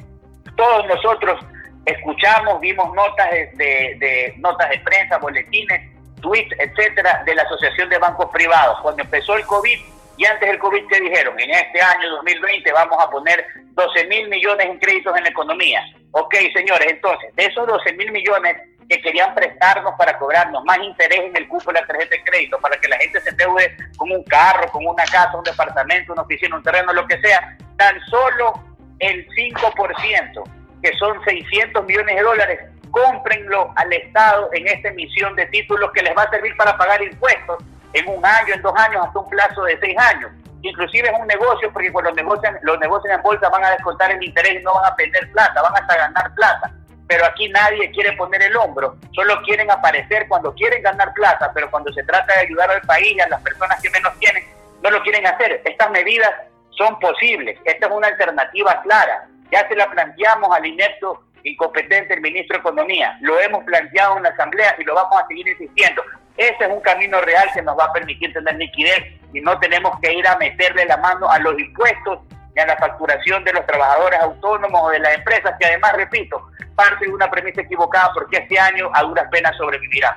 Todos 0.56 0.86
nosotros 0.86 1.44
escuchamos, 1.84 2.60
vimos 2.60 2.94
notas 2.94 3.30
de, 3.30 4.34
notas 4.38 4.70
de 4.70 4.78
prensa, 4.78 5.18
boletines, 5.18 5.80
tweets, 6.20 6.54
etcétera, 6.58 7.22
de 7.24 7.34
la 7.34 7.42
Asociación 7.42 7.88
de 7.88 7.98
Bancos 7.98 8.30
Privados. 8.32 8.78
Cuando 8.82 9.02
empezó 9.02 9.36
el 9.36 9.44
COVID 9.46 9.78
y 10.16 10.24
antes 10.26 10.48
del 10.48 10.58
COVID, 10.58 10.86
¿qué 10.88 11.00
dijeron? 11.00 11.38
En 11.40 11.50
este 11.50 11.80
año 11.80 12.10
2020 12.16 12.72
vamos 12.72 12.98
a 13.02 13.10
poner 13.10 13.46
12 13.72 14.06
mil 14.06 14.28
millones 14.28 14.66
en 14.66 14.78
créditos 14.78 15.16
en 15.16 15.24
la 15.24 15.30
economía. 15.30 15.82
Ok, 16.12 16.34
señores, 16.54 16.88
entonces, 16.90 17.34
de 17.36 17.46
esos 17.46 17.66
12 17.66 17.92
mil 17.94 18.12
millones, 18.12 18.56
que 18.90 19.00
querían 19.00 19.34
prestarnos 19.34 19.94
para 19.96 20.18
cobrarnos 20.18 20.64
más 20.64 20.78
interés 20.78 21.20
en 21.20 21.36
el 21.36 21.46
cupo 21.46 21.72
de 21.72 21.80
la 21.80 21.86
tarjeta 21.86 22.16
de 22.16 22.24
crédito, 22.24 22.58
para 22.58 22.76
que 22.76 22.88
la 22.88 22.98
gente 22.98 23.20
se 23.20 23.30
endeude 23.30 23.76
con 23.96 24.10
un 24.10 24.24
carro, 24.24 24.68
con 24.72 24.84
una 24.84 25.04
casa, 25.04 25.36
un 25.36 25.44
departamento, 25.44 26.12
una 26.12 26.22
oficina, 26.22 26.56
un 26.56 26.62
terreno, 26.62 26.92
lo 26.92 27.06
que 27.06 27.20
sea, 27.20 27.56
tan 27.76 28.00
solo 28.06 28.52
el 28.98 29.26
5%, 29.28 30.42
que 30.82 30.92
son 30.98 31.24
600 31.24 31.86
millones 31.86 32.16
de 32.16 32.22
dólares, 32.22 32.60
cómprenlo 32.90 33.72
al 33.76 33.92
Estado 33.92 34.50
en 34.52 34.66
esta 34.68 34.88
emisión 34.88 35.34
de 35.36 35.46
títulos 35.46 35.90
que 35.92 36.02
les 36.02 36.16
va 36.16 36.24
a 36.24 36.30
servir 36.30 36.56
para 36.56 36.76
pagar 36.76 37.02
impuestos 37.02 37.62
en 37.92 38.08
un 38.08 38.24
año, 38.24 38.54
en 38.54 38.62
dos 38.62 38.74
años, 38.76 39.06
hasta 39.06 39.18
un 39.18 39.28
plazo 39.28 39.64
de 39.64 39.78
seis 39.80 39.96
años. 39.98 40.30
Inclusive 40.62 41.08
es 41.08 41.14
un 41.18 41.26
negocio, 41.26 41.72
porque 41.72 41.90
cuando 41.90 42.12
negocian, 42.12 42.58
los 42.62 42.78
negocios 42.78 43.14
en 43.14 43.22
bolsa 43.22 43.48
van 43.48 43.64
a 43.64 43.70
descontar 43.70 44.10
el 44.10 44.22
interés 44.22 44.60
y 44.60 44.64
no 44.64 44.74
van 44.74 44.92
a 44.92 44.96
perder 44.96 45.30
plata, 45.32 45.62
van 45.62 45.74
hasta 45.74 45.96
ganar 45.96 46.34
plata 46.34 46.72
pero 47.10 47.26
aquí 47.26 47.48
nadie 47.48 47.90
quiere 47.90 48.12
poner 48.12 48.40
el 48.40 48.56
hombro, 48.56 48.96
solo 49.10 49.42
quieren 49.42 49.68
aparecer 49.68 50.28
cuando 50.28 50.54
quieren 50.54 50.80
ganar 50.80 51.12
plata, 51.12 51.50
pero 51.52 51.68
cuando 51.68 51.92
se 51.92 52.04
trata 52.04 52.34
de 52.34 52.42
ayudar 52.42 52.70
al 52.70 52.82
país 52.82 53.16
y 53.16 53.20
a 53.20 53.28
las 53.28 53.42
personas 53.42 53.82
que 53.82 53.90
menos 53.90 54.16
tienen, 54.20 54.44
no 54.80 54.90
lo 54.92 55.02
quieren 55.02 55.26
hacer. 55.26 55.60
Estas 55.64 55.90
medidas 55.90 56.30
son 56.70 56.96
posibles, 57.00 57.58
esta 57.64 57.86
es 57.86 57.92
una 57.92 58.06
alternativa 58.06 58.80
clara. 58.82 59.26
Ya 59.50 59.66
se 59.66 59.74
la 59.74 59.90
planteamos 59.90 60.56
al 60.56 60.64
inepto 60.64 61.24
incompetente 61.44 62.14
el 62.14 62.20
ministro 62.20 62.56
de 62.56 62.60
Economía, 62.60 63.18
lo 63.20 63.40
hemos 63.40 63.64
planteado 63.64 64.16
en 64.16 64.24
la 64.24 64.28
Asamblea 64.30 64.74
y 64.78 64.84
lo 64.84 64.94
vamos 64.94 65.22
a 65.22 65.26
seguir 65.26 65.48
insistiendo. 65.48 66.02
Ese 66.36 66.56
es 66.60 66.68
un 66.68 66.80
camino 66.80 67.20
real 67.20 67.48
que 67.52 67.62
nos 67.62 67.78
va 67.78 67.84
a 67.84 67.92
permitir 67.92 68.32
tener 68.32 68.54
liquidez 68.56 69.04
y 69.32 69.40
no 69.40 69.58
tenemos 69.58 69.98
que 70.00 70.12
ir 70.12 70.26
a 70.26 70.36
meterle 70.38 70.84
la 70.86 70.96
mano 70.96 71.28
a 71.30 71.38
los 71.38 71.58
impuestos 71.58 72.20
y 72.54 72.60
a 72.60 72.66
la 72.66 72.76
facturación 72.76 73.44
de 73.44 73.52
los 73.52 73.66
trabajadores 73.66 74.20
autónomos 74.20 74.80
o 74.84 74.90
de 74.90 75.00
las 75.00 75.14
empresas, 75.16 75.54
que 75.60 75.66
además, 75.66 75.92
repito, 75.96 76.42
parte 76.74 77.06
de 77.06 77.12
una 77.12 77.30
premisa 77.30 77.60
equivocada 77.60 78.10
porque 78.14 78.38
este 78.38 78.58
año 78.58 78.90
a 78.94 79.02
duras 79.02 79.26
penas 79.30 79.56
sobrevivirá. 79.56 80.16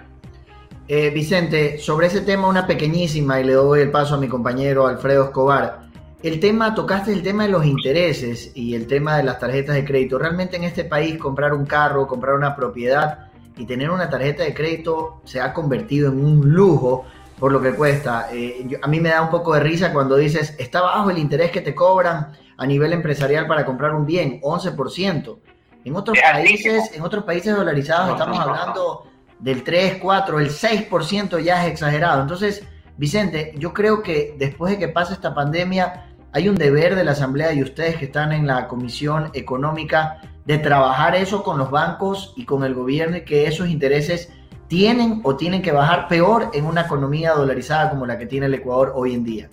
Eh, 0.88 1.10
Vicente, 1.12 1.78
sobre 1.78 2.08
ese 2.08 2.22
tema 2.22 2.48
una 2.48 2.68
pequeñísima 2.68 3.40
y 3.40 3.46
le 3.46 3.54
doy 3.54 3.82
el 3.82 3.92
paso 3.92 4.16
a 4.16 4.18
mi 4.18 4.28
compañero 4.28 4.88
Alfredo 4.88 5.26
Escobar. 5.26 5.80
El 6.24 6.40
tema, 6.40 6.74
tocaste 6.74 7.12
el 7.12 7.22
tema 7.22 7.44
de 7.44 7.50
los 7.50 7.66
intereses 7.66 8.54
y 8.56 8.76
el 8.76 8.88
tema 8.88 9.18
de 9.18 9.24
las 9.24 9.40
tarjetas 9.40 9.76
de 9.76 9.84
crédito. 9.84 10.18
Realmente 10.18 10.56
en 10.56 10.64
este 10.64 10.86
país 10.86 11.18
comprar 11.18 11.54
un 11.54 11.66
carro, 11.66 12.08
comprar 12.08 12.36
una 12.36 12.56
propiedad 12.56 13.28
y 13.58 13.66
tener 13.66 13.90
una 13.90 14.10
tarjeta 14.10 14.44
de 14.44 14.54
crédito 14.54 15.22
se 15.26 15.42
ha 15.42 15.52
convertido 15.52 16.14
en 16.14 16.24
un 16.24 16.50
lujo 16.50 17.04
por 17.38 17.52
lo 17.52 17.62
que 17.62 17.74
cuesta. 17.74 18.30
Eh, 18.32 18.80
a 18.82 18.88
mí 18.88 19.02
me 19.02 19.10
da 19.10 19.22
un 19.22 19.30
poco 19.30 19.54
de 19.54 19.60
risa 19.60 19.92
cuando 19.92 20.16
dices, 20.16 20.56
está 20.58 20.80
bajo 20.80 21.10
el 21.10 21.18
interés 21.18 21.52
que 21.52 21.60
te 21.60 21.76
cobran 21.76 22.32
a 22.56 22.66
nivel 22.66 22.94
empresarial 22.94 23.46
para 23.46 23.66
comprar 23.66 23.94
un 23.94 24.06
bien, 24.06 24.40
11%. 24.40 25.40
En 25.84 25.96
otros 25.98 26.18
países, 26.18 26.94
en 26.94 27.02
otros 27.02 27.26
países 27.26 27.54
dolarizados 27.54 28.12
estamos 28.12 28.40
hablando 28.40 29.08
del 29.40 29.62
3, 29.62 29.98
4, 30.02 30.40
el 30.40 30.50
6% 30.52 31.44
ya 31.44 31.66
es 31.66 31.74
exagerado. 31.74 32.22
Entonces, 32.22 32.66
Vicente, 32.96 33.54
yo 33.58 33.74
creo 33.74 34.04
que 34.04 34.36
después 34.38 34.72
de 34.72 34.80
que 34.80 34.88
pase 34.88 35.14
esta 35.14 35.34
pandemia, 35.34 36.13
hay 36.34 36.50
un 36.50 36.56
deber 36.56 36.96
de 36.96 37.04
la 37.04 37.12
Asamblea 37.12 37.54
y 37.54 37.62
ustedes 37.62 37.98
que 37.98 38.06
están 38.06 38.32
en 38.32 38.48
la 38.48 38.68
Comisión 38.68 39.30
Económica 39.36 40.20
de 40.46 40.58
trabajar 40.58 41.16
eso 41.16 41.44
con 41.44 41.60
los 41.60 41.70
bancos 41.70 42.34
y 42.36 42.46
con 42.46 42.64
el 42.64 42.74
gobierno 42.74 43.18
y 43.18 43.24
que 43.24 43.46
esos 43.46 43.70
intereses 43.70 44.34
tienen 44.68 45.22
o 45.24 45.38
tienen 45.38 45.62
que 45.62 45.72
bajar 45.72 46.08
peor 46.08 46.50
en 46.54 46.66
una 46.66 46.82
economía 46.82 47.34
dolarizada 47.34 47.92
como 47.92 48.08
la 48.08 48.18
que 48.18 48.26
tiene 48.26 48.48
el 48.48 48.56
Ecuador 48.56 48.94
hoy 48.96 49.14
en 49.14 49.24
día. 49.24 49.50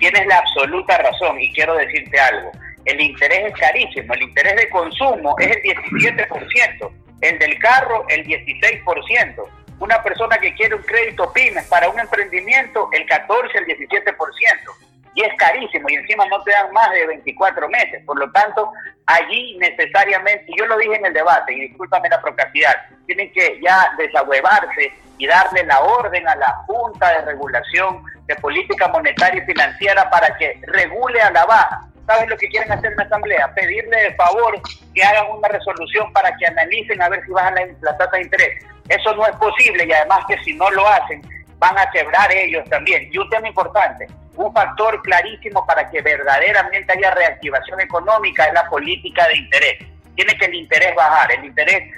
Tienes 0.00 0.26
la 0.26 0.38
absoluta 0.38 0.98
razón 0.98 1.40
y 1.40 1.52
quiero 1.52 1.76
decirte 1.76 2.18
algo. 2.18 2.50
El 2.84 3.00
interés 3.00 3.52
es 3.52 3.60
carísimo, 3.60 4.14
el 4.14 4.22
interés 4.22 4.56
de 4.56 4.68
consumo 4.70 5.36
es 5.38 5.48
el 5.48 5.62
17%, 5.62 6.90
el 7.20 7.38
del 7.38 7.58
carro 7.60 8.04
el 8.08 8.26
16%, 8.26 9.42
una 9.78 10.02
persona 10.02 10.38
que 10.38 10.52
quiere 10.54 10.74
un 10.74 10.82
crédito 10.82 11.32
pymes 11.32 11.66
para 11.66 11.88
un 11.88 12.00
emprendimiento 12.00 12.88
el 12.92 13.06
14, 13.06 13.58
el 13.58 13.66
17%, 13.66 14.87
y 15.18 15.22
es 15.22 15.34
carísimo 15.36 15.88
y 15.88 15.96
encima 15.96 16.24
no 16.26 16.40
te 16.44 16.52
dan 16.52 16.72
más 16.72 16.92
de 16.92 17.04
24 17.08 17.68
meses, 17.68 18.04
por 18.06 18.16
lo 18.20 18.30
tanto 18.30 18.70
allí 19.06 19.58
necesariamente, 19.58 20.44
y 20.46 20.56
yo 20.56 20.66
lo 20.66 20.78
dije 20.78 20.94
en 20.94 21.06
el 21.06 21.12
debate, 21.12 21.52
y 21.54 21.68
discúlpame 21.68 22.08
la 22.08 22.22
procacidad, 22.22 22.76
tienen 23.06 23.32
que 23.32 23.58
ya 23.60 23.92
desahuevarse 23.98 24.92
y 25.18 25.26
darle 25.26 25.64
la 25.64 25.80
orden 25.80 26.28
a 26.28 26.36
la 26.36 26.52
Junta 26.66 27.10
de 27.10 27.26
Regulación 27.26 28.04
de 28.26 28.36
Política 28.36 28.86
Monetaria 28.86 29.42
y 29.42 29.46
Financiera 29.46 30.08
para 30.08 30.36
que 30.36 30.60
regule 30.68 31.20
a 31.20 31.32
la 31.32 31.44
baja 31.46 31.80
¿sabes 32.06 32.28
lo 32.30 32.36
que 32.38 32.48
quieren 32.48 32.72
hacer 32.72 32.90
en 32.90 32.96
la 32.96 33.04
Asamblea? 33.04 33.54
Pedirle 33.54 33.96
de 33.96 34.14
favor 34.14 34.58
que 34.94 35.02
hagan 35.02 35.26
una 35.30 35.48
resolución 35.48 36.10
para 36.12 36.34
que 36.36 36.46
analicen 36.46 37.02
a 37.02 37.08
ver 37.10 37.22
si 37.24 37.30
bajan 37.32 37.54
la, 37.82 37.98
tasa 37.98 38.16
de 38.16 38.22
interés. 38.22 38.64
Eso 38.88 39.14
no 39.14 39.26
es 39.26 39.36
posible 39.36 39.84
y 39.84 39.92
además 39.92 40.20
que 40.26 40.38
si 40.42 40.54
no 40.54 40.70
lo 40.70 40.88
hacen, 40.88 41.20
van 41.58 41.76
a 41.76 41.90
quebrar 41.90 42.32
ellos 42.32 42.64
también. 42.70 43.10
Y 43.12 43.18
un 43.18 43.28
tema 43.28 43.48
importante, 43.48 44.06
un 44.38 44.52
factor 44.52 45.02
clarísimo 45.02 45.66
para 45.66 45.90
que 45.90 46.00
verdaderamente 46.00 46.92
haya 46.92 47.10
reactivación 47.10 47.80
económica 47.80 48.46
es 48.46 48.54
la 48.54 48.68
política 48.68 49.26
de 49.26 49.36
interés. 49.36 49.78
Tiene 50.14 50.36
que 50.36 50.46
el 50.46 50.54
interés 50.54 50.94
bajar, 50.94 51.32
el 51.32 51.44
interés 51.44 51.92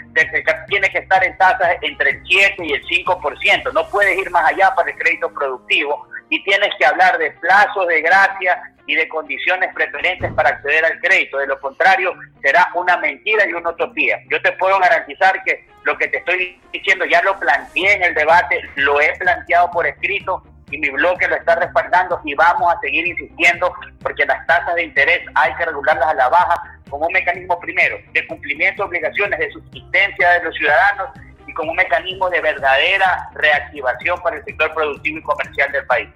tiene 0.68 0.91
que 0.91 0.99
estar 0.99 1.22
en 1.24 1.36
tasas 1.38 1.76
entre 1.82 2.11
el 2.11 2.22
7 2.26 2.66
y 2.66 2.72
el 2.72 2.82
5%, 2.84 3.72
no 3.72 3.88
puedes 3.88 4.18
ir 4.18 4.30
más 4.30 4.51
allá 4.51 4.74
para 4.74 4.91
el 4.91 4.97
crédito 4.97 5.32
productivo 5.32 6.07
y 6.28 6.43
tienes 6.45 6.70
que 6.78 6.86
hablar 6.86 7.18
de 7.18 7.30
plazos 7.32 7.86
de 7.88 8.01
gracia 8.03 8.61
y 8.86 8.95
de 8.95 9.09
condiciones 9.09 9.72
preferentes 9.74 10.32
para 10.32 10.51
acceder 10.51 10.84
al 10.84 10.99
crédito. 11.01 11.38
De 11.38 11.47
lo 11.47 11.61
contrario, 11.61 12.14
será 12.43 12.68
una 12.74 12.97
mentira 12.97 13.47
y 13.47 13.53
una 13.53 13.70
utopía. 13.70 14.18
Yo 14.30 14.41
te 14.43 14.53
puedo 14.53 14.78
garantizar 14.78 15.43
que 15.45 15.66
lo 15.84 15.97
que 15.97 16.09
te 16.09 16.18
estoy 16.18 16.61
diciendo 16.72 17.05
ya 17.05 17.22
lo 17.22 17.38
planteé 17.38 17.95
en 17.95 18.03
el 18.03 18.14
debate, 18.14 18.61
lo 18.76 19.01
he 19.01 19.16
planteado 19.18 19.70
por 19.70 19.86
escrito 19.86 20.43
y 20.70 20.78
mi 20.78 20.90
bloque 20.90 21.28
lo 21.28 21.36
está 21.36 21.56
respaldando 21.56 22.20
y 22.24 22.34
vamos 22.34 22.72
a 22.72 22.80
seguir 22.80 23.06
insistiendo 23.06 23.72
porque 24.02 24.24
las 24.26 24.46
tasas 24.46 24.74
de 24.74 24.84
interés 24.84 25.20
hay 25.34 25.54
que 25.54 25.66
regularlas 25.66 26.08
a 26.08 26.14
la 26.14 26.28
baja 26.28 26.80
como 26.88 27.06
un 27.06 27.12
mecanismo 27.12 27.58
primero 27.60 27.98
de 28.12 28.26
cumplimiento 28.26 28.82
de 28.82 28.88
obligaciones 28.88 29.38
de 29.38 29.50
subsistencia 29.52 30.30
de 30.30 30.44
los 30.44 30.54
ciudadanos 30.54 31.08
y 31.46 31.52
como 31.54 31.70
un 31.70 31.76
mecanismo 31.76 32.30
de 32.30 32.40
verdadera 32.40 33.30
reactivación 33.34 34.20
para 34.22 34.36
el 34.36 34.44
sector 34.44 34.72
productivo 34.74 35.18
y 35.18 35.22
comercial 35.22 35.72
del 35.72 35.86
país. 35.86 36.08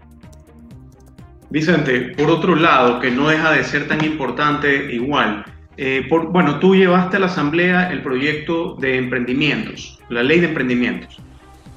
Vicente, 1.50 2.14
por 2.16 2.30
otro 2.30 2.56
lado, 2.56 3.00
que 3.00 3.10
no 3.10 3.28
deja 3.28 3.52
de 3.52 3.62
ser 3.62 3.86
tan 3.86 4.04
importante 4.04 4.68
igual, 4.92 5.44
eh, 5.76 6.06
bueno, 6.08 6.58
tú 6.58 6.74
llevaste 6.74 7.16
a 7.16 7.20
la 7.20 7.26
Asamblea 7.26 7.90
el 7.90 8.02
proyecto 8.02 8.74
de 8.76 8.96
emprendimientos, 8.96 10.00
la 10.08 10.22
ley 10.22 10.40
de 10.40 10.48
emprendimientos. 10.48 11.18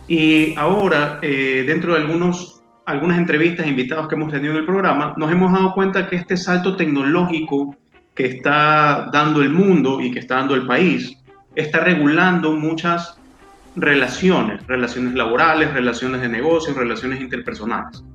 Y 0.08 0.56
ahora, 0.58 1.20
eh, 1.22 1.64
dentro 1.68 1.94
de 1.94 2.02
algunos, 2.02 2.57
algunas 2.88 3.18
entrevistas 3.18 3.66
e 3.66 3.70
invitados 3.70 4.08
que 4.08 4.16
hemos 4.16 4.32
tenido 4.32 4.54
en 4.54 4.60
el 4.60 4.66
programa, 4.66 5.14
nos 5.18 5.30
hemos 5.30 5.52
dado 5.52 5.74
cuenta 5.74 6.08
que 6.08 6.16
este 6.16 6.38
salto 6.38 6.78
tecnológico 6.78 7.76
que 8.16 8.26
está 8.26 9.10
dando 9.12 9.44
el 9.44 9.50
mundo 9.50 10.00
y 10.00 10.10
que 10.10 10.20
está 10.20 10.36
dando 10.36 10.56
el 10.56 10.66
país, 10.66 11.18
está 11.54 11.82
regulando 11.82 12.54
muchas 12.54 13.20
relaciones, 13.76 14.66
relaciones 14.68 15.16
laborales, 15.16 15.74
relaciones 15.74 16.22
de 16.22 16.30
negocios, 16.30 16.78
relaciones 16.78 17.20
interpersonales. 17.20 18.06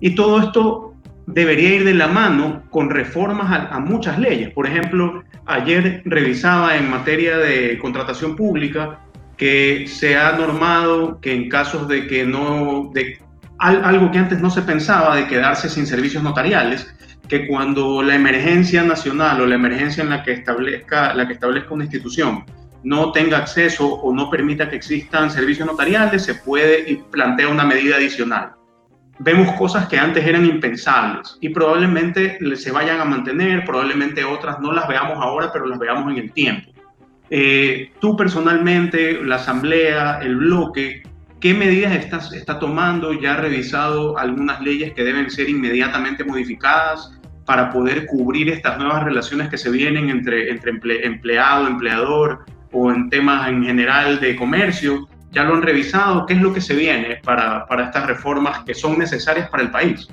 Y 0.00 0.14
todo 0.14 0.40
esto 0.40 0.94
debería 1.26 1.74
ir 1.74 1.84
de 1.84 1.92
la 1.92 2.06
mano 2.06 2.62
con 2.70 2.88
reformas 2.88 3.68
a, 3.70 3.78
muchas 3.78 4.18
leyes. 4.18 4.50
Por 4.54 4.66
ejemplo, 4.66 5.22
ayer 5.44 6.00
revisaba 6.06 6.78
en 6.78 6.88
materia 6.88 7.36
de 7.36 7.78
contratación 7.78 8.34
pública 8.36 9.00
que 9.36 9.84
se 9.86 10.16
ha 10.16 10.32
normado 10.32 11.20
que 11.20 11.34
en 11.34 11.50
casos 11.50 11.86
de 11.88 12.06
que 12.06 12.24
no, 12.24 12.90
de 12.94 13.27
algo 13.58 14.10
que 14.10 14.18
antes 14.18 14.40
no 14.40 14.50
se 14.50 14.62
pensaba, 14.62 15.16
de 15.16 15.26
quedarse 15.26 15.68
sin 15.68 15.86
servicios 15.86 16.22
notariales, 16.22 16.94
que 17.28 17.46
cuando 17.46 18.02
la 18.02 18.14
emergencia 18.14 18.82
nacional 18.82 19.40
o 19.40 19.46
la 19.46 19.56
emergencia 19.56 20.02
en 20.02 20.10
la 20.10 20.22
que 20.22 20.32
establezca, 20.32 21.12
la 21.14 21.26
que 21.26 21.34
establezca 21.34 21.74
una 21.74 21.84
institución 21.84 22.44
no 22.84 23.10
tenga 23.10 23.38
acceso 23.38 23.86
o 23.86 24.14
no 24.14 24.30
permita 24.30 24.70
que 24.70 24.76
existan 24.76 25.30
servicios 25.30 25.66
notariales, 25.66 26.22
se 26.22 26.36
puede 26.36 26.88
y 26.90 26.96
plantea 26.96 27.48
una 27.48 27.64
medida 27.64 27.96
adicional 27.96 28.52
vemos 29.18 29.52
cosas 29.52 29.88
que 29.88 29.98
antes 29.98 30.26
eran 30.26 30.44
impensables 30.44 31.36
y 31.40 31.48
probablemente 31.48 32.38
se 32.56 32.70
vayan 32.70 33.00
a 33.00 33.04
mantener, 33.04 33.64
probablemente 33.64 34.24
otras 34.24 34.60
no 34.60 34.72
las 34.72 34.86
veamos 34.88 35.18
ahora, 35.18 35.50
pero 35.52 35.66
las 35.66 35.78
veamos 35.78 36.12
en 36.12 36.18
el 36.18 36.32
tiempo. 36.32 36.70
Eh, 37.30 37.92
tú 38.00 38.16
personalmente, 38.16 39.22
la 39.22 39.36
asamblea, 39.36 40.20
el 40.22 40.36
bloque, 40.36 41.02
¿qué 41.40 41.54
medidas 41.54 41.94
estás, 41.94 42.32
está 42.32 42.58
tomando? 42.58 43.12
¿Ya 43.12 43.34
ha 43.34 43.36
revisado 43.36 44.18
algunas 44.18 44.60
leyes 44.60 44.92
que 44.94 45.04
deben 45.04 45.30
ser 45.30 45.48
inmediatamente 45.48 46.24
modificadas 46.24 47.12
para 47.44 47.70
poder 47.70 48.06
cubrir 48.06 48.50
estas 48.50 48.78
nuevas 48.78 49.04
relaciones 49.04 49.48
que 49.48 49.58
se 49.58 49.70
vienen 49.70 50.10
entre, 50.10 50.50
entre 50.50 50.72
empleado, 51.06 51.66
empleador 51.66 52.44
o 52.72 52.90
en 52.92 53.08
temas 53.08 53.48
en 53.48 53.64
general 53.64 54.20
de 54.20 54.36
comercio? 54.36 55.08
ya 55.30 55.42
lo 55.44 55.54
han 55.54 55.62
revisado, 55.62 56.26
¿qué 56.26 56.34
es 56.34 56.40
lo 56.40 56.52
que 56.52 56.60
se 56.60 56.74
viene 56.74 57.16
para, 57.16 57.66
para 57.66 57.84
estas 57.84 58.06
reformas 58.06 58.64
que 58.64 58.74
son 58.74 58.98
necesarias 58.98 59.48
para 59.50 59.62
el 59.62 59.70
país? 59.70 60.08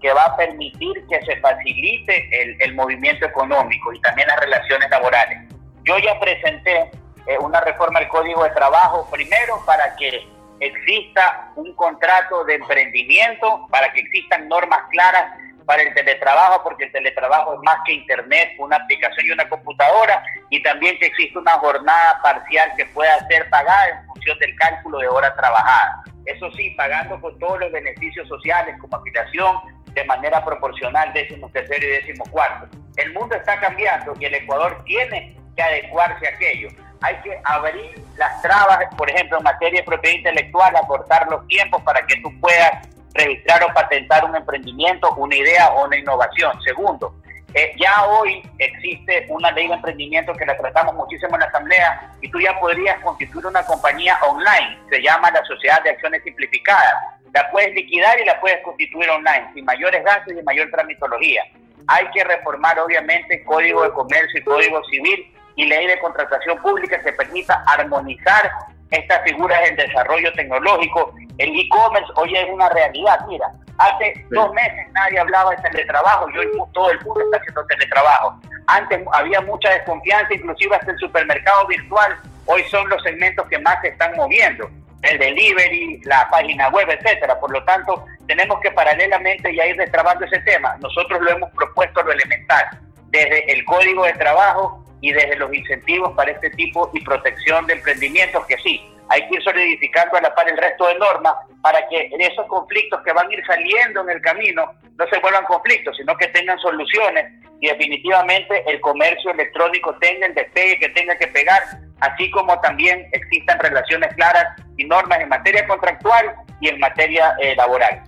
que 0.00 0.10
va 0.14 0.24
a 0.24 0.36
permitir 0.36 0.94
que 1.10 1.20
se 1.26 1.38
facilite 1.40 2.42
el, 2.42 2.56
el, 2.62 2.74
movimiento 2.74 3.26
económico 3.26 3.92
y 3.92 4.00
también 4.00 4.28
las 4.28 4.40
relaciones 4.40 4.88
laborales. 4.88 5.46
Yo 5.84 5.98
ya 5.98 6.18
presenté 6.18 6.90
eh, 7.26 7.36
una 7.38 7.60
reforma 7.60 7.98
al 7.98 8.08
Código 8.08 8.44
de 8.44 8.50
Trabajo, 8.50 9.06
primero 9.12 9.62
para 9.66 9.94
que 9.96 10.26
exista 10.60 11.50
un 11.56 11.74
contrato 11.74 12.44
de 12.44 12.54
emprendimiento, 12.54 13.66
para 13.70 13.92
que 13.92 14.00
existan 14.00 14.48
normas 14.48 14.80
claras 14.90 15.24
para 15.66 15.82
el 15.82 15.94
teletrabajo, 15.94 16.62
porque 16.62 16.84
el 16.84 16.92
teletrabajo 16.92 17.54
es 17.54 17.60
más 17.62 17.76
que 17.86 17.92
internet, 17.92 18.52
una 18.58 18.76
aplicación 18.76 19.26
y 19.26 19.30
una 19.30 19.48
computadora, 19.48 20.22
y 20.50 20.62
también 20.62 20.98
que 20.98 21.06
existe 21.06 21.38
una 21.38 21.52
jornada 21.52 22.20
parcial 22.22 22.72
que 22.76 22.86
pueda 22.86 23.18
ser 23.28 23.48
pagada 23.50 23.88
en 23.88 24.06
función 24.06 24.38
del 24.38 24.54
cálculo 24.56 24.98
de 24.98 25.08
horas 25.08 25.34
trabajadas. 25.36 26.10
Eso 26.26 26.50
sí, 26.52 26.70
pagando 26.70 27.20
con 27.20 27.38
todos 27.38 27.60
los 27.60 27.72
beneficios 27.72 28.28
sociales 28.28 28.76
como 28.80 28.96
afiliación 28.96 29.56
de 29.92 30.04
manera 30.04 30.44
proporcional, 30.44 31.12
décimo 31.12 31.48
tercero 31.50 31.86
y 31.86 31.90
décimo 31.90 32.24
cuarto. 32.30 32.68
El 32.96 33.12
mundo 33.12 33.34
está 33.34 33.58
cambiando 33.60 34.14
y 34.18 34.24
el 34.24 34.34
Ecuador 34.34 34.82
tiene 34.84 35.36
que 35.56 35.62
adecuarse 35.62 36.26
a 36.26 36.30
aquello. 36.30 36.68
Hay 37.02 37.16
que 37.22 37.40
abrir 37.44 38.02
las 38.16 38.42
trabas, 38.42 38.78
por 38.96 39.10
ejemplo, 39.10 39.38
en 39.38 39.44
materia 39.44 39.80
de 39.80 39.86
propiedad 39.86 40.16
intelectual, 40.16 40.76
acortar 40.76 41.26
los 41.30 41.46
tiempos 41.46 41.82
para 41.82 42.04
que 42.06 42.16
tú 42.20 42.30
puedas 42.40 42.88
registrar 43.14 43.64
o 43.64 43.72
patentar 43.72 44.24
un 44.24 44.36
emprendimiento, 44.36 45.10
una 45.14 45.34
idea 45.34 45.70
o 45.70 45.86
una 45.86 45.96
innovación. 45.96 46.60
Segundo, 46.62 47.14
eh, 47.54 47.74
ya 47.78 48.06
hoy 48.06 48.42
existe 48.58 49.26
una 49.28 49.50
ley 49.50 49.66
de 49.66 49.74
emprendimiento 49.74 50.32
que 50.34 50.46
la 50.46 50.56
tratamos 50.56 50.94
muchísimo 50.94 51.34
en 51.34 51.40
la 51.40 51.46
Asamblea 51.46 52.12
y 52.20 52.30
tú 52.30 52.38
ya 52.38 52.58
podrías 52.60 53.00
constituir 53.00 53.46
una 53.46 53.64
compañía 53.64 54.16
online, 54.28 54.78
se 54.88 55.02
llama 55.02 55.30
la 55.32 55.44
Sociedad 55.44 55.82
de 55.82 55.90
Acciones 55.90 56.22
Simplificadas. 56.22 56.94
La 57.34 57.50
puedes 57.50 57.74
liquidar 57.74 58.20
y 58.20 58.24
la 58.24 58.40
puedes 58.40 58.62
constituir 58.62 59.08
online, 59.10 59.50
sin 59.54 59.64
mayores 59.64 60.04
gastos 60.04 60.34
y 60.38 60.42
mayor 60.42 60.70
tramitología. 60.70 61.44
Hay 61.88 62.06
que 62.10 62.22
reformar 62.22 62.78
obviamente 62.78 63.42
Código 63.44 63.82
de 63.82 63.90
Comercio 63.90 64.40
y 64.40 64.44
Código 64.44 64.84
Civil 64.84 65.32
y 65.56 65.66
ley 65.66 65.86
de 65.86 65.98
contratación 65.98 66.58
pública 66.58 67.00
que 67.02 67.12
permita 67.12 67.62
armonizar 67.66 68.50
estas 68.90 69.22
figuras 69.22 69.60
del 69.62 69.76
desarrollo 69.76 70.32
tecnológico. 70.32 71.14
El 71.38 71.58
e-commerce 71.58 72.12
hoy 72.16 72.36
es 72.36 72.46
una 72.50 72.68
realidad. 72.70 73.20
Mira, 73.28 73.46
hace 73.78 74.14
dos 74.30 74.52
meses 74.52 74.86
nadie 74.92 75.18
hablaba 75.18 75.50
de 75.50 75.62
teletrabajo 75.68 76.28
y 76.30 76.38
hoy 76.38 76.48
todo 76.72 76.90
el 76.90 77.00
mundo 77.00 77.20
está 77.24 77.38
haciendo 77.38 77.66
teletrabajo. 77.66 78.40
Antes 78.66 79.00
había 79.12 79.40
mucha 79.40 79.70
desconfianza, 79.70 80.34
inclusive 80.34 80.76
hasta 80.76 80.92
el 80.92 80.98
supermercado 80.98 81.66
virtual. 81.66 82.16
Hoy 82.46 82.62
son 82.64 82.88
los 82.88 83.02
segmentos 83.02 83.46
que 83.48 83.58
más 83.58 83.80
se 83.82 83.88
están 83.88 84.14
moviendo. 84.16 84.68
El 85.02 85.18
delivery, 85.18 86.00
la 86.04 86.28
página 86.30 86.68
web, 86.68 86.88
etcétera. 86.90 87.38
Por 87.40 87.50
lo 87.52 87.64
tanto, 87.64 88.04
tenemos 88.26 88.60
que 88.60 88.70
paralelamente 88.70 89.54
ya 89.54 89.66
ir 89.66 89.76
destrabando 89.76 90.24
ese 90.26 90.38
tema. 90.40 90.76
Nosotros 90.80 91.20
lo 91.20 91.30
hemos 91.30 91.50
propuesto 91.52 92.02
lo 92.02 92.12
elemental, 92.12 92.66
desde 93.10 93.52
el 93.52 93.64
código 93.64 94.04
de 94.04 94.12
trabajo 94.14 94.84
y 95.00 95.12
desde 95.12 95.36
los 95.36 95.52
incentivos 95.52 96.12
para 96.14 96.32
este 96.32 96.50
tipo 96.50 96.90
y 96.94 97.04
protección 97.04 97.66
de 97.66 97.74
emprendimientos, 97.74 98.46
que 98.46 98.56
sí, 98.58 98.80
hay 99.08 99.26
que 99.28 99.36
ir 99.36 99.42
solidificando 99.42 100.16
a 100.16 100.20
la 100.20 100.34
par 100.34 100.48
el 100.48 100.56
resto 100.56 100.86
de 100.86 100.94
normas 100.96 101.34
para 101.62 101.86
que 101.88 102.10
esos 102.18 102.46
conflictos 102.46 103.00
que 103.04 103.12
van 103.12 103.28
a 103.28 103.32
ir 103.32 103.44
saliendo 103.44 104.02
en 104.02 104.10
el 104.10 104.22
camino 104.22 104.72
no 104.96 105.06
se 105.08 105.18
vuelvan 105.18 105.44
conflictos, 105.44 105.96
sino 105.96 106.16
que 106.16 106.28
tengan 106.28 106.58
soluciones 106.58 107.26
y 107.60 107.68
definitivamente 107.68 108.62
el 108.66 108.80
comercio 108.80 109.32
electrónico 109.32 109.94
tenga 109.96 110.26
el 110.26 110.34
despegue 110.34 110.78
que 110.78 110.88
tenga 110.90 111.16
que 111.16 111.26
pegar, 111.26 111.60
así 112.00 112.30
como 112.30 112.58
también 112.60 113.06
existan 113.12 113.58
relaciones 113.58 114.14
claras 114.14 114.46
y 114.76 114.84
normas 114.84 115.20
en 115.20 115.28
materia 115.28 115.66
contractual 115.66 116.32
y 116.60 116.68
en 116.68 116.78
materia 116.78 117.34
eh, 117.40 117.54
laboral. 117.56 118.02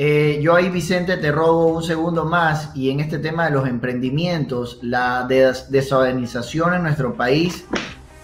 Eh, 0.00 0.38
yo 0.40 0.54
ahí, 0.54 0.68
Vicente, 0.68 1.16
te 1.16 1.32
robo 1.32 1.66
un 1.66 1.82
segundo 1.82 2.24
más 2.24 2.70
y 2.76 2.90
en 2.90 3.00
este 3.00 3.18
tema 3.18 3.46
de 3.46 3.50
los 3.50 3.66
emprendimientos, 3.66 4.78
la 4.80 5.26
desorganización 5.26 6.74
en 6.74 6.84
nuestro 6.84 7.14
país 7.14 7.66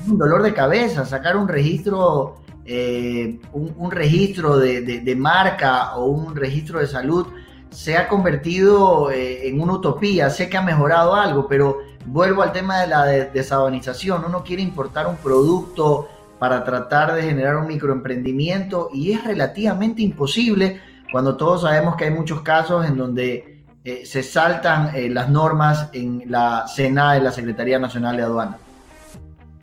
un 0.06 0.16
dolor 0.16 0.44
de 0.44 0.54
cabeza, 0.54 1.04
sacar 1.04 1.36
un 1.36 1.48
registro, 1.48 2.36
eh, 2.64 3.40
un, 3.52 3.90
registro 3.90 4.56
de, 4.56 5.16
marca 5.18 5.96
o 5.96 6.06
un 6.06 6.36
registro 6.36 6.78
de 6.78 6.86
salud 6.86 7.26
se 7.70 7.96
ha 7.96 8.06
convertido 8.06 9.10
eh, 9.10 9.48
en 9.48 9.60
una 9.60 9.72
utopía, 9.72 10.30
sé 10.30 10.48
que 10.48 10.56
ha 10.56 10.62
mejorado 10.62 11.16
algo, 11.16 11.48
pero 11.48 11.78
vuelvo 12.06 12.42
al 12.42 12.52
tema 12.52 12.82
de 12.82 12.86
la 12.86 13.04
desorganización, 13.04 14.24
uno 14.24 14.44
quiere 14.44 14.62
importar 14.62 15.08
un 15.08 15.16
producto 15.16 16.06
para 16.38 16.62
tratar 16.62 17.16
de 17.16 17.22
generar 17.22 17.56
un 17.56 17.66
microemprendimiento 17.66 18.90
y 18.94 19.10
es 19.10 19.24
relativamente 19.24 20.02
imposible 20.02 20.93
cuando 21.10 21.36
todos 21.36 21.62
sabemos 21.62 21.96
que 21.96 22.04
hay 22.04 22.10
muchos 22.10 22.42
casos 22.42 22.86
en 22.86 22.96
donde 22.96 23.64
eh, 23.84 24.06
se 24.06 24.22
saltan 24.22 24.94
eh, 24.94 25.08
las 25.10 25.28
normas 25.28 25.90
en 25.92 26.22
la 26.26 26.66
SENA 26.66 27.14
de 27.14 27.20
la 27.20 27.30
Secretaría 27.30 27.78
Nacional 27.78 28.16
de 28.16 28.22
Aduanas. 28.22 28.60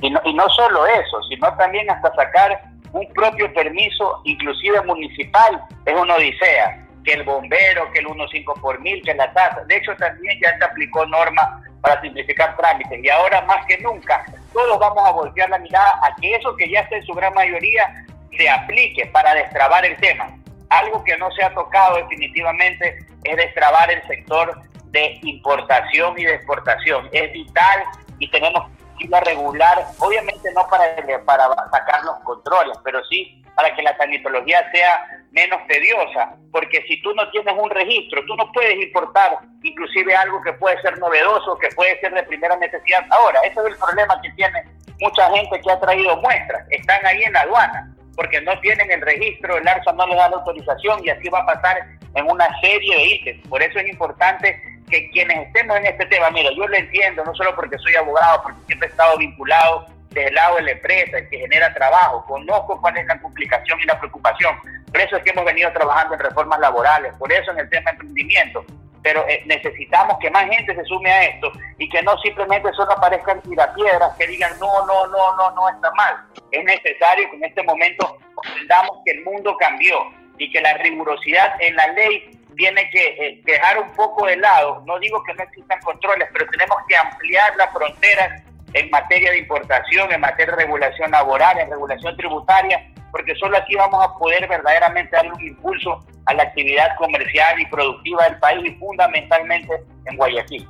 Y 0.02 0.10
no, 0.10 0.20
y 0.26 0.34
no 0.34 0.48
solo 0.50 0.86
eso, 0.86 1.22
sino 1.30 1.56
también 1.58 1.90
hasta 1.90 2.14
sacar 2.16 2.72
un 2.94 3.08
propio 3.14 3.52
permiso, 3.54 4.22
inclusive 4.26 4.82
municipal, 4.84 5.62
es 5.86 5.96
una 5.96 6.16
odisea. 6.16 6.86
Que 7.04 7.14
el 7.14 7.24
bombero, 7.24 7.92
que 7.92 8.00
el 8.00 8.06
1.5 8.06 8.62
por 8.62 8.80
mil, 8.80 9.02
que 9.02 9.16
la 9.16 9.34
tasa. 9.34 9.64
De 9.66 9.78
hecho, 9.78 9.96
también 9.96 10.40
ya 10.40 10.56
se 10.56 10.66
aplicó 10.66 11.04
norma 11.08 11.64
para 11.82 12.00
simplificar 12.00 12.56
trámites. 12.58 13.04
Y 13.04 13.10
ahora 13.10 13.42
más 13.48 13.66
que 13.66 13.80
nunca, 13.80 14.24
todos 14.54 14.80
vamos 14.80 15.04
a 15.04 15.12
voltear 15.12 15.50
la 15.50 15.58
mirada 15.58 16.00
a 16.04 16.16
que 16.22 16.36
eso 16.36 16.56
que 16.58 16.70
ya 16.70 16.82
está 16.82 16.98
en 16.98 17.04
su 17.04 17.14
gran 17.14 17.34
mayoría 17.34 18.06
se 18.38 18.48
aplique 18.48 19.08
para 19.08 19.34
destrabar 19.34 19.84
el 19.84 19.98
tema. 19.98 20.28
Algo 20.72 21.04
que 21.04 21.18
no 21.18 21.32
se 21.32 21.44
ha 21.44 21.54
tocado 21.54 21.98
definitivamente 21.98 22.98
es 23.24 23.38
destrabar 23.38 23.92
el 23.92 24.02
sector 24.08 24.62
de 24.86 25.20
importación 25.24 26.18
y 26.18 26.26
de 26.26 26.36
exportación. 26.36 27.10
Es 27.12 27.32
vital 27.32 27.84
y 28.20 28.30
tenemos 28.30 28.70
que 28.98 29.06
ir 29.06 29.16
a 29.16 29.20
regular, 29.22 29.86
obviamente 30.00 30.52
no 30.54 30.68
para, 30.68 30.96
para 31.26 31.46
sacar 31.72 32.04
los 32.04 32.20
controles, 32.24 32.78
pero 32.84 33.04
sí 33.06 33.42
para 33.56 33.76
que 33.76 33.82
la 33.82 33.96
sanitología 33.98 34.70
sea 34.72 35.06
menos 35.32 35.60
tediosa, 35.68 36.36
porque 36.52 36.84
si 36.88 37.02
tú 37.02 37.14
no 37.14 37.30
tienes 37.32 37.54
un 37.58 37.70
registro, 37.70 38.24
tú 38.26 38.36
no 38.36 38.52
puedes 38.52 38.82
importar 38.82 39.40
inclusive 39.64 40.16
algo 40.16 40.42
que 40.42 40.54
puede 40.54 40.82
ser 40.82 40.98
novedoso, 41.00 41.58
que 41.58 41.70
puede 41.70 42.00
ser 42.00 42.14
de 42.14 42.24
primera 42.24 42.56
necesidad. 42.58 43.06
Ahora, 43.12 43.40
ese 43.42 43.60
es 43.60 43.66
el 43.66 43.78
problema 43.78 44.20
que 44.22 44.32
tiene 44.32 44.64
mucha 45.00 45.30
gente 45.32 45.60
que 45.62 45.72
ha 45.72 45.80
traído 45.80 46.18
muestras, 46.18 46.66
están 46.70 47.06
ahí 47.06 47.24
en 47.24 47.34
la 47.34 47.42
aduana, 47.42 47.96
porque 48.22 48.40
no 48.42 48.60
tienen 48.60 48.92
el 48.92 49.02
registro, 49.02 49.58
el 49.58 49.68
ARSA 49.68 49.94
no 49.94 50.06
les 50.06 50.16
da 50.16 50.30
la 50.30 50.38
autorización 50.38 51.04
y 51.04 51.10
así 51.10 51.28
va 51.30 51.40
a 51.40 51.46
pasar 51.48 51.76
en 52.14 52.30
una 52.30 52.48
serie 52.62 52.96
de 52.96 53.04
ítems. 53.04 53.48
Por 53.48 53.64
eso 53.64 53.80
es 53.80 53.88
importante 53.90 54.62
que 54.92 55.10
quienes 55.10 55.48
estemos 55.48 55.76
en 55.78 55.88
este 55.88 56.06
tema, 56.06 56.30
mira, 56.30 56.52
yo 56.56 56.68
lo 56.68 56.78
entiendo, 56.78 57.26
no 57.26 57.34
solo 57.34 57.56
porque 57.56 57.80
soy 57.80 57.96
abogado, 57.96 58.44
porque 58.44 58.60
siempre 58.68 58.88
he 58.88 58.92
estado 58.92 59.18
vinculado 59.18 59.88
del 60.12 60.36
lado 60.36 60.58
de 60.58 60.62
la 60.62 60.72
empresa, 60.74 61.18
el 61.18 61.30
que 61.30 61.40
genera 61.40 61.74
trabajo, 61.74 62.24
conozco 62.28 62.80
cuál 62.80 62.96
es 62.96 63.08
la 63.08 63.20
complicación 63.20 63.80
y 63.82 63.86
la 63.86 63.98
preocupación. 63.98 64.56
Por 64.92 65.02
eso 65.02 65.18
es 65.18 65.24
que 65.24 65.32
hemos 65.32 65.46
venido 65.46 65.74
trabajando 65.74 66.14
en 66.14 66.20
reformas 66.20 66.60
laborales, 66.60 67.16
por 67.18 67.34
eso 67.34 67.50
en 67.54 67.58
el 67.58 67.70
tema 67.72 67.90
de 67.90 67.96
emprendimiento. 67.96 68.64
Pero 69.04 69.28
eh, 69.28 69.44
necesitamos 69.46 70.18
que 70.20 70.30
más 70.30 70.46
gente 70.46 70.76
se 70.76 70.84
sume 70.86 71.12
a 71.12 71.24
esto 71.26 71.52
y 71.78 71.90
que 71.90 72.02
no 72.04 72.18
simplemente 72.20 72.72
solo 72.74 72.92
aparezcan 72.92 73.42
tirapiedras 73.42 74.16
que 74.18 74.28
digan 74.28 74.52
no, 74.60 74.86
no, 74.86 75.08
no, 75.08 75.36
no, 75.36 75.52
no 75.52 75.70
está 75.70 75.92
mal. 75.92 76.16
Es 76.52 76.64
necesario 76.64 77.30
que 77.30 77.38
en 77.38 77.46
este 77.46 77.64
momento 77.64 78.18
comprendamos 78.36 79.00
que 79.06 79.12
el 79.12 79.24
mundo 79.24 79.56
cambió 79.58 79.98
y 80.38 80.52
que 80.52 80.62
la 80.62 80.74
rigurosidad 80.76 81.54
en 81.60 81.76
la 81.76 81.88
ley 81.88 82.38
tiene 82.56 82.90
que 82.90 83.06
eh, 83.20 83.42
dejar 83.44 83.80
un 83.80 83.92
poco 83.94 84.26
de 84.26 84.38
lado. 84.38 84.84
No 84.86 85.00
digo 85.00 85.24
que 85.24 85.34
no 85.34 85.44
existan 85.44 85.80
controles, 85.82 86.28
pero 86.34 86.46
tenemos 86.52 86.78
que 86.88 86.96
ampliar 86.96 87.56
las 87.58 87.72
fronteras 87.72 88.44
en 88.74 88.90
materia 88.90 89.32
de 89.32 89.40
importación, 89.40 90.12
en 90.12 90.22
materia 90.22 90.56
de 90.56 90.64
regulación 90.64 91.12
laboral, 91.12 91.60
en 91.60 91.70
regulación 91.70 92.16
tributaria, 92.16 92.88
porque 93.12 93.36
solo 93.36 93.58
así 93.58 93.76
vamos 93.76 94.04
a 94.04 94.18
poder 94.18 94.48
verdaderamente 94.48 95.16
darle 95.16 95.32
un 95.34 95.42
impulso 95.42 96.00
a 96.26 96.34
la 96.34 96.44
actividad 96.44 96.96
comercial 96.98 97.60
y 97.60 97.66
productiva 97.68 98.24
del 98.26 98.40
país 98.40 98.72
y 98.72 98.76
fundamentalmente 98.76 99.74
en 100.06 100.18
Guayaquil. 100.18 100.68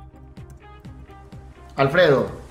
Alfredo. 1.76 2.42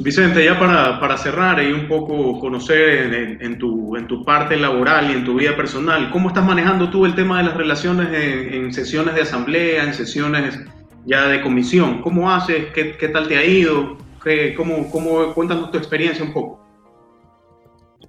Vicente, 0.00 0.44
ya 0.44 0.56
para, 0.56 1.00
para 1.00 1.16
cerrar 1.16 1.60
y 1.60 1.72
un 1.72 1.88
poco 1.88 2.38
conocer 2.38 3.38
en, 3.40 3.58
tu, 3.58 3.96
en 3.96 4.06
tu 4.06 4.24
parte 4.24 4.56
laboral 4.56 5.10
y 5.10 5.14
en 5.14 5.24
tu 5.24 5.34
vida 5.34 5.56
personal, 5.56 6.10
¿cómo 6.10 6.28
estás 6.28 6.44
manejando 6.44 6.88
tú 6.88 7.04
el 7.04 7.16
tema 7.16 7.38
de 7.38 7.44
las 7.44 7.56
relaciones 7.56 8.08
en, 8.12 8.72
sesiones 8.72 9.16
de 9.16 9.22
asamblea, 9.22 9.82
en 9.82 9.94
sesiones 9.94 10.60
ya 11.04 11.26
de 11.26 11.40
comisión? 11.42 12.00
¿Cómo 12.00 12.30
haces? 12.30 12.66
¿Qué, 12.72 12.96
qué 12.96 13.08
tal 13.08 13.26
te 13.26 13.38
ha 13.38 13.44
ido? 13.44 13.98
¿Cómo, 14.56 14.88
cómo, 14.90 15.34
cuéntanos 15.34 15.72
tu 15.72 15.78
experiencia 15.78 16.24
un 16.24 16.32
poco? 16.32 16.57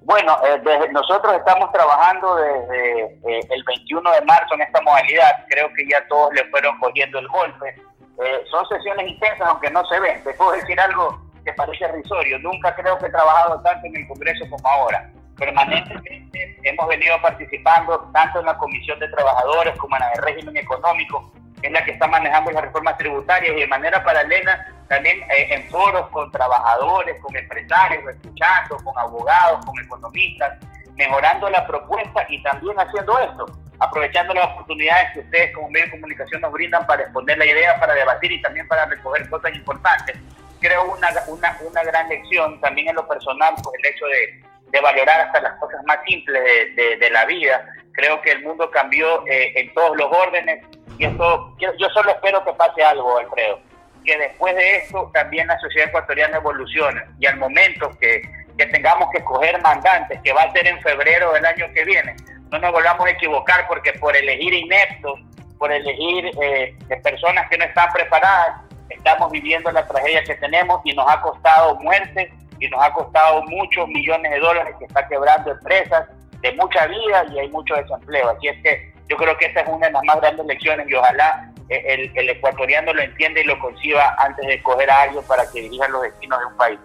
Bueno, 0.09 0.35
eh, 0.43 0.89
nosotros 0.91 1.35
estamos 1.35 1.71
trabajando 1.71 2.35
desde 2.37 3.03
eh, 3.27 3.47
el 3.47 3.63
21 3.63 4.11
de 4.11 4.21
marzo 4.21 4.55
en 4.55 4.61
esta 4.61 4.81
modalidad. 4.81 5.45
Creo 5.47 5.71
que 5.75 5.87
ya 5.87 6.03
todos 6.07 6.33
le 6.33 6.45
fueron 6.45 6.79
cogiendo 6.79 7.19
el 7.19 7.27
golpe. 7.27 7.75
Eh, 8.19 8.43
son 8.49 8.67
sesiones 8.69 9.07
intensas, 9.07 9.47
aunque 9.47 9.69
no 9.69 9.85
se 9.85 9.99
ven. 9.99 10.23
Te 10.23 10.33
puedo 10.33 10.53
decir 10.53 10.79
algo 10.79 11.21
que 11.45 11.53
parece 11.53 11.87
risorio. 11.89 12.39
Nunca 12.39 12.73
creo 12.73 12.97
que 12.97 13.05
he 13.05 13.11
trabajado 13.11 13.61
tanto 13.61 13.85
en 13.85 13.97
el 13.97 14.07
Congreso 14.07 14.49
como 14.49 14.67
ahora. 14.67 15.11
Permanentemente 15.37 16.57
hemos 16.63 16.87
venido 16.87 17.21
participando 17.21 18.09
tanto 18.11 18.39
en 18.39 18.47
la 18.47 18.57
Comisión 18.57 18.97
de 18.97 19.09
Trabajadores 19.09 19.77
como 19.77 19.95
en 19.95 19.99
la 19.99 20.09
de 20.09 20.21
Régimen 20.21 20.57
Económico, 20.57 21.31
es 21.61 21.71
la 21.71 21.83
que 21.83 21.91
está 21.91 22.07
manejando 22.07 22.51
las 22.51 22.63
reformas 22.63 22.97
tributarias 22.97 23.55
y 23.55 23.59
de 23.61 23.67
manera 23.67 24.03
paralela 24.03 24.67
también 24.87 25.21
eh, 25.31 25.53
en 25.53 25.69
foros 25.69 26.09
con 26.09 26.31
trabajadores, 26.31 27.19
con 27.21 27.35
empresarios, 27.35 28.03
escuchando, 28.09 28.77
con 28.83 28.97
abogados, 28.97 29.65
con 29.65 29.79
economistas, 29.79 30.57
mejorando 30.95 31.49
la 31.49 31.65
propuesta 31.65 32.25
y 32.27 32.41
también 32.43 32.77
haciendo 32.79 33.17
esto, 33.19 33.45
aprovechando 33.79 34.33
las 34.33 34.45
oportunidades 34.47 35.13
que 35.13 35.19
ustedes 35.19 35.53
como 35.53 35.69
medio 35.69 35.85
de 35.85 35.91
comunicación 35.91 36.41
nos 36.41 36.51
brindan 36.51 36.85
para 36.87 37.03
exponer 37.03 37.37
la 37.37 37.45
idea, 37.45 37.79
para 37.79 37.93
debatir 37.93 38.31
y 38.31 38.41
también 38.41 38.67
para 38.67 38.85
recoger 38.85 39.29
cosas 39.29 39.53
importantes. 39.55 40.17
Creo 40.59 40.91
una, 40.91 41.07
una, 41.27 41.57
una 41.61 41.83
gran 41.83 42.09
lección 42.09 42.59
también 42.59 42.89
en 42.89 42.95
lo 42.95 43.07
personal, 43.07 43.53
pues 43.63 43.79
el 43.79 43.93
hecho 43.93 44.05
de, 44.07 44.43
de 44.71 44.81
valorar 44.81 45.21
hasta 45.21 45.41
las 45.41 45.53
cosas 45.59 45.81
más 45.85 45.99
simples 46.05 46.41
de, 46.75 46.97
de, 46.97 47.09
la 47.09 47.25
vida. 47.25 47.65
Creo 47.93 48.21
que 48.21 48.31
el 48.31 48.43
mundo 48.43 48.69
cambió 48.71 49.25
eh, 49.27 49.53
en 49.55 49.73
todos 49.73 49.95
los 49.97 50.11
órdenes 50.11 50.65
y 50.99 51.05
esto, 51.05 51.55
yo 51.57 51.89
solo 51.89 52.11
espero 52.11 52.43
que 52.43 52.53
pase 52.53 52.83
algo, 52.83 53.17
Alfredo 53.17 53.59
que 54.05 54.17
después 54.17 54.55
de 54.55 54.77
esto 54.77 55.09
también 55.13 55.47
la 55.47 55.59
sociedad 55.59 55.89
ecuatoriana 55.89 56.37
evolucione 56.37 57.01
y 57.19 57.25
al 57.25 57.37
momento 57.37 57.91
que, 57.99 58.21
que 58.57 58.65
tengamos 58.67 59.09
que 59.11 59.19
escoger 59.19 59.61
mandantes, 59.61 60.19
que 60.23 60.33
va 60.33 60.43
a 60.43 60.51
ser 60.51 60.67
en 60.67 60.79
febrero 60.81 61.31
del 61.33 61.45
año 61.45 61.67
que 61.73 61.83
viene, 61.85 62.15
no 62.51 62.59
nos 62.59 62.71
volvamos 62.71 63.05
a 63.05 63.11
equivocar 63.11 63.67
porque 63.67 63.93
por 63.93 64.15
elegir 64.15 64.53
ineptos, 64.53 65.19
por 65.57 65.71
elegir 65.71 66.31
eh, 66.41 66.75
personas 67.03 67.49
que 67.49 67.57
no 67.57 67.65
están 67.65 67.91
preparadas, 67.91 68.61
estamos 68.89 69.31
viviendo 69.31 69.71
la 69.71 69.87
tragedia 69.87 70.23
que 70.23 70.35
tenemos 70.35 70.81
y 70.83 70.93
nos 70.93 71.09
ha 71.09 71.21
costado 71.21 71.75
muerte 71.75 72.33
y 72.59 72.67
nos 72.69 72.81
ha 72.83 72.91
costado 72.91 73.43
muchos 73.43 73.87
millones 73.87 74.31
de 74.31 74.39
dólares 74.39 74.75
que 74.79 74.85
está 74.85 75.07
quebrando 75.07 75.51
empresas 75.51 76.07
de 76.41 76.51
mucha 76.53 76.87
vida 76.87 77.25
y 77.31 77.39
hay 77.39 77.49
mucho 77.49 77.75
desempleo. 77.75 78.29
Así 78.29 78.47
es 78.47 78.63
que 78.63 78.93
yo 79.09 79.17
creo 79.17 79.37
que 79.37 79.47
esta 79.47 79.61
es 79.61 79.67
una 79.67 79.87
de 79.87 79.93
las 79.93 80.03
más 80.03 80.21
grandes 80.21 80.45
lecciones 80.45 80.87
y 80.89 80.93
ojalá 80.93 81.51
el, 81.69 82.11
el, 82.15 82.29
ecuatoriano 82.29 82.93
lo 82.93 83.01
entienda 83.01 83.41
y 83.41 83.43
lo 83.43 83.59
conciba 83.59 84.15
antes 84.19 84.45
de 84.45 84.55
escoger 84.55 84.89
a 84.89 85.03
alguien 85.03 85.23
para 85.27 85.43
que 85.51 85.61
dirija 85.61 85.87
los 85.89 86.03
destinos 86.03 86.39
de 86.39 86.45
un 86.45 86.57
país. 86.57 86.79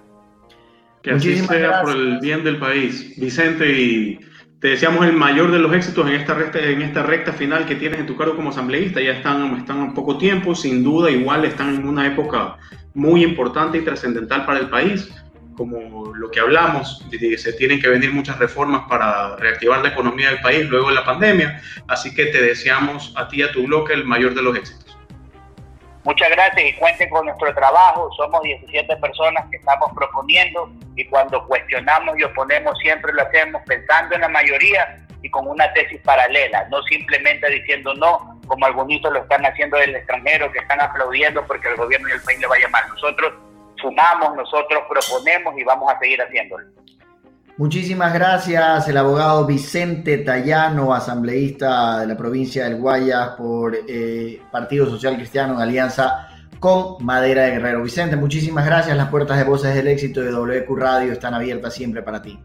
Que 1.02 1.10
así 1.12 1.38
sea 1.38 1.82
por 1.82 1.90
el 1.90 2.18
bien 2.20 2.44
del 2.44 2.58
país. 2.58 3.18
Vicente, 3.18 3.66
y 3.68 4.20
te 4.60 4.68
deseamos 4.68 5.04
el 5.04 5.12
mayor 5.12 5.52
de 5.52 5.58
los 5.58 5.72
éxitos 5.74 6.06
en 6.06 6.14
esta 6.14 6.32
recta, 6.34 6.58
en 6.58 6.80
esta 6.80 7.02
recta 7.02 7.32
final 7.32 7.66
que 7.66 7.76
tienes 7.76 8.00
en 8.00 8.06
tu 8.06 8.16
cargo 8.16 8.36
como 8.36 8.50
asambleísta. 8.50 9.00
Ya 9.00 9.12
están, 9.12 9.58
están 9.58 9.78
un 9.80 9.94
poco 9.94 10.16
tiempo, 10.16 10.54
sin 10.54 10.82
duda, 10.82 11.10
igual 11.10 11.44
están 11.44 11.74
en 11.74 11.86
una 11.86 12.06
época 12.06 12.56
muy 12.94 13.22
importante 13.22 13.78
y 13.78 13.84
trascendental 13.84 14.46
para 14.46 14.60
el 14.60 14.70
país 14.70 15.12
como 15.56 16.14
lo 16.14 16.30
que 16.30 16.40
hablamos, 16.40 17.04
se 17.10 17.52
tienen 17.54 17.80
que 17.80 17.88
venir 17.88 18.12
muchas 18.12 18.38
reformas 18.38 18.82
para 18.88 19.36
reactivar 19.36 19.80
la 19.82 19.88
economía 19.88 20.30
del 20.30 20.40
país 20.40 20.66
luego 20.66 20.88
de 20.88 20.94
la 20.94 21.04
pandemia, 21.04 21.60
así 21.88 22.14
que 22.14 22.26
te 22.26 22.42
deseamos 22.42 23.12
a 23.16 23.28
ti 23.28 23.38
y 23.38 23.42
a 23.42 23.52
tu 23.52 23.66
bloque 23.66 23.92
el 23.92 24.04
mayor 24.04 24.34
de 24.34 24.42
los 24.42 24.56
éxitos. 24.56 24.84
Muchas 26.04 26.28
gracias 26.30 26.66
y 26.66 26.74
cuenten 26.74 27.08
con 27.08 27.24
nuestro 27.24 27.54
trabajo. 27.54 28.10
Somos 28.14 28.42
17 28.42 28.94
personas 28.98 29.46
que 29.50 29.56
estamos 29.56 29.90
proponiendo 29.94 30.70
y 30.96 31.04
cuando 31.06 31.46
cuestionamos 31.46 32.18
y 32.18 32.24
oponemos 32.24 32.78
siempre 32.80 33.10
lo 33.14 33.22
hacemos 33.22 33.62
pensando 33.66 34.14
en 34.14 34.20
la 34.20 34.28
mayoría 34.28 35.06
y 35.22 35.30
con 35.30 35.46
una 35.46 35.72
tesis 35.72 35.98
paralela, 36.02 36.68
no 36.68 36.82
simplemente 36.82 37.48
diciendo 37.48 37.94
no, 37.94 38.38
como 38.46 38.66
algunos 38.66 39.00
lo 39.02 39.22
están 39.22 39.46
haciendo 39.46 39.78
del 39.78 39.96
extranjero, 39.96 40.52
que 40.52 40.58
están 40.58 40.82
aplaudiendo 40.82 41.42
porque 41.46 41.68
el 41.68 41.76
gobierno 41.76 42.10
y 42.10 42.12
el 42.12 42.20
país 42.20 42.38
le 42.38 42.46
vaya 42.48 42.68
mal. 42.68 42.84
Nosotros 42.90 43.32
sumamos, 43.84 44.34
nosotros 44.34 44.82
proponemos 44.88 45.54
y 45.56 45.62
vamos 45.62 45.92
a 45.92 45.98
seguir 45.98 46.20
haciéndolo. 46.20 46.66
Muchísimas 47.56 48.12
gracias, 48.12 48.88
el 48.88 48.96
abogado 48.96 49.46
Vicente 49.46 50.18
Tallano, 50.18 50.92
asambleísta 50.92 52.00
de 52.00 52.08
la 52.08 52.16
provincia 52.16 52.64
del 52.64 52.80
Guayas 52.80 53.28
por 53.38 53.76
eh, 53.88 54.42
Partido 54.50 54.86
Social 54.86 55.14
Cristiano 55.14 55.54
en 55.54 55.60
alianza 55.60 56.30
con 56.58 56.96
Madera 57.04 57.42
de 57.42 57.52
Guerrero. 57.52 57.82
Vicente, 57.82 58.16
muchísimas 58.16 58.66
gracias. 58.66 58.96
Las 58.96 59.08
puertas 59.08 59.38
de 59.38 59.44
Voces 59.44 59.72
del 59.72 59.86
Éxito 59.86 60.20
de 60.20 60.32
WQ 60.32 60.76
Radio 60.76 61.12
están 61.12 61.34
abiertas 61.34 61.74
siempre 61.74 62.02
para 62.02 62.22
ti. 62.22 62.40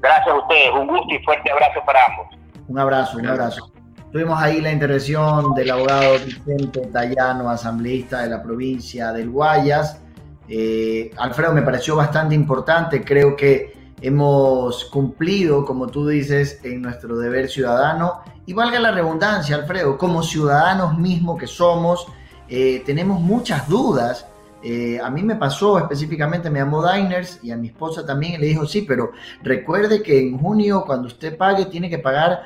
Gracias 0.00 0.28
a 0.28 0.34
ustedes, 0.34 0.70
un 0.74 0.86
gusto 0.86 1.14
y 1.14 1.24
fuerte 1.24 1.50
abrazo 1.50 1.80
para 1.86 2.00
ambos. 2.06 2.26
Un 2.68 2.78
abrazo, 2.78 3.18
un 3.18 3.26
abrazo. 3.26 3.72
Tuvimos 4.12 4.38
ahí 4.42 4.60
la 4.60 4.70
intervención 4.70 5.54
del 5.54 5.70
abogado 5.70 6.18
Vicente 6.26 6.80
Tallano, 6.92 7.48
asambleísta 7.48 8.20
de 8.22 8.28
la 8.28 8.42
provincia 8.42 9.12
del 9.12 9.30
Guayas. 9.30 10.02
Eh, 10.48 11.10
Alfredo, 11.18 11.52
me 11.52 11.62
pareció 11.62 11.96
bastante 11.96 12.34
importante. 12.34 13.04
Creo 13.04 13.36
que 13.36 13.72
hemos 14.00 14.84
cumplido, 14.86 15.64
como 15.64 15.86
tú 15.86 16.08
dices, 16.08 16.60
en 16.64 16.82
nuestro 16.82 17.18
deber 17.18 17.48
ciudadano. 17.48 18.20
Y 18.46 18.52
valga 18.52 18.80
la 18.80 18.90
redundancia, 18.90 19.56
Alfredo, 19.56 19.96
como 19.96 20.22
ciudadanos 20.22 20.98
mismos 20.98 21.38
que 21.38 21.46
somos, 21.46 22.06
eh, 22.48 22.82
tenemos 22.84 23.20
muchas 23.20 23.68
dudas. 23.68 24.26
Eh, 24.64 25.00
a 25.02 25.10
mí 25.10 25.22
me 25.22 25.36
pasó 25.36 25.78
específicamente, 25.78 26.50
me 26.50 26.58
llamó 26.58 26.86
Diners 26.86 27.40
y 27.42 27.50
a 27.50 27.56
mi 27.56 27.68
esposa 27.68 28.04
también, 28.04 28.34
y 28.34 28.38
le 28.38 28.46
dijo, 28.46 28.66
sí, 28.66 28.82
pero 28.82 29.12
recuerde 29.42 30.02
que 30.02 30.20
en 30.20 30.38
junio, 30.38 30.84
cuando 30.86 31.08
usted 31.08 31.36
pague, 31.36 31.66
tiene 31.66 31.88
que 31.88 31.98
pagar 31.98 32.42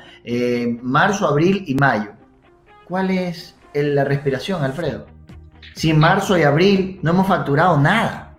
marzo, 0.81 1.27
abril 1.27 1.63
y 1.67 1.75
mayo. 1.75 2.11
¿Cuál 2.85 3.11
es 3.11 3.55
la 3.73 4.03
respiración, 4.03 4.63
Alfredo? 4.63 5.16
Si 5.77 5.91
en 5.91 5.99
marzo 5.99 6.35
y 6.35 6.41
abril 6.41 6.99
no 7.03 7.11
hemos 7.11 7.27
facturado 7.27 7.79
nada? 7.79 8.35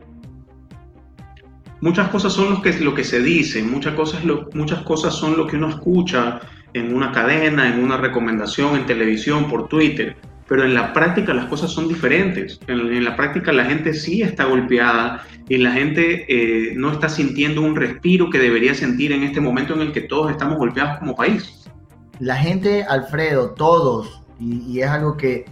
Muchas 1.80 2.08
cosas 2.08 2.32
son 2.32 2.50
lo 2.50 2.62
que, 2.62 2.72
lo 2.80 2.92
que 2.92 3.04
se 3.04 3.20
dice, 3.20 3.62
muchas 3.62 3.94
cosas, 3.94 4.22
muchas 4.54 4.82
cosas 4.82 5.14
son 5.14 5.36
lo 5.36 5.46
que 5.46 5.56
uno 5.56 5.68
escucha 5.68 6.40
en 6.74 6.92
una 6.92 7.12
cadena, 7.12 7.72
en 7.72 7.82
una 7.82 7.96
recomendación, 7.96 8.74
en 8.74 8.86
televisión, 8.86 9.48
por 9.48 9.68
Twitter, 9.68 10.16
pero 10.48 10.64
en 10.64 10.74
la 10.74 10.92
práctica 10.92 11.32
las 11.32 11.44
cosas 11.44 11.70
son 11.70 11.86
diferentes. 11.86 12.58
En, 12.66 13.04
la 13.04 13.14
práctica 13.14 13.52
la 13.52 13.66
gente 13.66 13.94
sí 13.94 14.20
está 14.20 14.46
golpeada 14.46 15.24
y 15.48 15.58
la 15.58 15.70
gente 15.70 16.26
eh, 16.28 16.74
no 16.74 16.90
está 16.90 17.08
sintiendo 17.08 17.62
un 17.62 17.76
respiro 17.76 18.30
que 18.30 18.40
debería 18.40 18.74
sentir 18.74 19.12
en 19.12 19.22
este 19.22 19.40
momento 19.40 19.74
en 19.74 19.82
el 19.82 19.92
que 19.92 20.00
todos 20.00 20.32
estamos 20.32 20.58
golpeados 20.58 20.98
como 20.98 21.14
país. 21.14 21.70
la 22.18 22.34
gente, 22.34 22.82
Alfredo, 22.82 23.50
todos, 23.50 24.22
y, 24.40 24.80
es 24.80 24.88
algo 24.88 25.16
que, 25.16 25.44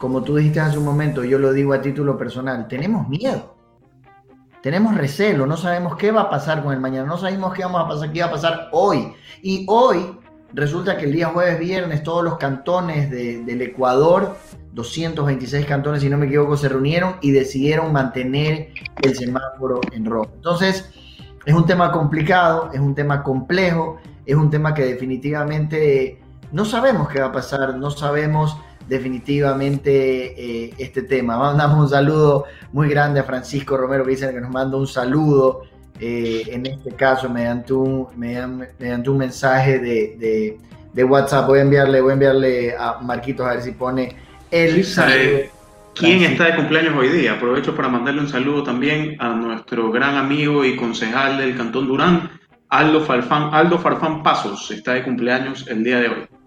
como 0.00 0.22
tú 0.22 0.36
dijiste 0.36 0.60
hace 0.60 0.78
un 0.78 0.86
momento, 0.86 1.24
yo 1.24 1.38
lo 1.38 1.52
digo 1.52 1.74
a 1.74 1.82
título 1.82 2.16
personal, 2.16 2.66
tenemos 2.68 3.06
miedo. 3.06 3.54
Tenemos 4.62 4.96
recelo, 4.96 5.44
no 5.44 5.58
sabemos 5.58 5.94
qué 5.96 6.10
va 6.10 6.22
a 6.22 6.30
pasar 6.30 6.62
con 6.62 6.72
el 6.72 6.80
mañana, 6.80 7.06
no 7.06 7.18
sabemos 7.18 7.52
qué 7.52 7.62
vamos 7.64 7.84
a 7.84 7.88
pasar, 7.88 8.10
qué 8.10 8.20
va 8.20 8.28
a 8.28 8.30
pasar 8.30 8.68
hoy. 8.72 9.12
Y 9.42 9.66
hoy 9.68 10.18
resulta 10.54 10.96
que 10.96 11.04
el 11.04 11.12
día 11.12 11.28
jueves, 11.28 11.58
viernes, 11.58 12.02
todos 12.02 12.24
los 12.24 12.38
cantones 12.38 13.10
del 13.10 13.60
Ecuador, 13.60 14.38
226 14.72 15.66
cantones, 15.66 16.00
si 16.00 16.08
no 16.08 16.16
me 16.16 16.26
equivoco, 16.26 16.56
se 16.56 16.70
reunieron 16.70 17.16
y 17.20 17.32
decidieron 17.32 17.92
mantener 17.92 18.68
el 19.02 19.14
semáforo 19.14 19.82
en 19.92 20.06
rojo. 20.06 20.30
Entonces, 20.34 20.90
es 21.44 21.54
un 21.54 21.66
tema 21.66 21.92
complicado, 21.92 22.70
es 22.72 22.80
un 22.80 22.94
tema 22.94 23.22
complejo, 23.22 23.98
es 24.24 24.34
un 24.34 24.48
tema 24.48 24.72
que 24.72 24.86
definitivamente 24.86 26.22
no 26.52 26.64
sabemos 26.64 27.10
qué 27.10 27.20
va 27.20 27.26
a 27.26 27.32
pasar, 27.32 27.76
no 27.76 27.90
sabemos 27.90 28.56
definitivamente 28.90 30.34
eh, 30.36 30.74
este 30.76 31.02
tema. 31.02 31.38
Mandamos 31.38 31.78
un 31.78 31.88
saludo 31.88 32.44
muy 32.72 32.88
grande 32.88 33.20
a 33.20 33.24
Francisco 33.24 33.76
Romero 33.76 34.04
que 34.04 34.16
que 34.16 34.40
nos 34.40 34.50
manda 34.50 34.76
un 34.76 34.88
saludo, 34.88 35.62
eh, 36.00 36.42
en 36.48 36.66
este 36.66 36.90
caso 36.96 37.30
mediante 37.30 37.72
un, 37.72 38.08
mediante, 38.16 39.08
un 39.08 39.18
mensaje 39.18 39.78
de, 39.78 40.58
de, 40.92 41.04
WhatsApp. 41.04 41.46
Voy 41.46 41.60
a 41.60 41.62
enviarle, 41.62 42.00
voy 42.00 42.10
a 42.10 42.14
enviarle 42.14 42.74
a 42.76 42.98
Marquitos 43.00 43.46
a 43.46 43.50
ver 43.50 43.62
si 43.62 43.70
pone 43.70 44.16
el 44.50 44.84
saludo. 44.84 45.38
¿Quién 45.94 46.22
está 46.22 46.46
de 46.46 46.56
cumpleaños 46.56 46.94
hoy 46.96 47.10
día? 47.10 47.34
Aprovecho 47.34 47.76
para 47.76 47.88
mandarle 47.88 48.22
un 48.22 48.28
saludo 48.28 48.64
también 48.64 49.16
a 49.20 49.28
nuestro 49.34 49.92
gran 49.92 50.16
amigo 50.16 50.64
y 50.64 50.74
concejal 50.74 51.38
del 51.38 51.56
Cantón 51.56 51.86
Durán, 51.86 52.30
Aldo 52.68 53.02
Farfán, 53.02 53.50
Aldo 53.52 53.78
Farfán 53.78 54.22
Pasos, 54.24 54.68
está 54.72 54.94
de 54.94 55.04
cumpleaños 55.04 55.66
el 55.68 55.84
día 55.84 56.00
de 56.00 56.08
hoy. 56.08 56.39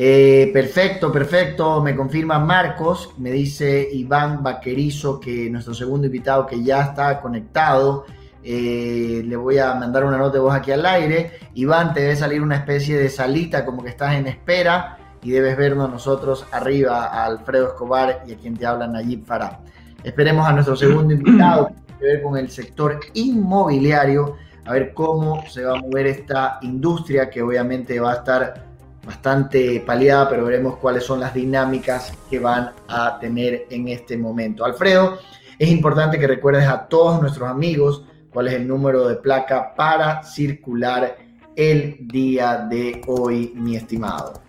Eh, 0.00 0.50
perfecto, 0.52 1.10
perfecto. 1.10 1.82
Me 1.82 1.96
confirma 1.96 2.38
Marcos, 2.38 3.12
me 3.18 3.32
dice 3.32 3.88
Iván 3.92 4.44
Vaquerizo 4.44 5.18
que 5.18 5.50
nuestro 5.50 5.74
segundo 5.74 6.06
invitado 6.06 6.46
que 6.46 6.62
ya 6.62 6.82
está 6.82 7.20
conectado. 7.20 8.06
Eh, 8.44 9.24
le 9.26 9.36
voy 9.36 9.58
a 9.58 9.74
mandar 9.74 10.04
una 10.04 10.16
nota 10.16 10.34
de 10.34 10.38
voz 10.38 10.54
aquí 10.54 10.70
al 10.70 10.86
aire. 10.86 11.32
Iván, 11.54 11.92
te 11.92 12.02
debe 12.02 12.14
salir 12.14 12.40
una 12.40 12.54
especie 12.54 12.96
de 12.96 13.08
salita 13.08 13.66
como 13.66 13.82
que 13.82 13.88
estás 13.88 14.14
en 14.14 14.28
espera 14.28 14.98
y 15.20 15.32
debes 15.32 15.56
vernos 15.56 15.90
nosotros 15.90 16.46
arriba 16.52 17.06
a 17.06 17.24
Alfredo 17.26 17.66
Escobar 17.66 18.22
y 18.24 18.32
a 18.32 18.36
quien 18.36 18.56
te 18.56 18.66
habla 18.66 18.86
Nayib 18.86 19.26
Farah. 19.26 19.58
Esperemos 20.04 20.46
a 20.46 20.52
nuestro 20.52 20.76
segundo 20.76 21.12
invitado 21.14 21.66
que 21.66 21.74
tiene 21.74 21.98
que 21.98 22.04
ver 22.04 22.22
con 22.22 22.36
el 22.36 22.50
sector 22.50 23.00
inmobiliario, 23.14 24.36
a 24.64 24.74
ver 24.74 24.94
cómo 24.94 25.44
se 25.48 25.64
va 25.64 25.76
a 25.76 25.80
mover 25.80 26.06
esta 26.06 26.60
industria 26.62 27.28
que 27.28 27.42
obviamente 27.42 27.98
va 27.98 28.12
a 28.12 28.14
estar 28.14 28.67
bastante 29.08 29.80
paliada, 29.80 30.28
pero 30.28 30.44
veremos 30.44 30.76
cuáles 30.76 31.02
son 31.02 31.20
las 31.20 31.32
dinámicas 31.32 32.12
que 32.28 32.38
van 32.38 32.72
a 32.88 33.18
tener 33.18 33.64
en 33.70 33.88
este 33.88 34.18
momento. 34.18 34.66
Alfredo, 34.66 35.18
es 35.58 35.70
importante 35.70 36.18
que 36.18 36.26
recuerdes 36.26 36.68
a 36.68 36.86
todos 36.88 37.18
nuestros 37.18 37.48
amigos 37.48 38.04
cuál 38.30 38.48
es 38.48 38.54
el 38.54 38.68
número 38.68 39.08
de 39.08 39.16
placa 39.16 39.74
para 39.74 40.22
circular 40.22 41.16
el 41.56 41.96
día 42.02 42.66
de 42.70 43.00
hoy, 43.06 43.52
mi 43.54 43.76
estimado. 43.76 44.42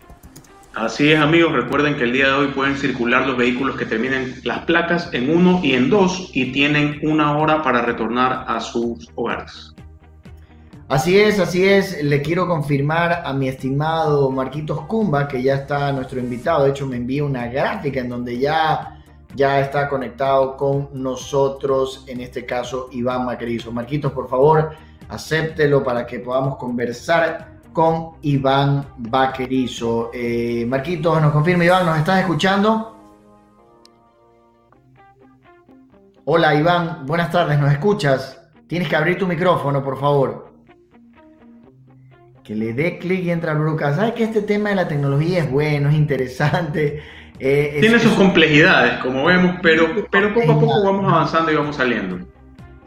Así 0.75 1.09
es, 1.09 1.19
amigos. 1.19 1.53
Recuerden 1.53 1.95
que 1.95 2.03
el 2.03 2.11
día 2.11 2.27
de 2.27 2.33
hoy 2.33 2.47
pueden 2.47 2.75
circular 2.75 3.25
los 3.25 3.37
vehículos 3.37 3.77
que 3.77 3.85
terminen 3.85 4.41
las 4.43 4.65
placas 4.65 5.09
en 5.13 5.29
1 5.29 5.61
y 5.63 5.71
en 5.71 5.89
2 5.89 6.31
y 6.33 6.51
tienen 6.51 6.99
una 7.01 7.37
hora 7.37 7.63
para 7.63 7.81
retornar 7.81 8.43
a 8.45 8.59
sus 8.59 9.09
hogares. 9.15 9.73
Así 10.89 11.19
es, 11.19 11.39
así 11.39 11.67
es. 11.67 12.03
Le 12.03 12.19
quiero 12.23 12.47
confirmar 12.47 13.21
a 13.23 13.31
mi 13.31 13.47
estimado 13.47 14.31
Marquitos 14.31 14.81
Cumba, 14.87 15.27
que 15.27 15.43
ya 15.43 15.53
está 15.53 15.91
nuestro 15.91 16.19
invitado. 16.19 16.63
De 16.63 16.71
hecho, 16.71 16.87
me 16.87 16.95
envía 16.95 17.23
una 17.23 17.45
gráfica 17.45 17.99
en 17.99 18.09
donde 18.09 18.39
ya, 18.39 18.99
ya 19.35 19.59
está 19.59 19.87
conectado 19.87 20.57
con 20.57 20.89
nosotros, 20.93 22.05
en 22.07 22.21
este 22.21 22.43
caso 22.43 22.89
Iván 22.91 23.23
Macrizo. 23.23 23.71
Marquitos, 23.71 24.11
por 24.13 24.27
favor, 24.27 24.71
acéptelo 25.09 25.83
para 25.83 26.07
que 26.07 26.21
podamos 26.21 26.57
conversar 26.57 27.59
con 27.71 28.13
Iván 28.23 28.87
Vaquerizo. 28.97 30.09
Eh, 30.11 30.65
Marquitos, 30.67 31.21
nos 31.21 31.31
confirma 31.31 31.65
Iván, 31.65 31.85
¿nos 31.85 31.99
estás 31.99 32.21
escuchando? 32.21 32.97
Hola 36.25 36.55
Iván, 36.55 37.05
buenas 37.05 37.31
tardes, 37.31 37.59
¿nos 37.59 37.71
escuchas? 37.71 38.41
Tienes 38.65 38.89
que 38.89 38.95
abrir 38.95 39.19
tu 39.19 39.27
micrófono, 39.27 39.83
por 39.83 39.99
favor 39.99 40.48
que 42.49 42.55
le 42.55 42.73
dé 42.73 42.97
clic 42.97 43.25
y 43.25 43.29
entra 43.29 43.51
al 43.51 43.59
broadcast. 43.59 43.97
Sabes 43.97 44.13
que 44.13 44.23
este 44.23 44.41
tema 44.41 44.69
de 44.69 44.75
la 44.75 44.87
tecnología 44.87 45.43
es 45.43 45.51
bueno, 45.51 45.89
es 45.89 45.93
interesante. 45.93 46.99
Eh, 47.37 47.77
Tiene 47.79 47.99
sus 47.99 48.13
complejidades, 48.13 48.97
como 49.03 49.25
vemos, 49.25 49.57
pero, 49.61 49.85
pero 50.09 50.33
poco 50.33 50.53
a 50.53 50.59
poco 50.59 50.83
vamos 50.83 51.13
avanzando 51.13 51.51
y 51.51 51.55
vamos 51.55 51.75
saliendo. 51.75 52.17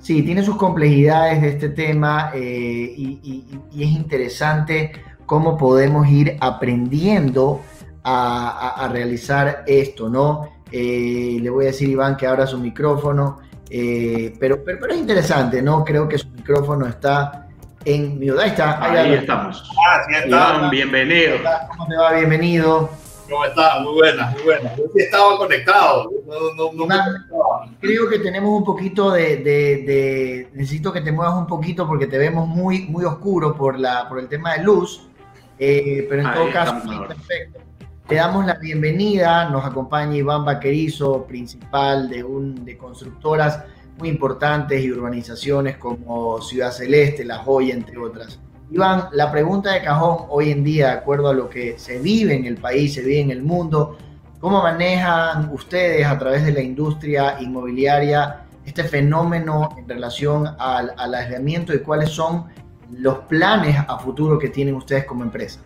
Sí, 0.00 0.24
tiene 0.24 0.42
sus 0.42 0.56
complejidades 0.56 1.42
de 1.42 1.48
este 1.50 1.68
tema 1.68 2.32
eh, 2.34 2.92
y, 2.96 3.44
es 3.72 3.88
interesante 3.88 4.90
cómo 5.26 5.56
podemos 5.56 6.08
ir 6.08 6.36
aprendiendo 6.40 7.60
a, 8.02 8.90
realizar 8.92 9.62
esto, 9.68 10.08
¿no? 10.08 10.48
Eh, 10.72 11.38
le 11.40 11.50
voy 11.50 11.66
a 11.66 11.68
decir 11.68 11.88
Iván 11.88 12.16
que 12.16 12.26
abra 12.26 12.48
su 12.48 12.58
micrófono, 12.58 13.38
pero, 13.70 14.64
pero, 14.64 14.64
pero, 14.64 14.88
es 14.88 14.98
interesante, 14.98 15.62
¿no? 15.62 15.84
Creo 15.84 16.08
que 16.08 16.18
su 16.18 16.28
micrófono 16.30 16.88
está 16.88 17.46
en 17.84 18.18
mi 18.18 18.30
Ahí 18.30 18.48
está. 18.48 18.82
Ahí, 18.82 19.14
estamos. 19.14 19.70
Ah, 19.86 20.02
sí 20.06 20.14
está. 20.14 20.68
bienvenido. 20.70 21.38
¿Cómo 21.68 21.86
te 21.88 21.96
va? 21.96 22.12
Bienvenido. 22.12 22.90
¿Cómo 23.30 23.44
está? 23.44 23.80
Muy 23.80 23.94
buena, 23.94 24.30
muy 24.30 24.42
buena. 24.42 24.76
Yo 24.76 24.84
sí 24.94 25.02
estaba 25.02 25.36
conectado. 25.38 26.10
No, 26.26 26.72
no, 26.72 26.86
creo 27.80 28.08
que 28.08 28.18
tenemos 28.18 28.50
un 28.50 28.64
poquito 28.64 29.10
de, 29.10 29.36
de, 29.38 30.48
Necesito 30.52 30.92
que 30.92 31.00
te 31.00 31.12
muevas 31.12 31.34
un 31.36 31.46
poquito 31.46 31.86
porque 31.86 32.06
te 32.06 32.18
vemos 32.18 32.46
muy, 32.46 32.86
muy 32.86 33.04
oscuro 33.04 33.54
por, 33.56 33.78
la, 33.78 34.08
por 34.08 34.18
el 34.18 34.28
tema 34.28 34.54
de 34.54 34.62
luz. 34.64 35.08
Eh, 35.58 36.06
pero 36.08 36.22
en 36.22 36.34
todo 36.34 36.50
caso, 36.52 36.74
perfecto. 37.06 37.60
Te 38.06 38.16
damos 38.16 38.44
la 38.44 38.54
bienvenida. 38.54 39.48
Nos 39.48 39.64
acompaña 39.64 40.16
Iván 40.16 40.44
Vaquerizo, 40.44 41.24
principal 41.24 42.08
de, 42.10 42.22
un, 42.24 42.64
de 42.64 42.76
constructoras 42.76 43.60
muy 43.98 44.08
importantes 44.08 44.82
y 44.82 44.90
urbanizaciones 44.90 45.76
como 45.76 46.40
Ciudad 46.40 46.72
Celeste, 46.72 47.24
La 47.24 47.38
Joya, 47.38 47.74
entre 47.74 47.98
otras. 47.98 48.38
Iván, 48.70 49.08
la 49.12 49.30
pregunta 49.30 49.72
de 49.72 49.82
cajón 49.82 50.26
hoy 50.30 50.50
en 50.50 50.64
día, 50.64 50.86
de 50.86 50.92
acuerdo 50.92 51.28
a 51.28 51.34
lo 51.34 51.50
que 51.50 51.78
se 51.78 51.98
vive 51.98 52.34
en 52.34 52.46
el 52.46 52.56
país, 52.56 52.94
se 52.94 53.02
vive 53.02 53.20
en 53.20 53.30
el 53.30 53.42
mundo, 53.42 53.98
¿cómo 54.40 54.62
manejan 54.62 55.50
ustedes 55.52 56.06
a 56.06 56.18
través 56.18 56.44
de 56.46 56.52
la 56.52 56.62
industria 56.62 57.36
inmobiliaria 57.40 58.46
este 58.64 58.84
fenómeno 58.84 59.76
en 59.76 59.88
relación 59.88 60.48
al, 60.58 61.14
aislamiento 61.14 61.74
y 61.74 61.80
cuáles 61.80 62.10
son 62.10 62.46
los 62.90 63.18
planes 63.20 63.76
a 63.86 63.98
futuro 63.98 64.38
que 64.38 64.48
tienen 64.48 64.74
ustedes 64.74 65.04
como 65.04 65.22
empresa? 65.22 65.60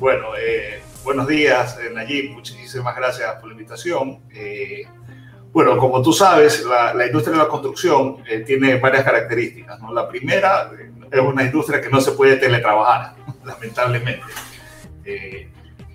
Bueno, 0.00 0.28
eh, 0.36 0.82
buenos 1.04 1.28
días, 1.28 1.78
eh, 1.78 1.90
Nayib, 1.94 2.32
muchísimas 2.32 2.96
gracias 2.96 3.32
por 3.34 3.46
la 3.46 3.52
invitación. 3.52 4.22
Eh, 4.34 4.88
bueno, 5.54 5.78
como 5.78 6.02
tú 6.02 6.12
sabes, 6.12 6.64
la, 6.64 7.06
industria 7.06 7.36
de 7.36 7.44
la 7.44 7.48
construcción 7.48 8.16
eh, 8.28 8.40
tiene 8.40 8.76
varias 8.78 9.04
características. 9.04 9.78
La 9.92 10.08
primera 10.08 10.68
eh, 10.76 10.90
es 11.12 11.20
una 11.20 11.44
industria 11.44 11.80
que 11.80 11.88
no 11.88 12.00
se 12.00 12.10
puede 12.10 12.38
teletrabajar, 12.38 13.14
lamentablemente. 13.44 14.24
Eh, 15.04 15.48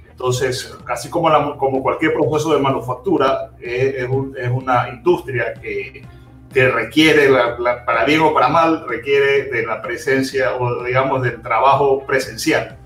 entonces, 0.09 0.77
casi 0.85 1.09
como, 1.09 1.57
como 1.57 1.83
cualquier 1.83 2.13
proceso 2.13 2.53
de 2.53 2.61
manufactura, 2.61 3.51
es, 3.59 4.07
una 4.09 4.87
industria 4.93 5.53
que, 5.55 6.05
que 6.53 6.69
requiere, 6.69 7.29
para 7.85 8.05
bien 8.05 8.21
o 8.21 8.33
para 8.33 8.47
mal, 8.47 8.85
requiere 8.87 9.43
de 9.43 9.65
la 9.65 9.81
presencia 9.81 10.55
o, 10.55 10.85
digamos, 10.85 11.21
del 11.21 11.41
trabajo 11.41 12.05
presencial. 12.05 12.77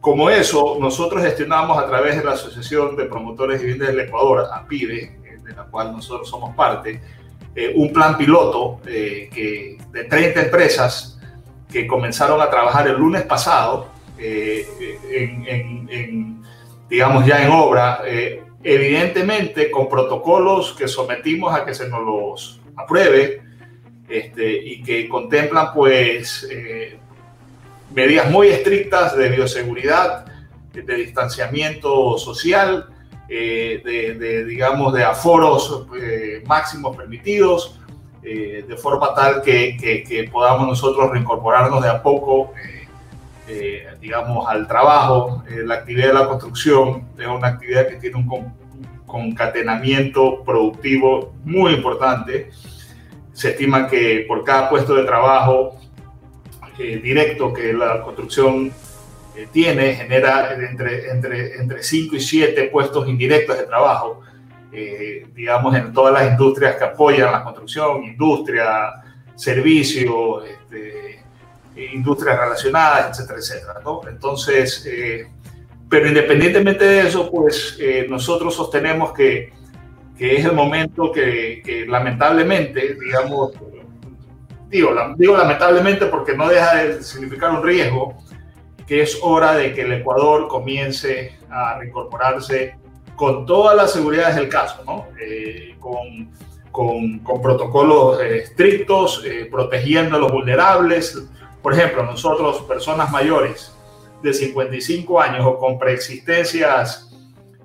Como 0.00 0.30
eso, 0.30 0.76
nosotros 0.78 1.22
gestionamos 1.22 1.76
a 1.76 1.86
través 1.86 2.16
de 2.16 2.24
la 2.24 2.32
Asociación 2.32 2.94
de 2.96 3.06
Promotores 3.06 3.58
de 3.58 3.66
Viviendas 3.66 3.88
del 3.88 4.06
Ecuador, 4.06 4.46
APIDE, 4.52 5.18
eh, 5.24 5.38
de 5.42 5.54
la 5.54 5.64
cual 5.64 5.92
nosotros 5.92 6.28
somos 6.28 6.54
parte, 6.54 7.00
eh, 7.54 7.72
un 7.74 7.92
plan 7.92 8.16
piloto 8.16 8.80
eh, 8.86 9.28
que, 9.32 9.76
de 9.90 10.04
30 10.04 10.42
empresas 10.42 11.18
que 11.70 11.86
comenzaron 11.86 12.40
a 12.40 12.48
trabajar 12.48 12.86
el 12.86 12.96
lunes 12.96 13.22
pasado, 13.24 13.88
en, 14.20 15.38
digamos 16.88 17.26
ya 17.26 17.44
en 17.44 17.52
obra, 17.52 18.02
evidentemente 18.64 19.70
con 19.70 19.88
protocolos 19.88 20.72
que 20.72 20.88
sometimos 20.88 21.54
a 21.54 21.64
que 21.64 21.72
se 21.72 21.88
nos 21.88 22.02
los 22.02 22.60
apruebe 22.74 23.42
este, 24.08 24.50
y 24.56 24.82
que 24.82 25.08
contemplan 25.08 25.72
pues 25.72 26.48
medidas 27.94 28.30
muy 28.30 28.48
estrictas 28.48 29.16
de 29.16 29.28
bioseguridad, 29.28 30.26
de 30.72 30.94
distanciamiento 30.94 32.18
social, 32.18 32.86
eh, 33.28 33.82
de, 33.84 34.44
digamos, 34.44 34.94
de 34.94 35.04
aforos 35.04 35.86
eh, 36.00 36.42
máximos 36.46 36.96
permitidos, 36.96 37.78
eh, 38.22 38.64
de 38.66 38.76
forma 38.76 39.14
tal 39.14 39.42
que, 39.42 39.76
que, 40.06 40.28
podamos 40.30 40.68
nosotros 40.68 41.10
reincorporarnos 41.10 41.82
de 41.82 41.88
a 41.88 42.02
poco 42.02 42.52
eh, 43.50 43.86
digamos, 43.98 44.46
al 44.46 44.68
trabajo. 44.68 45.42
Eh, 45.48 45.62
la 45.64 45.76
actividad 45.76 46.08
de 46.08 46.14
la 46.14 46.28
construcción 46.28 47.08
es 47.18 47.26
una 47.26 47.48
actividad 47.48 47.88
que 47.88 47.96
tiene 47.96 48.16
un 48.16 48.52
concatenamiento 49.06 50.44
productivo 50.44 51.32
muy 51.44 51.72
importante. 51.72 52.50
Se 53.32 53.50
estima 53.50 53.88
que 53.88 54.26
por 54.28 54.44
cada 54.44 54.68
puesto 54.68 54.94
de 54.94 55.04
trabajo 55.04 55.77
eh, 56.78 57.00
directo 57.02 57.52
que 57.52 57.72
la 57.72 58.02
construcción 58.02 58.72
tiene, 59.52 59.94
genera 59.94 60.52
entre, 60.54 61.10
entre, 61.10 61.60
entre 61.60 61.82
5 61.82 62.16
y 62.16 62.20
7 62.20 62.64
puestos 62.72 63.08
indirectos 63.08 63.56
de 63.56 63.64
trabajo, 63.64 64.22
digamos, 65.32 65.76
en 65.76 65.92
todas 65.92 66.12
las 66.12 66.32
industrias 66.32 66.74
que 66.74 66.82
apoyan 66.82 67.30
la 67.30 67.44
construcción, 67.44 68.02
industria, 68.02 68.90
servicios, 69.38 70.44
este, 70.44 71.20
eh, 71.78 71.90
industrias 71.94 72.36
relacionadas, 72.36 73.10
etcétera, 73.10 73.38
etcétera. 73.38 73.80
¿no? 73.84 74.00
Entonces, 74.08 74.84
eh, 74.84 75.28
pero 75.88 76.08
independientemente 76.08 76.84
de 76.84 77.06
eso, 77.06 77.30
pues 77.30 77.76
eh, 77.80 78.06
nosotros 78.10 78.56
sostenemos 78.56 79.12
que, 79.12 79.52
que, 80.16 80.36
es 80.36 80.44
el 80.44 80.52
momento 80.52 81.12
que, 81.12 81.62
que 81.64 81.86
lamentablemente, 81.86 82.96
digamos, 83.00 83.52
digo, 84.68 84.94
digo 85.16 85.36
lamentablemente 85.36 86.06
porque 86.06 86.36
no 86.36 86.48
deja 86.48 86.76
de 86.76 87.02
significar 87.02 87.50
un 87.50 87.62
riesgo, 87.62 88.14
que 88.86 89.02
es 89.02 89.18
hora 89.22 89.54
de 89.54 89.74
que 89.74 89.82
el 89.82 89.92
Ecuador 89.92 90.48
comience 90.48 91.36
a 91.50 91.78
reincorporarse 91.78 92.76
con 93.16 93.44
todas 93.44 93.76
las 93.76 93.92
seguridades 93.92 94.36
del 94.36 94.48
caso, 94.48 94.82
¿no? 94.86 95.06
con, 95.78 96.30
con, 96.70 97.18
con, 97.18 97.42
protocolos 97.42 98.20
estrictos, 98.20 99.24
protegiendo 99.50 100.16
a 100.16 100.20
los 100.20 100.32
vulnerables, 100.32 101.28
por 101.62 101.74
ejemplo, 101.74 102.04
nosotros, 102.04 102.62
personas 102.62 103.10
mayores 103.10 103.74
de 104.22 104.32
55 104.32 105.20
años 105.20 105.44
o 105.44 105.58
con 105.58 105.78
preexistencias, 105.78 107.14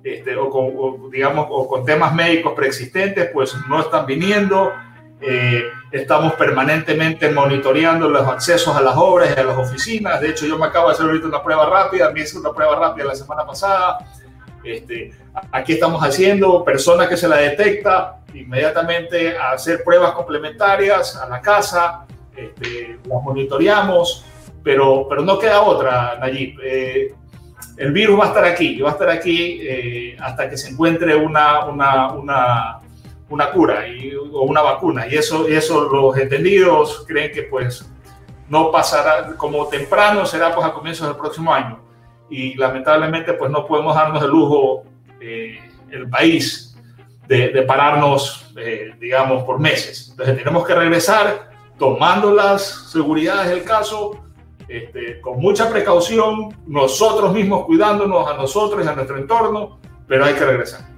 este, 0.02 0.36
o, 0.36 0.50
con, 0.50 1.10
digamos, 1.10 1.46
o 1.50 1.66
con 1.66 1.84
temas 1.84 2.14
médicos 2.14 2.52
preexistentes, 2.54 3.30
pues 3.32 3.54
no 3.68 3.80
están 3.80 4.06
viniendo. 4.06 4.72
Eh, 5.20 5.62
estamos 5.90 6.34
permanentemente 6.34 7.30
monitoreando 7.30 8.08
los 8.08 8.26
accesos 8.26 8.76
a 8.76 8.82
las 8.82 8.96
obras 8.96 9.34
y 9.36 9.40
a 9.40 9.44
las 9.44 9.56
oficinas. 9.56 10.20
De 10.20 10.30
hecho, 10.30 10.46
yo 10.46 10.58
me 10.58 10.66
acabo 10.66 10.88
de 10.88 10.94
hacer 10.94 11.06
ahorita 11.06 11.26
una 11.26 11.42
prueba 11.42 11.68
rápida, 11.68 12.10
me 12.10 12.20
hice 12.20 12.38
una 12.38 12.52
prueba 12.52 12.76
rápida 12.76 13.06
la 13.06 13.14
semana 13.14 13.46
pasada. 13.46 13.98
Este, 14.62 15.12
aquí 15.52 15.74
estamos 15.74 16.02
haciendo, 16.02 16.64
personas 16.64 17.08
que 17.08 17.16
se 17.16 17.28
la 17.28 17.36
detecta, 17.36 18.20
inmediatamente 18.34 19.36
a 19.36 19.52
hacer 19.52 19.84
pruebas 19.84 20.12
complementarias 20.12 21.16
a 21.16 21.28
la 21.28 21.40
casa, 21.40 22.06
este, 22.36 22.98
las 23.04 23.22
monitoreamos, 23.22 24.24
pero, 24.62 25.06
pero 25.08 25.22
no 25.22 25.38
queda 25.38 25.62
otra, 25.62 26.16
Nayib. 26.18 26.58
Eh, 26.62 27.14
el 27.76 27.92
virus 27.92 28.18
va 28.18 28.24
a 28.24 28.28
estar 28.28 28.44
aquí, 28.44 28.80
va 28.80 28.90
a 28.90 28.92
estar 28.92 29.10
aquí 29.10 29.58
eh, 29.62 30.16
hasta 30.20 30.48
que 30.48 30.56
se 30.56 30.70
encuentre 30.70 31.14
una, 31.14 31.66
una, 31.66 32.12
una, 32.12 32.78
una 33.28 33.50
cura 33.50 33.88
y, 33.88 34.14
o 34.14 34.42
una 34.42 34.62
vacuna. 34.62 35.06
Y 35.06 35.16
eso, 35.16 35.46
eso 35.46 35.88
los 35.88 36.16
entendidos 36.16 37.04
creen 37.06 37.32
que 37.32 37.44
pues 37.44 37.88
no 38.48 38.70
pasará 38.70 39.34
como 39.36 39.66
temprano, 39.68 40.26
será 40.26 40.54
pues 40.54 40.66
a 40.66 40.72
comienzos 40.72 41.06
del 41.06 41.16
próximo 41.16 41.52
año. 41.52 41.80
Y 42.30 42.54
lamentablemente 42.54 43.34
pues 43.34 43.50
no 43.50 43.66
podemos 43.66 43.94
darnos 43.94 44.22
el 44.22 44.30
lujo, 44.30 44.84
eh, 45.20 45.58
el 45.90 46.08
país, 46.08 46.74
de, 47.26 47.62
pararnos, 47.62 48.52
digamos, 49.00 49.44
por 49.44 49.58
meses. 49.58 50.08
Entonces 50.10 50.36
tenemos 50.36 50.66
que 50.66 50.74
regresar 50.74 51.50
tomando 51.78 52.32
las 52.32 52.90
seguridades 52.90 53.50
del 53.50 53.64
caso, 53.64 54.20
este, 54.68 55.20
con 55.20 55.40
mucha 55.40 55.70
precaución, 55.70 56.54
nosotros 56.66 57.32
mismos 57.32 57.64
cuidándonos 57.66 58.28
a 58.28 58.34
nosotros 58.34 58.84
y 58.84 58.88
a 58.88 58.94
nuestro 58.94 59.16
entorno, 59.18 59.78
pero 60.06 60.24
hay 60.24 60.34
que 60.34 60.44
regresar. 60.44 60.93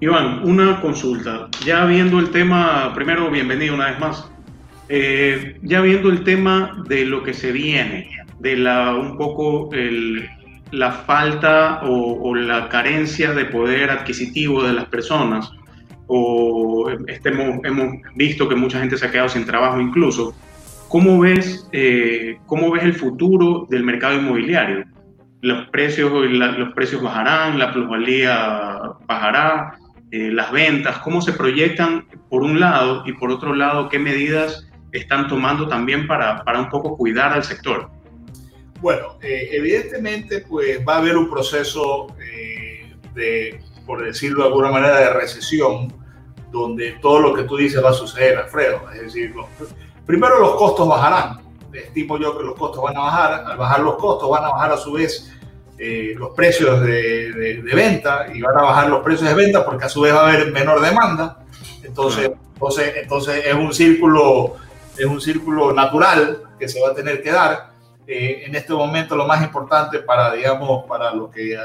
Iván, 0.00 0.48
una 0.48 0.80
consulta. 0.80 1.48
Ya 1.64 1.84
viendo 1.84 2.20
el 2.20 2.30
tema, 2.30 2.92
primero, 2.94 3.30
bienvenido 3.30 3.74
una 3.74 3.90
vez 3.90 3.98
más. 3.98 4.30
Eh, 4.88 5.58
ya 5.62 5.80
viendo 5.80 6.08
el 6.08 6.22
tema 6.22 6.84
de 6.88 7.04
lo 7.04 7.24
que 7.24 7.34
se 7.34 7.50
viene, 7.50 8.08
de 8.38 8.56
la 8.56 8.94
un 8.94 9.18
poco 9.18 9.68
la 10.70 10.92
falta 10.92 11.80
o, 11.82 12.28
o, 12.28 12.34
la 12.36 12.68
carencia 12.68 13.32
de 13.32 13.46
poder 13.46 13.90
adquisitivo 13.90 14.62
de 14.62 14.72
las 14.72 14.84
personas, 14.84 15.50
o 16.06 16.88
estemos, 17.08 17.58
hemos 17.64 17.96
visto 18.14 18.48
que 18.48 18.54
mucha 18.54 18.78
gente 18.78 18.96
se 18.96 19.04
ha 19.04 19.10
quedado 19.10 19.28
sin 19.28 19.44
trabajo 19.44 19.80
incluso. 19.80 20.32
¿Cómo 20.88 21.18
ves, 21.18 21.68
eh, 21.72 22.38
cómo 22.46 22.70
ves 22.70 22.84
el 22.84 22.94
futuro 22.94 23.66
del 23.68 23.82
mercado 23.82 24.14
inmobiliario? 24.14 24.84
¿Los 25.42 25.68
precios, 25.68 26.12
los 26.12 26.72
precios 26.72 27.02
bajarán? 27.02 27.58
¿La 27.58 27.72
plusvalía 27.72 28.80
bajará? 29.06 29.76
Eh, 30.10 30.30
¿Las 30.32 30.52
ventas? 30.52 30.98
¿Cómo 30.98 31.20
se 31.20 31.32
proyectan 31.32 32.06
por 32.30 32.42
un 32.42 32.60
lado? 32.60 33.02
Y 33.06 33.12
por 33.12 33.30
otro 33.30 33.54
lado, 33.54 33.88
¿qué 33.88 33.98
medidas 33.98 34.68
están 34.92 35.28
tomando 35.28 35.68
también 35.68 36.06
para, 36.06 36.44
para 36.44 36.60
un 36.60 36.70
poco 36.70 36.96
cuidar 36.96 37.32
al 37.32 37.44
sector? 37.44 37.90
Bueno, 38.80 39.18
eh, 39.20 39.50
evidentemente 39.52 40.40
pues 40.48 40.80
va 40.86 40.94
a 40.94 40.98
haber 40.98 41.16
un 41.16 41.28
proceso 41.28 42.06
de 43.14 43.60
por 43.88 44.04
decirlo 44.04 44.42
de 44.42 44.48
alguna 44.50 44.70
manera, 44.70 44.98
de 44.98 45.14
recesión, 45.14 45.90
donde 46.52 46.92
todo 47.00 47.20
lo 47.20 47.34
que 47.34 47.44
tú 47.44 47.56
dices 47.56 47.82
va 47.82 47.88
a 47.88 47.94
suceder, 47.94 48.36
Alfredo. 48.36 48.82
Es 48.92 49.00
decir, 49.00 49.34
primero 50.04 50.38
los 50.38 50.56
costos 50.56 50.86
bajarán. 50.86 51.40
Estimo 51.72 52.18
yo 52.18 52.36
que 52.36 52.44
los 52.44 52.54
costos 52.54 52.82
van 52.84 52.98
a 52.98 53.00
bajar. 53.00 53.44
Al 53.46 53.56
bajar 53.56 53.80
los 53.80 53.96
costos, 53.96 54.28
van 54.28 54.44
a 54.44 54.50
bajar 54.50 54.72
a 54.72 54.76
su 54.76 54.92
vez 54.92 55.34
eh, 55.78 56.14
los 56.16 56.30
precios 56.30 56.80
de, 56.82 57.62
venta 57.72 58.26
y 58.34 58.40
van 58.40 58.58
a 58.58 58.62
bajar 58.62 58.90
los 58.90 59.02
precios 59.02 59.28
de 59.28 59.34
venta 59.34 59.64
porque 59.64 59.84
a 59.84 59.88
su 59.88 60.00
vez 60.00 60.12
va 60.12 60.22
a 60.22 60.28
haber 60.28 60.50
menor 60.52 60.80
demanda. 60.80 61.38
Entonces, 61.84 62.30
entonces, 62.54 62.92
entonces 62.96 63.46
es 63.46 63.54
un 63.54 63.72
círculo 63.72 64.56
es 64.96 65.06
un 65.06 65.20
círculo 65.20 65.72
natural 65.72 66.42
que 66.58 66.68
se 66.68 66.80
va 66.80 66.90
a 66.90 66.94
tener 66.94 67.22
que 67.22 67.30
dar. 67.30 67.70
Eh, 68.06 68.42
en 68.46 68.56
este 68.56 68.72
momento 68.72 69.14
lo 69.14 69.26
más 69.26 69.42
importante 69.42 70.00
para, 70.00 70.32
digamos, 70.32 70.84
para 70.86 71.14
los 71.14 71.30
que 71.30 71.56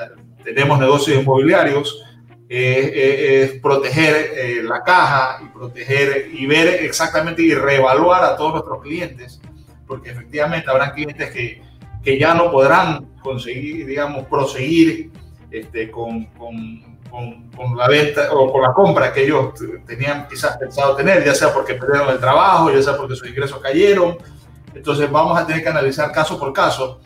tenemos 0.44 0.78
negocios 0.78 1.20
inmobiliarios 1.20 2.04
es 2.48 3.60
proteger 3.62 4.14
eh, 4.36 4.64
la 4.64 4.84
caja 4.84 5.40
y 5.44 5.48
proteger 5.48 6.30
y 6.32 6.46
ver 6.46 6.84
exactamente 6.84 7.42
y 7.42 7.56
reevaluar 7.56 8.24
a 8.24 8.36
todos 8.36 8.54
nuestros 8.54 8.84
clientes, 8.84 9.42
porque 9.88 10.12
efectivamente 10.12 10.70
habrán 10.70 10.92
clientes 10.92 11.32
que, 11.32 11.64
que 12.04 12.20
ya 12.20 12.34
no 12.34 12.52
podrán 12.52 13.06
conseguir, 13.22 13.86
digamos, 13.86 14.26
proseguir 14.28 15.12
este, 15.52 15.90
con, 15.90 16.26
con, 16.26 16.82
con, 17.56 17.78
la 17.78 17.88
venta 17.88 18.34
o 18.34 18.52
con 18.52 18.62
la 18.62 18.74
compra 18.74 19.14
que 19.14 19.24
ellos 19.24 19.54
tenían 19.86 20.28
quizás 20.28 20.58
pensado 20.58 20.96
tener, 20.96 21.24
ya 21.24 21.34
sea 21.34 21.54
porque 21.54 21.76
perdieron 21.76 22.10
el 22.10 22.20
trabajo, 22.20 22.72
ya 22.72 22.82
sea 22.82 22.98
porque 22.98 23.16
sus 23.16 23.30
ingresos 23.30 23.60
cayeron. 23.60 24.18
Entonces 24.74 25.10
vamos 25.12 25.38
a 25.38 25.46
tener 25.46 25.64
que 25.64 25.70
analizar 25.70 26.12
caso 26.12 26.40
por 26.40 26.52
caso 26.52 27.00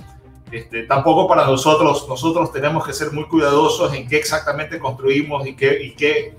este, 0.51 0.83
tampoco 0.83 1.27
para 1.27 1.45
nosotros, 1.45 2.07
nosotros 2.07 2.51
tenemos 2.53 2.85
que 2.85 2.93
ser 2.93 3.11
muy 3.11 3.25
cuidadosos 3.25 3.93
en 3.93 4.07
qué 4.07 4.17
exactamente 4.17 4.79
construimos 4.79 5.45
y 5.45 5.55
qué, 5.55 5.83
y 5.83 5.93
qué, 5.93 6.37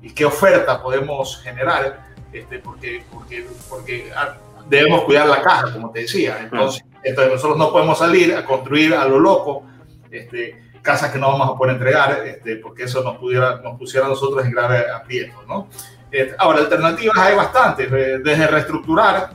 y 0.00 0.10
qué 0.10 0.24
oferta 0.24 0.82
podemos 0.82 1.42
generar, 1.42 2.06
este, 2.32 2.58
porque, 2.58 3.04
porque, 3.12 3.46
porque 3.68 4.10
ah, 4.16 4.36
debemos 4.66 5.02
cuidar 5.02 5.26
la 5.26 5.42
caja, 5.42 5.72
como 5.74 5.90
te 5.90 6.00
decía. 6.00 6.38
Entonces, 6.40 6.82
entonces, 7.02 7.34
nosotros 7.34 7.58
no 7.58 7.70
podemos 7.72 7.98
salir 7.98 8.34
a 8.34 8.44
construir 8.44 8.94
a 8.94 9.04
lo 9.06 9.18
loco 9.18 9.64
este, 10.10 10.70
casas 10.82 11.10
que 11.10 11.18
no 11.18 11.28
vamos 11.28 11.50
a 11.50 11.56
poder 11.56 11.74
entregar, 11.74 12.22
este, 12.26 12.56
porque 12.56 12.84
eso 12.84 13.02
nos, 13.02 13.18
pudiera, 13.18 13.60
nos 13.62 13.78
pusiera 13.78 14.06
a 14.06 14.10
nosotros 14.10 14.44
en 14.44 14.52
grave 14.52 14.84
aprieto. 14.90 15.42
¿no? 15.46 15.68
Este, 16.10 16.34
ahora, 16.38 16.60
alternativas 16.60 17.16
hay 17.18 17.36
bastantes, 17.36 17.90
desde 17.90 18.46
reestructurar 18.46 19.30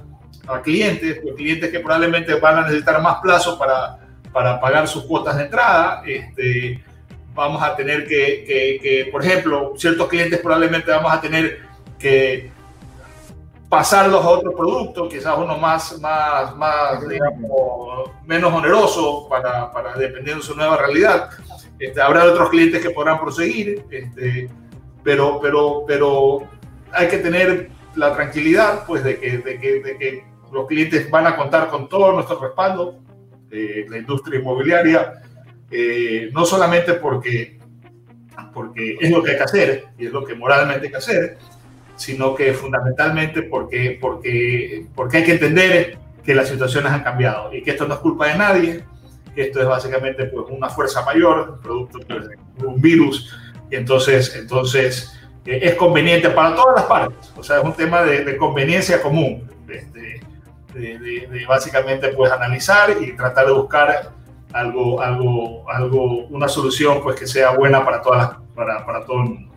a 0.47 0.61
clientes, 0.61 1.19
pues, 1.21 1.35
clientes 1.35 1.71
que 1.71 1.79
probablemente 1.79 2.35
van 2.35 2.59
a 2.59 2.61
necesitar 2.63 3.01
más 3.01 3.17
plazo 3.21 3.57
para 3.57 3.99
para 4.35 4.59
pagar 4.59 4.85
sus 4.85 5.05
cuotas 5.05 5.37
de 5.37 5.43
entrada. 5.43 6.03
Este, 6.05 6.83
vamos 7.33 7.63
a 7.63 7.73
tener 7.73 8.05
que, 8.05 8.43
que, 8.45 9.07
por 9.09 9.23
ejemplo, 9.23 9.71
ciertos 9.77 10.09
clientes 10.09 10.39
probablemente 10.39 10.91
vamos 10.91 11.13
a 11.13 11.21
tener 11.21 11.61
que 11.97 12.51
pasarlos 13.69 14.23
a 14.23 14.29
otro 14.29 14.55
producto, 14.55 15.09
quizás 15.09 15.35
uno 15.37 15.57
más, 15.57 15.99
más, 15.99 16.55
más 16.55 17.07
digamos, 17.07 18.11
menos 18.25 18.53
oneroso 18.53 19.27
para, 19.29 19.71
para, 19.71 19.93
dependiendo 19.95 20.41
de 20.41 20.47
su 20.47 20.55
nueva 20.55 20.77
realidad. 20.77 21.29
Este, 21.79 22.01
habrá 22.01 22.25
otros 22.25 22.49
clientes 22.49 22.81
que 22.81 22.91
podrán 22.91 23.19
proseguir, 23.19 23.85
este, 23.89 24.49
pero, 25.03 25.39
pero, 25.41 25.83
pero 25.87 26.47
hay 26.91 27.07
que 27.07 27.17
tener 27.17 27.69
la 27.95 28.13
tranquilidad 28.13 28.85
pues, 28.85 29.03
de, 29.03 29.19
que, 29.19 29.37
de, 29.39 29.59
que, 29.59 29.81
de 29.81 29.97
que 29.97 30.25
los 30.51 30.67
clientes 30.67 31.09
van 31.09 31.27
a 31.27 31.35
contar 31.35 31.69
con 31.69 31.89
todo 31.89 32.11
nuestro 32.13 32.39
respaldo 32.39 32.99
la 33.87 33.97
industria 33.97 34.39
inmobiliaria, 34.39 35.13
eh, 35.71 36.29
no 36.33 36.45
solamente 36.45 36.95
porque, 36.95 37.59
porque 38.53 38.97
es 38.99 39.11
lo 39.11 39.23
que 39.23 39.31
hay 39.31 39.37
que 39.37 39.43
hacer 39.43 39.85
y 39.97 40.07
es 40.07 40.11
lo 40.11 40.25
que 40.25 40.35
moralmente 40.35 40.85
hay 40.85 40.91
que 40.91 40.97
hacer, 40.97 41.37
sino 41.95 42.35
que 42.35 42.53
fundamentalmente 42.53 43.43
porque, 43.43 43.97
porque, 43.99 44.85
porque 44.95 45.17
hay 45.17 45.23
que 45.23 45.31
entender 45.33 45.97
que 46.23 46.35
las 46.35 46.49
situaciones 46.49 46.91
han 46.91 47.03
cambiado 47.03 47.53
y 47.53 47.61
que 47.61 47.71
esto 47.71 47.87
no 47.87 47.93
es 47.93 47.99
culpa 47.99 48.27
de 48.27 48.37
nadie, 48.37 48.83
que 49.33 49.43
esto 49.43 49.61
es 49.61 49.67
básicamente 49.67 50.25
pues, 50.25 50.45
una 50.49 50.69
fuerza 50.69 51.03
mayor, 51.03 51.59
producto 51.61 51.99
pues, 52.07 52.27
de 52.29 52.65
un 52.65 52.81
virus, 52.81 53.35
y 53.69 53.75
entonces, 53.75 54.35
entonces 54.35 55.19
eh, 55.45 55.59
es 55.61 55.75
conveniente 55.75 56.29
para 56.29 56.55
todas 56.55 56.75
las 56.75 56.85
partes, 56.85 57.31
o 57.37 57.43
sea, 57.43 57.59
es 57.59 57.63
un 57.63 57.73
tema 57.73 58.01
de, 58.03 58.35
conveniencia 58.37 59.01
común, 59.01 59.49
de, 59.67 59.85
de, 60.73 61.45
básicamente 61.47 62.09
pues 62.09 62.31
analizar 62.31 62.97
y 63.01 63.15
tratar 63.15 63.45
de 63.45 63.53
buscar 63.53 64.11
algo, 64.51 65.01
algo, 65.01 65.69
algo, 65.69 66.25
una 66.27 66.47
solución 66.47 67.01
pues 67.01 67.17
que 67.17 67.27
sea 67.27 67.51
buena 67.51 67.85
para, 67.85 68.01
todas 68.01 68.37
para, 68.53 68.85
para 68.85 69.05
todo 69.05 69.21
el 69.21 69.29
mundo. 69.29 69.54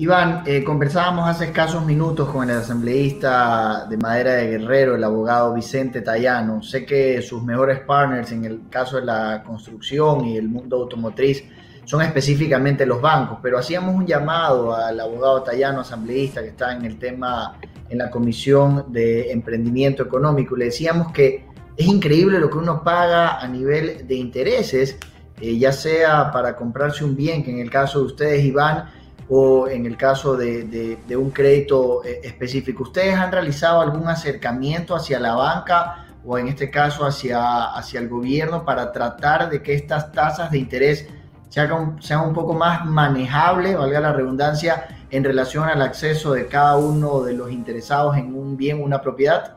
Iván, 0.00 0.44
eh, 0.46 0.64
conversábamos 0.64 1.28
hace 1.28 1.44
escasos 1.44 1.84
minutos 1.84 2.30
con 2.30 2.48
el 2.48 2.56
asambleísta 2.56 3.84
de 3.84 3.98
Madera 3.98 4.32
de 4.32 4.46
Guerrero, 4.46 4.94
el 4.94 5.04
abogado 5.04 5.52
Vicente 5.52 6.00
Tayano. 6.00 6.62
Sé 6.62 6.86
que 6.86 7.20
sus 7.20 7.42
mejores 7.42 7.80
partners 7.80 8.32
en 8.32 8.46
el 8.46 8.62
caso 8.70 8.96
de 8.96 9.04
la 9.04 9.42
construcción 9.44 10.24
y 10.24 10.38
el 10.38 10.48
mundo 10.48 10.76
automotriz 10.76 11.44
son 11.84 12.00
específicamente 12.00 12.86
los 12.86 13.02
bancos, 13.02 13.40
pero 13.42 13.58
hacíamos 13.58 13.94
un 13.94 14.06
llamado 14.06 14.74
al 14.74 14.98
abogado 14.98 15.42
Tayano, 15.42 15.80
asambleísta, 15.80 16.40
que 16.40 16.48
está 16.48 16.74
en 16.74 16.86
el 16.86 16.98
tema, 16.98 17.58
en 17.90 17.98
la 17.98 18.08
Comisión 18.08 18.86
de 18.90 19.30
Emprendimiento 19.30 20.02
Económico, 20.02 20.56
le 20.56 20.64
decíamos 20.64 21.12
que 21.12 21.44
es 21.76 21.86
increíble 21.86 22.40
lo 22.40 22.48
que 22.48 22.56
uno 22.56 22.82
paga 22.82 23.38
a 23.38 23.46
nivel 23.46 24.08
de 24.08 24.14
intereses, 24.14 24.96
eh, 25.42 25.58
ya 25.58 25.72
sea 25.72 26.30
para 26.32 26.56
comprarse 26.56 27.04
un 27.04 27.14
bien, 27.14 27.44
que 27.44 27.50
en 27.50 27.58
el 27.58 27.70
caso 27.70 27.98
de 27.98 28.06
ustedes, 28.06 28.42
Iván, 28.46 28.86
o 29.32 29.68
en 29.68 29.86
el 29.86 29.96
caso 29.96 30.36
de, 30.36 30.98
un 31.16 31.30
crédito 31.30 32.04
eh, 32.04 32.20
específico. 32.24 32.82
¿Ustedes 32.82 33.14
han 33.14 33.30
realizado 33.30 33.80
algún 33.80 34.08
acercamiento 34.08 34.96
hacia 34.96 35.20
la 35.20 35.36
banca 35.36 36.06
o 36.24 36.36
en 36.36 36.48
este 36.48 36.68
caso 36.68 37.06
hacia, 37.06 37.66
hacia 37.66 38.00
el 38.00 38.08
gobierno 38.08 38.64
para 38.64 38.90
tratar 38.90 39.48
de 39.48 39.62
que 39.62 39.74
estas 39.74 40.10
tasas 40.10 40.50
de 40.50 40.58
interés 40.58 41.08
sean, 41.48 41.72
un 41.72 42.34
poco 42.34 42.54
más 42.54 42.84
manejables, 42.84 43.76
valga 43.76 44.00
la 44.00 44.12
redundancia, 44.12 44.88
en 45.10 45.22
relación 45.22 45.68
al 45.68 45.80
acceso 45.80 46.32
de 46.32 46.46
cada 46.46 46.76
uno 46.76 47.22
de 47.22 47.34
los 47.34 47.52
interesados 47.52 48.16
en 48.16 48.34
un 48.34 48.56
bien, 48.56 48.82
una 48.82 49.00
propiedad? 49.00 49.56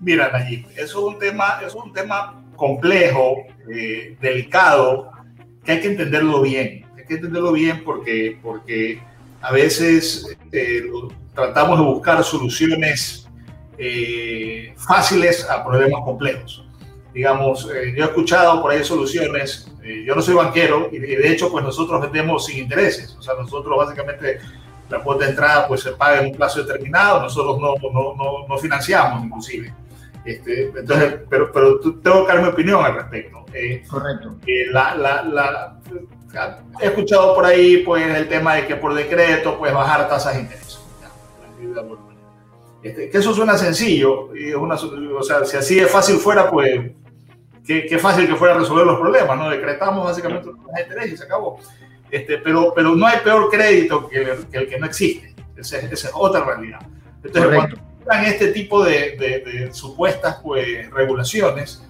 Mira, 0.00 0.30
Nayib, 0.30 0.66
eso 0.76 0.82
es 0.82 0.94
un 0.94 1.18
tema, 1.18 1.60
es 1.64 1.74
un 1.74 1.92
tema 1.92 2.42
complejo, 2.56 3.36
eh, 3.70 4.16
delicado, 4.20 5.10
que 5.64 5.72
hay 5.72 5.80
que 5.80 5.88
entenderlo 5.88 6.42
bien 6.42 6.87
que 7.08 7.14
entenderlo 7.14 7.52
bien 7.52 7.82
porque, 7.84 8.38
porque 8.42 9.00
a 9.40 9.52
veces 9.52 10.36
eh, 10.52 10.82
tratamos 11.34 11.78
de 11.78 11.84
buscar 11.84 12.22
soluciones 12.24 13.26
eh, 13.78 14.74
fáciles 14.76 15.48
a 15.48 15.64
problemas 15.64 16.02
complejos. 16.04 16.64
Digamos, 17.14 17.68
eh, 17.74 17.94
yo 17.96 18.04
he 18.04 18.06
escuchado 18.06 18.60
por 18.60 18.70
ahí 18.70 18.84
soluciones, 18.84 19.70
yo 20.04 20.14
no 20.14 20.20
soy 20.20 20.34
banquero 20.34 20.90
y 20.92 20.98
de 20.98 21.32
hecho 21.32 21.50
pues 21.50 21.64
nosotros 21.64 22.00
vendemos 22.02 22.44
sin 22.44 22.58
intereses, 22.58 23.16
o 23.18 23.22
sea, 23.22 23.34
nosotros 23.34 23.74
básicamente 23.74 24.38
la 24.90 24.98
cuota 25.02 25.24
de 25.24 25.30
entrada 25.30 25.66
pues 25.66 25.80
se 25.80 25.92
paga 25.92 26.20
en 26.20 26.26
un 26.26 26.32
plazo 26.36 26.62
determinado, 26.62 27.22
nosotros 27.22 27.58
no, 27.58 27.74
no, 27.90 28.14
no, 28.14 28.46
no 28.46 28.58
financiamos 28.58 29.24
inclusive. 29.24 29.72
Este, 30.26 30.64
entonces, 30.76 31.20
pero, 31.30 31.50
pero 31.50 31.80
tengo 31.80 32.26
que 32.26 32.32
dar 32.34 32.42
mi 32.42 32.48
opinión 32.48 32.84
al 32.84 32.96
respecto. 32.96 33.46
Correcto. 33.88 34.36
la, 34.72 34.94
la, 34.94 35.22
la, 35.22 35.78
he 36.80 36.86
escuchado 36.86 37.34
por 37.34 37.44
ahí 37.44 37.78
pues 37.78 38.06
el 38.06 38.28
tema 38.28 38.54
de 38.54 38.66
que 38.66 38.76
por 38.76 38.94
decreto 38.94 39.58
pues 39.58 39.72
bajar 39.72 40.08
tasas 40.08 40.34
de 40.34 40.40
interés. 40.42 40.78
Este, 42.82 43.10
que 43.10 43.18
eso 43.18 43.34
suena 43.34 43.58
sencillo, 43.58 44.34
y 44.36 44.52
una, 44.52 44.76
o 44.76 45.22
sea, 45.22 45.44
si 45.44 45.56
así 45.56 45.74
de 45.76 45.86
fácil 45.86 46.16
fuera, 46.16 46.48
pues 46.48 46.92
qué, 47.66 47.86
qué, 47.86 47.98
fácil 47.98 48.28
que 48.28 48.36
fuera 48.36 48.54
resolver 48.54 48.86
los 48.86 49.00
problemas, 49.00 49.36
¿no? 49.36 49.50
Decretamos 49.50 50.04
básicamente 50.04 50.48
tasas 50.48 50.74
de 50.74 50.82
interés 50.82 51.12
y 51.12 51.16
se 51.16 51.24
acabó. 51.24 51.58
Este, 52.10 52.38
pero, 52.38 52.72
pero 52.74 52.94
no 52.94 53.04
hay 53.04 53.18
peor 53.18 53.50
crédito 53.50 54.08
que 54.08 54.18
el 54.18 54.46
que, 54.46 54.58
el 54.58 54.68
que 54.68 54.78
no 54.78 54.86
existe. 54.86 55.34
Esa 55.56 55.78
es, 55.78 55.92
esa 55.92 56.08
es, 56.08 56.14
otra 56.14 56.44
realidad. 56.44 56.78
Entonces, 57.16 57.42
Correcto. 57.42 57.80
cuando 58.04 58.28
este 58.28 58.48
tipo 58.48 58.84
de, 58.84 59.16
de, 59.16 59.40
de 59.40 59.74
supuestas 59.74 60.36
pues, 60.42 60.88
regulaciones, 60.92 61.82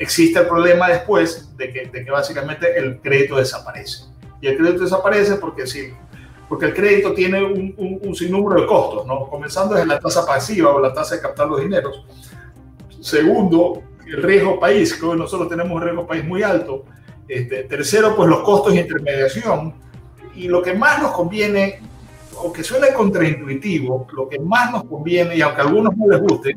existe 0.00 0.40
el 0.40 0.46
problema 0.46 0.88
después 0.88 1.54
de 1.56 1.70
que, 1.70 1.86
de 1.86 2.04
que 2.04 2.10
básicamente 2.10 2.76
el 2.76 3.00
crédito 3.00 3.36
desaparece. 3.36 4.04
Y 4.40 4.46
el 4.48 4.56
crédito 4.56 4.84
desaparece 4.84 5.34
porque 5.36 5.66
sí, 5.66 5.92
porque 6.48 6.66
el 6.66 6.74
crédito 6.74 7.12
tiene 7.12 7.44
un, 7.44 8.00
un, 8.02 8.14
sinnúmero 8.14 8.62
de 8.62 8.66
costos, 8.66 9.06
¿no? 9.06 9.28
Comenzando 9.28 9.74
desde 9.74 9.86
la 9.86 10.00
tasa 10.00 10.26
pasiva 10.26 10.74
o 10.74 10.80
la 10.80 10.92
tasa 10.92 11.16
de 11.16 11.20
captar 11.20 11.46
los 11.48 11.60
dineros. 11.60 12.04
Segundo, 13.00 13.82
el 14.06 14.22
riesgo 14.22 14.58
país, 14.58 14.94
que 14.94 15.04
hoy 15.04 15.18
nosotros 15.18 15.50
tenemos 15.50 15.70
un 15.70 15.82
riesgo 15.82 16.06
país 16.06 16.24
muy 16.24 16.42
alto. 16.42 16.86
Este, 17.28 17.64
tercero, 17.64 18.16
pues 18.16 18.28
los 18.28 18.40
costos 18.40 18.72
de 18.72 18.80
intermediación. 18.80 19.74
Y 20.34 20.48
lo 20.48 20.62
que 20.62 20.72
más 20.72 21.00
nos 21.02 21.12
conviene, 21.12 21.78
o 22.36 22.50
que 22.50 22.64
suena 22.64 22.92
contraintuitivo, 22.94 24.06
lo 24.12 24.28
que 24.30 24.38
más 24.38 24.72
nos 24.72 24.84
conviene, 24.84 25.36
y 25.36 25.42
aunque 25.42 25.60
a 25.60 25.64
algunos 25.64 25.94
no 25.94 26.08
les 26.08 26.20
guste, 26.22 26.56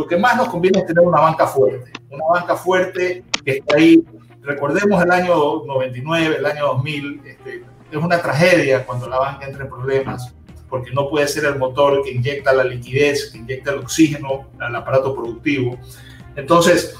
lo 0.00 0.06
que 0.06 0.16
más 0.16 0.34
nos 0.34 0.48
conviene 0.48 0.78
es 0.78 0.86
tener 0.86 1.04
una 1.04 1.20
banca 1.20 1.46
fuerte, 1.46 1.92
una 2.08 2.24
banca 2.32 2.56
fuerte 2.56 3.22
que 3.44 3.58
está 3.58 3.76
ahí. 3.76 4.02
Recordemos 4.40 5.02
el 5.02 5.10
año 5.10 5.62
99, 5.66 6.36
el 6.38 6.46
año 6.46 6.68
2000, 6.68 7.20
este, 7.26 7.64
es 7.90 7.98
una 7.98 8.18
tragedia 8.22 8.86
cuando 8.86 9.06
la 9.10 9.18
banca 9.18 9.46
entra 9.46 9.64
en 9.64 9.68
problemas, 9.68 10.34
porque 10.70 10.90
no 10.92 11.10
puede 11.10 11.28
ser 11.28 11.44
el 11.44 11.58
motor 11.58 12.02
que 12.02 12.12
inyecta 12.12 12.54
la 12.54 12.64
liquidez, 12.64 13.30
que 13.30 13.38
inyecta 13.38 13.72
el 13.72 13.80
oxígeno 13.80 14.46
al 14.58 14.74
aparato 14.74 15.14
productivo. 15.14 15.76
Entonces, 16.34 16.96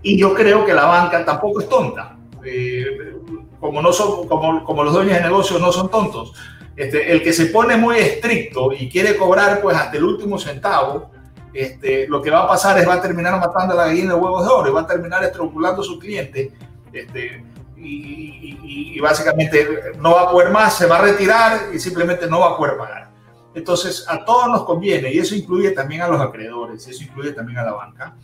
y 0.00 0.16
yo 0.16 0.32
creo 0.32 0.64
que 0.64 0.72
la 0.72 0.86
banca 0.86 1.22
tampoco 1.22 1.60
es 1.60 1.68
tonta. 1.68 2.16
Eh, 2.46 3.14
como, 3.60 3.82
no 3.82 3.92
son, 3.92 4.26
como, 4.26 4.64
como 4.64 4.84
los 4.84 4.94
dueños 4.94 5.16
de 5.16 5.20
negocios 5.20 5.60
no 5.60 5.70
son 5.70 5.90
tontos. 5.90 6.32
Este, 6.76 7.12
el 7.12 7.22
que 7.22 7.34
se 7.34 7.46
pone 7.46 7.76
muy 7.76 7.98
estricto 7.98 8.72
y 8.72 8.88
quiere 8.88 9.18
cobrar 9.18 9.60
pues 9.60 9.76
hasta 9.76 9.98
el 9.98 10.04
último 10.04 10.38
centavo, 10.38 11.10
este, 11.54 12.08
lo 12.08 12.20
que 12.20 12.30
va 12.30 12.42
a 12.42 12.48
pasar 12.48 12.76
es 12.78 12.88
va 12.88 12.94
a 12.94 13.00
terminar 13.00 13.38
matando 13.38 13.74
a 13.74 13.76
la 13.76 13.86
gallina 13.86 14.14
de 14.14 14.20
huevos 14.20 14.44
de 14.44 14.52
oro 14.52 14.68
y 14.68 14.72
va 14.72 14.80
a 14.80 14.86
terminar 14.86 15.22
estrangulando 15.22 15.82
a 15.82 15.84
su 15.84 15.98
cliente 16.00 16.52
este, 16.92 17.44
y, 17.76 18.98
básicamente 19.00 19.92
no 19.98 20.12
va 20.14 20.22
a 20.22 20.30
poder 20.30 20.50
más, 20.50 20.76
se 20.76 20.86
va 20.86 20.98
a 20.98 21.02
retirar 21.02 21.68
y 21.74 21.78
simplemente 21.78 22.26
no 22.26 22.40
va 22.40 22.50
a 22.50 22.56
poder 22.56 22.76
pagar. 22.76 23.10
Entonces, 23.54 24.04
a 24.08 24.24
todos 24.24 24.48
nos 24.48 24.64
conviene, 24.64 25.12
y 25.12 25.18
eso 25.18 25.34
incluye 25.34 25.70
también 25.72 26.02
a 26.02 26.08
los 26.08 26.20
acreedores, 26.20 26.88
eso 26.88 27.04
incluye 27.04 27.32
también 27.32 27.58
a 27.58 27.64
la 27.64 27.72
banca, 27.72 28.16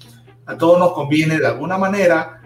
a 0.47 0.57
todos 0.57 0.79
nos 0.79 0.93
conviene 0.93 1.39
de 1.39 1.47
alguna 1.47 1.77
manera, 1.77 2.41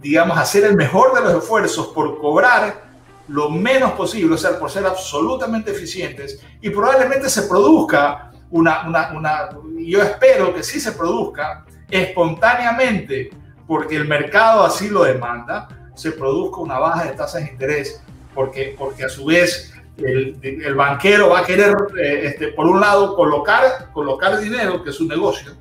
digamos, 0.00 0.38
hacer 0.38 0.64
el 0.64 0.76
mejor 0.76 1.14
de 1.14 1.22
los 1.22 1.42
esfuerzos 1.42 1.88
por 1.88 2.18
cobrar 2.18 2.86
lo 3.28 3.50
menos 3.50 3.92
posible, 3.92 4.36
o 4.36 4.38
sea, 4.38 4.58
por 4.58 4.70
ser 4.70 4.86
absolutamente 4.86 5.72
eficientes 5.72 6.40
y 6.60 6.70
probablemente 6.70 7.28
se 7.28 7.42
produzca 7.42 8.30
una, 8.50 8.86
una, 8.86 9.12
una, 9.12 9.48
yo 9.78 10.02
espero 10.02 10.54
que 10.54 10.62
sí 10.62 10.80
se 10.80 10.92
produzca 10.92 11.64
espontáneamente, 11.90 13.30
porque 13.66 13.96
el 13.96 14.06
mercado 14.06 14.64
así 14.64 14.88
lo 14.88 15.04
demanda, 15.04 15.68
se 15.94 16.12
produzca 16.12 16.60
una 16.60 16.78
baja 16.78 17.04
de 17.04 17.12
tasas 17.12 17.44
de 17.44 17.50
interés, 17.50 18.02
porque, 18.34 18.74
porque 18.78 19.04
a 19.04 19.08
su 19.08 19.26
vez 19.26 19.72
el, 19.96 20.38
el 20.42 20.74
banquero 20.74 21.30
va 21.30 21.40
a 21.40 21.44
querer, 21.44 21.74
eh, 21.98 22.20
este, 22.24 22.48
por 22.48 22.66
un 22.66 22.80
lado, 22.80 23.16
colocar, 23.16 23.90
colocar 23.92 24.38
dinero, 24.38 24.82
que 24.82 24.90
es 24.90 24.96
su 24.96 25.06
negocio, 25.06 25.52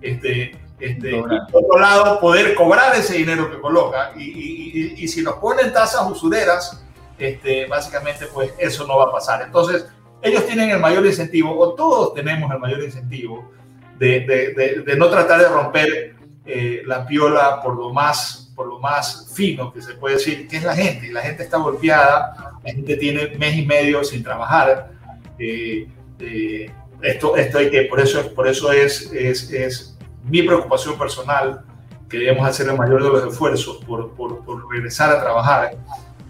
este, 0.00 0.56
este, 0.80 1.16
y 1.16 1.22
por 1.52 1.64
otro 1.64 1.78
lado, 1.78 2.20
poder 2.20 2.54
cobrar 2.54 2.94
ese 2.96 3.14
dinero 3.14 3.50
que 3.50 3.60
coloca, 3.60 4.12
y, 4.16 4.22
y, 4.22 4.70
y, 4.74 5.04
y 5.04 5.08
si 5.08 5.22
nos 5.22 5.34
ponen 5.34 5.72
tasas 5.72 6.10
usureras, 6.10 6.82
este, 7.18 7.66
básicamente, 7.66 8.26
pues 8.26 8.52
eso 8.58 8.86
no 8.86 8.98
va 8.98 9.04
a 9.04 9.12
pasar. 9.12 9.42
Entonces, 9.42 9.86
ellos 10.24 10.46
tienen 10.46 10.70
el 10.70 10.80
mayor 10.80 11.04
incentivo, 11.04 11.56
o 11.56 11.74
todos 11.74 12.14
tenemos 12.14 12.50
el 12.50 12.58
mayor 12.58 12.82
incentivo, 12.82 13.52
de, 13.98 14.20
de, 14.20 14.82
de, 14.84 14.96
no 14.96 15.08
tratar 15.08 15.38
de 15.38 15.48
romper 15.48 16.16
eh, 16.46 16.82
la 16.86 17.06
piola 17.06 17.60
por 17.62 17.76
lo, 17.76 17.92
más, 17.92 18.50
por 18.56 18.66
lo 18.66 18.80
más 18.80 19.30
fino 19.34 19.72
que 19.72 19.82
se 19.82 19.92
puede 19.94 20.16
decir, 20.16 20.48
que 20.48 20.56
es 20.56 20.64
la 20.64 20.74
gente. 20.74 21.12
La 21.12 21.20
gente 21.20 21.42
está 21.42 21.58
golpeada, 21.58 22.58
la 22.64 22.72
gente 22.72 22.96
tiene 22.96 23.36
mes 23.38 23.56
y 23.56 23.66
medio 23.66 24.02
sin 24.02 24.24
trabajar. 24.24 24.92
Eh, 25.38 25.86
eh, 26.18 26.70
esto, 27.02 27.36
esto 27.36 27.58
hay 27.58 27.70
que, 27.70 27.82
por 27.82 28.00
eso, 28.00 28.34
por 28.34 28.48
eso 28.48 28.72
es, 28.72 29.12
es, 29.12 29.52
es, 29.52 29.98
mi 30.24 30.42
preocupación 30.42 30.98
personal, 30.98 31.60
que 32.08 32.16
debemos 32.18 32.48
hacer 32.48 32.66
el 32.66 32.78
mayor 32.78 33.02
de 33.02 33.10
los 33.10 33.30
esfuerzos 33.30 33.84
por, 33.84 34.14
por, 34.14 34.42
por 34.42 34.70
regresar 34.72 35.10
a 35.10 35.20
trabajar. 35.20 35.76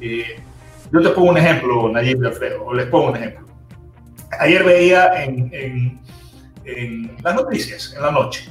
yo 0.00 1.00
te 1.00 1.08
pongo 1.10 1.30
un 1.30 1.38
ejemplo, 1.38 1.88
Nayib 1.88 2.20
y 2.20 2.26
Alfredo, 2.26 2.64
o 2.64 2.74
les 2.74 2.86
pongo 2.86 3.10
un 3.10 3.16
ejemplo 3.16 3.44
ayer 4.40 4.64
veía 4.64 5.24
en, 5.24 6.00
las 7.22 7.34
noticias, 7.34 7.92
en 7.94 8.02
la 8.02 8.10
noche, 8.10 8.50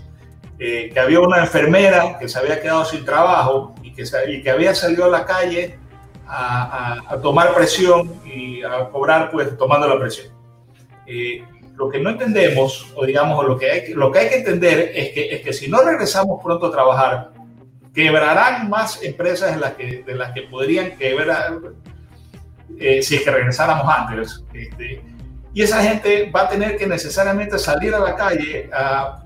eh, 0.59 0.89
que 0.93 0.99
había 0.99 1.19
una 1.19 1.39
enfermera 1.39 2.17
que 2.19 2.29
se 2.29 2.37
había 2.37 2.61
quedado 2.61 2.85
sin 2.85 3.03
trabajo 3.03 3.73
y 3.81 3.91
que, 3.91 4.03
que 4.43 4.49
había 4.49 4.75
salido 4.75 5.05
a 5.05 5.09
la 5.09 5.25
calle 5.25 5.79
a, 6.27 7.19
tomar 7.21 7.53
presión 7.53 8.21
y 8.25 8.63
a 8.63 8.89
cobrar, 8.89 9.31
pues, 9.31 9.57
tomando 9.57 9.87
la 9.87 9.99
presión. 9.99 10.27
Eh, 11.05 11.43
lo 11.75 11.89
que 11.89 11.99
no 11.99 12.11
entendemos, 12.11 12.93
o 12.95 13.05
digamos, 13.05 13.45
lo 13.45 13.57
que 13.57 13.69
hay, 13.69 13.93
lo 13.93 14.11
que, 14.11 14.19
hay 14.19 14.29
que 14.29 14.35
entender 14.37 14.91
es 14.93 15.09
que, 15.09 15.35
es 15.35 15.41
que 15.41 15.53
si 15.53 15.67
no 15.67 15.81
regresamos 15.81 16.41
pronto 16.43 16.67
a 16.67 16.71
trabajar, 16.71 17.31
quebrarán 17.93 18.69
más 18.69 19.03
empresas 19.03 19.53
de 19.53 19.59
las 19.59 19.73
que, 19.73 20.03
de 20.03 20.15
las 20.15 20.31
que 20.31 20.43
podrían 20.43 20.97
quebrar 20.97 21.59
eh, 22.79 23.01
si 23.01 23.15
es 23.15 23.23
que 23.23 23.31
regresáramos 23.31 23.87
antes. 23.87 24.43
Este, 24.53 25.01
y 25.53 25.61
esa 25.61 25.81
gente 25.83 26.31
va 26.35 26.41
a 26.41 26.49
tener 26.49 26.77
que 26.77 26.87
necesariamente 26.87 27.59
salir 27.59 27.93
a 27.93 27.99
la 27.99 28.15
calle 28.15 28.69
a, 28.73 29.19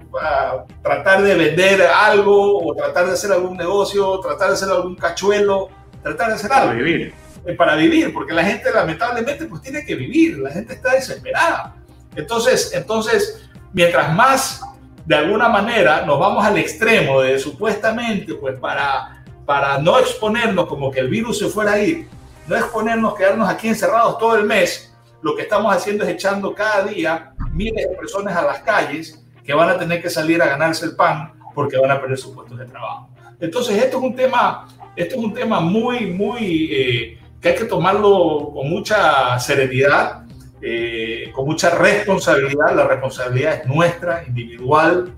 tratar 0.81 1.21
de 1.21 1.35
vender 1.35 1.81
algo 1.81 2.65
o 2.65 2.73
tratar 2.73 3.05
de 3.05 3.13
hacer 3.13 3.31
algún 3.31 3.55
negocio, 3.55 4.19
tratar 4.19 4.47
de 4.47 4.53
hacer 4.55 4.69
algún 4.69 4.95
cachuelo, 4.95 5.69
tratar 6.01 6.29
de 6.29 6.33
hacer 6.35 6.51
algo. 6.51 6.67
Para 6.69 6.77
vivir. 6.77 7.13
Eh, 7.45 7.53
para 7.53 7.75
vivir, 7.75 8.13
porque 8.13 8.33
la 8.33 8.43
gente 8.43 8.71
lamentablemente 8.71 9.45
pues 9.45 9.61
tiene 9.61 9.85
que 9.85 9.95
vivir, 9.95 10.39
la 10.39 10.49
gente 10.49 10.73
está 10.73 10.93
desesperada. 10.93 11.75
Entonces, 12.15 12.71
entonces 12.73 13.47
mientras 13.73 14.11
más 14.13 14.61
de 15.05 15.15
alguna 15.15 15.49
manera 15.49 16.03
nos 16.05 16.19
vamos 16.19 16.43
al 16.43 16.57
extremo 16.57 17.21
de 17.21 17.37
supuestamente 17.37 18.33
pues 18.35 18.59
para, 18.59 19.23
para 19.45 19.77
no 19.77 19.99
exponernos 19.99 20.65
como 20.65 20.89
que 20.89 20.99
el 20.99 21.09
virus 21.09 21.37
se 21.39 21.47
fuera 21.47 21.73
a 21.73 21.79
ir, 21.79 22.07
no 22.47 22.55
exponernos, 22.55 23.13
quedarnos 23.15 23.47
aquí 23.47 23.67
encerrados 23.67 24.17
todo 24.17 24.35
el 24.35 24.45
mes, 24.45 24.93
lo 25.21 25.35
que 25.35 25.43
estamos 25.43 25.75
haciendo 25.75 26.03
es 26.03 26.11
echando 26.11 26.53
cada 26.53 26.83
día 26.83 27.33
miles 27.51 27.89
de 27.89 27.95
personas 27.95 28.35
a 28.35 28.43
las 28.43 28.59
calles 28.59 29.25
que 29.43 29.53
van 29.53 29.69
a 29.69 29.77
tener 29.77 30.01
que 30.01 30.09
salir 30.09 30.41
a 30.41 30.47
ganarse 30.47 30.85
el 30.85 30.95
pan 30.95 31.33
porque 31.55 31.77
van 31.77 31.91
a 31.91 31.99
perder 31.99 32.17
sus 32.17 32.35
puestos 32.35 32.57
de 32.57 32.65
trabajo. 32.65 33.09
Entonces, 33.39 33.81
esto 33.81 33.97
es 33.97 34.03
un 34.03 34.15
tema, 34.15 34.67
esto 34.95 35.15
es 35.15 35.21
un 35.21 35.33
tema 35.33 35.59
muy, 35.59 36.07
muy, 36.07 36.69
eh, 36.71 37.19
que 37.41 37.49
hay 37.49 37.55
que 37.55 37.65
tomarlo 37.65 38.51
con 38.53 38.69
mucha 38.69 39.39
serenidad, 39.39 40.23
eh, 40.61 41.31
con 41.33 41.45
mucha 41.45 41.69
responsabilidad. 41.71 42.75
La 42.75 42.87
responsabilidad 42.87 43.61
es 43.61 43.65
nuestra, 43.67 44.23
individual, 44.27 45.13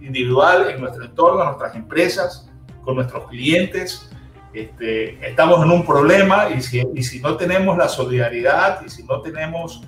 individual 0.00 0.70
en 0.70 0.80
nuestro 0.80 1.04
entorno, 1.04 1.40
en 1.40 1.46
nuestras 1.46 1.74
empresas, 1.74 2.50
con 2.82 2.96
nuestros 2.96 3.28
clientes. 3.28 4.10
Este, 4.56 5.18
estamos 5.28 5.62
en 5.62 5.70
un 5.70 5.84
problema 5.84 6.48
y 6.48 6.62
si, 6.62 6.82
y 6.94 7.02
si, 7.02 7.20
no 7.20 7.36
tenemos 7.36 7.76
la 7.76 7.90
solidaridad 7.90 8.80
y 8.86 8.88
si 8.88 9.04
no 9.04 9.20
tenemos 9.20 9.82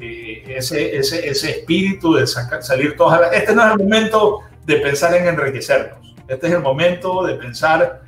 eh, 0.00 0.42
ese, 0.46 0.96
ese, 0.96 1.28
ese, 1.28 1.50
espíritu 1.50 2.14
de 2.14 2.26
salir 2.26 2.96
todas 2.96 3.20
las... 3.20 3.34
Este 3.34 3.54
no 3.54 3.66
es 3.66 3.72
el 3.72 3.78
momento 3.80 4.40
de 4.64 4.76
pensar 4.76 5.14
en 5.14 5.28
enriquecernos, 5.28 6.14
este 6.26 6.46
es 6.46 6.54
el 6.54 6.62
momento 6.62 7.22
de 7.22 7.34
pensar 7.34 8.00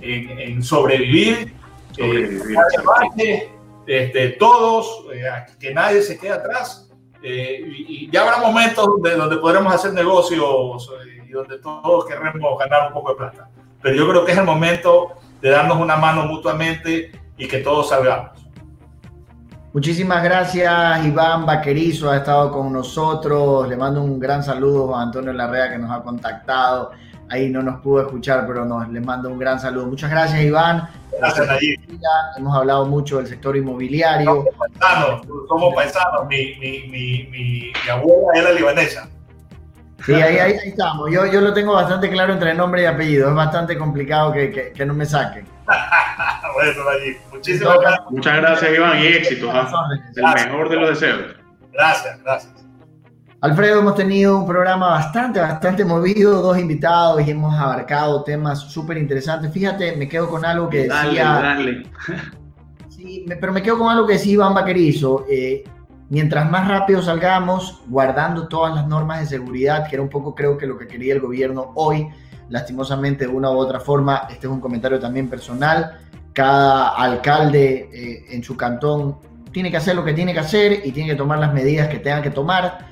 en, 0.00 0.62
sobrevivir, 0.62 1.52
eh, 1.98 2.40
este, 3.86 4.28
todos, 4.38 5.04
eh, 5.12 5.28
que 5.60 5.74
nadie 5.74 6.00
se 6.00 6.18
quede 6.18 6.30
atrás. 6.30 6.90
y, 7.22 8.10
ya 8.10 8.22
habrá 8.22 8.38
momentos 8.38 8.86
donde, 8.86 9.16
donde 9.16 9.36
podremos 9.36 9.74
hacer 9.74 9.92
negocios 9.92 10.90
y 11.28 11.30
donde 11.30 11.58
todos 11.58 12.06
querremos 12.06 12.58
ganar 12.58 12.88
un 12.88 12.94
poco 12.94 13.10
de 13.10 13.16
plata. 13.16 13.50
Pero 13.82 13.94
yo 13.94 14.08
creo 14.08 14.24
que 14.24 14.32
es 14.32 14.38
el 14.38 14.44
momento 14.44 15.12
de 15.40 15.50
darnos 15.50 15.78
una 15.78 15.96
mano 15.96 16.24
mutuamente 16.26 17.12
y 17.36 17.46
que 17.46 17.58
todos 17.58 17.88
salgamos. 17.88 18.38
Muchísimas 19.72 20.24
gracias, 20.24 21.04
Iván 21.04 21.44
Vaquerizo 21.44 22.10
ha 22.10 22.16
estado 22.16 22.50
con 22.50 22.72
nosotros. 22.72 23.68
Le 23.68 23.76
mando 23.76 24.02
un 24.02 24.18
gran 24.18 24.42
saludo 24.42 24.96
a 24.96 25.02
Antonio 25.02 25.32
Larrea 25.32 25.70
que 25.70 25.78
nos 25.78 25.90
ha 25.90 26.02
contactado. 26.02 26.90
Ahí 27.28 27.50
no 27.50 27.62
nos 27.62 27.80
pudo 27.82 28.00
escuchar, 28.00 28.46
pero 28.46 28.64
nos 28.64 28.88
le 28.88 29.00
mando 29.00 29.28
un 29.28 29.38
gran 29.38 29.60
saludo. 29.60 29.86
Muchas 29.86 30.10
gracias, 30.10 30.40
Iván. 30.40 30.88
Gracias, 31.18 31.46
Hemos 32.36 32.56
hablado 32.56 32.86
mucho 32.86 33.18
del 33.18 33.26
sector 33.26 33.56
inmobiliario. 33.56 34.24
Somos 34.24 34.54
paisanos, 34.56 35.26
somos 35.48 35.74
paisanos. 35.74 36.26
Mi, 36.26 36.56
mi, 36.58 36.88
mi, 36.88 37.28
mi, 37.30 37.72
abuela 37.90 38.40
era 38.40 38.52
libanesa. 38.52 39.08
Sí, 40.04 40.14
ahí, 40.14 40.38
ahí, 40.38 40.56
estamos. 40.64 41.10
Yo, 41.10 41.26
yo 41.26 41.40
lo 41.40 41.52
tengo 41.52 41.74
bastante 41.74 42.08
claro 42.08 42.32
entre 42.32 42.54
nombre 42.54 42.82
y 42.82 42.86
apellido. 42.86 43.28
Es 43.28 43.34
bastante 43.34 43.76
complicado 43.76 44.32
que, 44.32 44.50
que, 44.50 44.72
que 44.72 44.86
no 44.86 44.94
me 44.94 45.04
saquen. 45.04 45.46
bueno, 46.54 46.72
Muchísimas 47.32 47.80
gracias. 47.80 48.10
Muchas 48.10 48.36
gracias, 48.36 48.74
Iván, 48.74 48.98
y 49.00 49.06
éxito. 49.06 49.50
¿ah? 49.52 49.88
El 50.16 50.24
mejor 50.24 50.68
de 50.68 50.76
los 50.76 50.88
deseos. 50.90 51.36
Gracias, 51.72 52.22
gracias. 52.22 52.54
Alfredo, 53.40 53.80
hemos 53.80 53.94
tenido 53.94 54.36
un 54.36 54.46
programa 54.46 54.88
bastante, 54.88 55.38
bastante 55.38 55.84
movido, 55.84 56.42
dos 56.42 56.58
invitados 56.58 57.24
y 57.24 57.30
hemos 57.30 57.54
abarcado 57.54 58.24
temas 58.24 58.58
súper 58.58 58.98
interesantes. 58.98 59.52
Fíjate, 59.52 59.94
me 59.96 60.08
quedo 60.08 60.28
con 60.28 60.44
algo 60.44 60.68
que 60.68 60.88
decía... 60.88 61.24
Dale, 61.24 61.86
Sí, 62.88 63.24
pero 63.40 63.52
me 63.52 63.62
quedo 63.62 63.78
con 63.78 63.92
algo 63.92 64.08
que 64.08 64.14
decía 64.14 64.32
Iván 64.32 64.54
Vaquerizo. 64.54 65.24
Eh, 65.30 65.62
mientras 66.08 66.50
más 66.50 66.68
rápido 66.68 67.02
salgamos, 67.02 67.80
guardando 67.88 68.48
todas 68.48 68.74
las 68.74 68.86
normas 68.86 69.20
de 69.20 69.26
seguridad, 69.26 69.88
que 69.88 69.96
era 69.96 70.02
un 70.02 70.08
poco 70.08 70.34
creo 70.34 70.56
que 70.56 70.66
lo 70.66 70.78
que 70.78 70.86
quería 70.86 71.14
el 71.14 71.20
gobierno 71.20 71.72
hoy, 71.74 72.08
lastimosamente 72.48 73.26
de 73.26 73.32
una 73.32 73.50
u 73.50 73.58
otra 73.58 73.80
forma, 73.80 74.26
este 74.30 74.46
es 74.46 74.52
un 74.52 74.60
comentario 74.60 74.98
también 74.98 75.28
personal, 75.28 75.98
cada 76.32 76.90
alcalde 76.90 77.90
eh, 77.92 78.26
en 78.30 78.42
su 78.42 78.56
cantón 78.56 79.18
tiene 79.52 79.70
que 79.70 79.76
hacer 79.76 79.96
lo 79.96 80.04
que 80.04 80.12
tiene 80.12 80.32
que 80.32 80.40
hacer 80.40 80.86
y 80.86 80.92
tiene 80.92 81.10
que 81.10 81.16
tomar 81.16 81.38
las 81.38 81.52
medidas 81.52 81.88
que 81.88 81.98
tenga 81.98 82.22
que 82.22 82.30
tomar, 82.30 82.86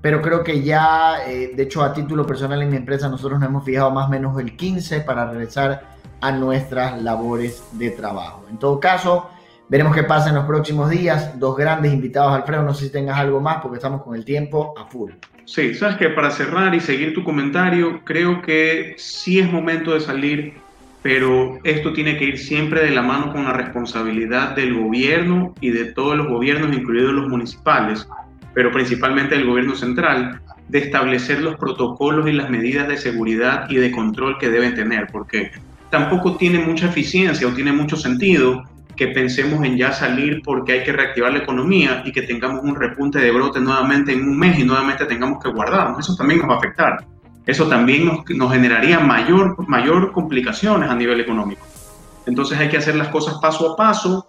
pero 0.00 0.22
creo 0.22 0.42
que 0.42 0.62
ya, 0.62 1.26
eh, 1.26 1.52
de 1.54 1.62
hecho 1.62 1.82
a 1.82 1.92
título 1.92 2.26
personal 2.26 2.62
en 2.62 2.70
mi 2.70 2.76
empresa, 2.76 3.08
nosotros 3.08 3.38
nos 3.38 3.48
hemos 3.48 3.64
fijado 3.64 3.90
más 3.90 4.06
o 4.06 4.10
menos 4.10 4.38
el 4.40 4.56
15 4.56 5.00
para 5.00 5.30
regresar 5.30 5.96
a 6.20 6.32
nuestras 6.32 7.02
labores 7.02 7.62
de 7.72 7.90
trabajo. 7.90 8.44
En 8.50 8.58
todo 8.58 8.80
caso, 8.80 9.28
Veremos 9.68 9.96
qué 9.96 10.04
pasa 10.04 10.28
en 10.28 10.36
los 10.36 10.44
próximos 10.44 10.90
días. 10.90 11.38
Dos 11.38 11.56
grandes 11.56 11.92
invitados, 11.92 12.32
Alfredo. 12.32 12.62
No 12.62 12.72
sé 12.72 12.86
si 12.86 12.92
tengas 12.92 13.18
algo 13.18 13.40
más 13.40 13.56
porque 13.60 13.76
estamos 13.78 14.02
con 14.02 14.14
el 14.14 14.24
tiempo 14.24 14.74
a 14.78 14.86
full. 14.86 15.12
Sí, 15.44 15.74
sabes 15.74 15.96
que 15.96 16.08
para 16.10 16.30
cerrar 16.30 16.74
y 16.74 16.80
seguir 16.80 17.14
tu 17.14 17.24
comentario, 17.24 18.00
creo 18.04 18.42
que 18.42 18.94
sí 18.96 19.38
es 19.38 19.50
momento 19.50 19.94
de 19.94 20.00
salir, 20.00 20.54
pero 21.02 21.58
esto 21.64 21.92
tiene 21.92 22.16
que 22.16 22.24
ir 22.24 22.38
siempre 22.38 22.82
de 22.82 22.90
la 22.90 23.02
mano 23.02 23.32
con 23.32 23.44
la 23.44 23.52
responsabilidad 23.52 24.56
del 24.56 24.74
gobierno 24.74 25.54
y 25.60 25.70
de 25.70 25.86
todos 25.86 26.16
los 26.16 26.28
gobiernos, 26.28 26.76
incluidos 26.76 27.12
los 27.12 27.28
municipales, 27.28 28.08
pero 28.54 28.72
principalmente 28.72 29.36
del 29.36 29.46
gobierno 29.46 29.76
central, 29.76 30.40
de 30.68 30.78
establecer 30.78 31.40
los 31.40 31.56
protocolos 31.56 32.28
y 32.28 32.32
las 32.32 32.50
medidas 32.50 32.88
de 32.88 32.96
seguridad 32.96 33.70
y 33.70 33.76
de 33.76 33.92
control 33.92 34.38
que 34.38 34.50
deben 34.50 34.74
tener, 34.74 35.06
porque 35.12 35.52
tampoco 35.90 36.36
tiene 36.36 36.58
mucha 36.58 36.86
eficiencia 36.86 37.46
o 37.46 37.52
tiene 37.52 37.72
mucho 37.72 37.96
sentido 37.96 38.64
que 38.96 39.08
pensemos 39.08 39.64
en 39.64 39.76
ya 39.76 39.92
salir 39.92 40.42
porque 40.42 40.72
hay 40.72 40.84
que 40.84 40.92
reactivar 40.92 41.32
la 41.32 41.38
economía 41.38 42.02
y 42.04 42.12
que 42.12 42.22
tengamos 42.22 42.62
un 42.64 42.74
repunte 42.74 43.18
de 43.18 43.30
brote 43.30 43.60
nuevamente 43.60 44.12
en 44.12 44.22
un 44.22 44.38
mes 44.38 44.58
y 44.58 44.64
nuevamente 44.64 45.04
tengamos 45.04 45.42
que 45.42 45.50
guardarnos. 45.50 46.00
Eso 46.00 46.16
también 46.16 46.40
nos 46.40 46.50
va 46.50 46.54
a 46.54 46.58
afectar. 46.58 47.04
Eso 47.44 47.68
también 47.68 48.06
nos, 48.06 48.28
nos 48.30 48.52
generaría 48.52 48.98
mayor, 48.98 49.56
mayor 49.68 50.12
complicaciones 50.12 50.90
a 50.90 50.94
nivel 50.96 51.20
económico. 51.20 51.66
Entonces 52.26 52.58
hay 52.58 52.68
que 52.68 52.76
hacer 52.76 52.96
las 52.96 53.08
cosas 53.08 53.38
paso 53.40 53.72
a 53.72 53.76
paso 53.76 54.26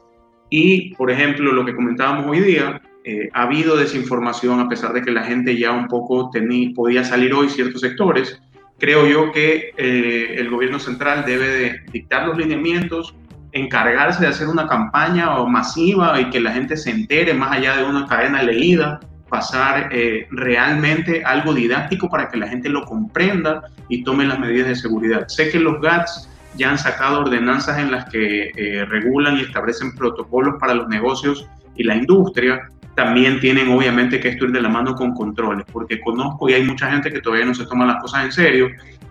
y, 0.49 0.93
por 0.95 1.11
ejemplo, 1.11 1.51
lo 1.51 1.65
que 1.65 1.75
comentábamos 1.75 2.27
hoy 2.27 2.39
día, 2.39 2.81
eh, 3.03 3.29
ha 3.33 3.43
habido 3.43 3.75
desinformación 3.75 4.59
a 4.59 4.69
pesar 4.69 4.93
de 4.93 5.01
que 5.01 5.11
la 5.11 5.23
gente 5.23 5.57
ya 5.57 5.71
un 5.71 5.87
poco 5.87 6.29
tenía, 6.29 6.71
podía 6.75 7.03
salir 7.03 7.33
hoy 7.33 7.49
ciertos 7.49 7.81
sectores. 7.81 8.41
Creo 8.77 9.07
yo 9.07 9.31
que 9.31 9.71
eh, 9.77 10.35
el 10.37 10.49
gobierno 10.49 10.77
central 10.77 11.23
debe 11.25 11.47
de 11.47 11.81
dictar 11.91 12.27
los 12.27 12.37
lineamientos, 12.37 13.15
encargarse 13.57 14.21
de 14.21 14.27
hacer 14.27 14.47
una 14.47 14.67
campaña 14.67 15.29
masiva 15.45 16.19
y 16.19 16.29
que 16.29 16.39
la 16.39 16.51
gente 16.51 16.77
se 16.77 16.91
entere 16.91 17.34
más 17.34 17.51
allá 17.51 17.77
de 17.77 17.84
una 17.84 18.07
cadena 18.07 18.43
leída, 18.43 18.99
pasar 19.29 19.89
eh, 19.91 20.27
realmente 20.31 21.23
algo 21.23 21.53
didáctico 21.53 22.09
para 22.09 22.29
que 22.29 22.38
la 22.38 22.47
gente 22.47 22.69
lo 22.69 22.85
comprenda 22.85 23.63
y 23.89 24.03
tome 24.03 24.25
las 24.25 24.39
medidas 24.39 24.67
de 24.67 24.75
seguridad. 24.75 25.27
Sé 25.27 25.49
que 25.49 25.59
los 25.59 25.81
GATS 25.81 26.29
ya 26.55 26.71
han 26.71 26.77
sacado 26.77 27.21
ordenanzas 27.21 27.77
en 27.79 27.91
las 27.91 28.05
que 28.05 28.51
eh, 28.55 28.85
regulan 28.85 29.38
y 29.38 29.41
establecen 29.41 29.95
protocolos 29.95 30.55
para 30.59 30.73
los 30.73 30.88
negocios 30.88 31.47
y 31.75 31.84
la 31.84 31.95
industria. 31.95 32.69
También 32.95 33.39
tienen 33.39 33.69
obviamente 33.69 34.19
que 34.19 34.29
esto 34.29 34.45
ir 34.45 34.51
de 34.51 34.61
la 34.61 34.69
mano 34.69 34.95
con 34.95 35.13
controles, 35.13 35.65
porque 35.71 35.99
conozco 36.01 36.49
y 36.49 36.53
hay 36.53 36.63
mucha 36.63 36.89
gente 36.89 37.11
que 37.11 37.21
todavía 37.21 37.45
no 37.45 37.53
se 37.53 37.65
toma 37.65 37.85
las 37.85 38.01
cosas 38.01 38.25
en 38.25 38.31
serio 38.31 38.69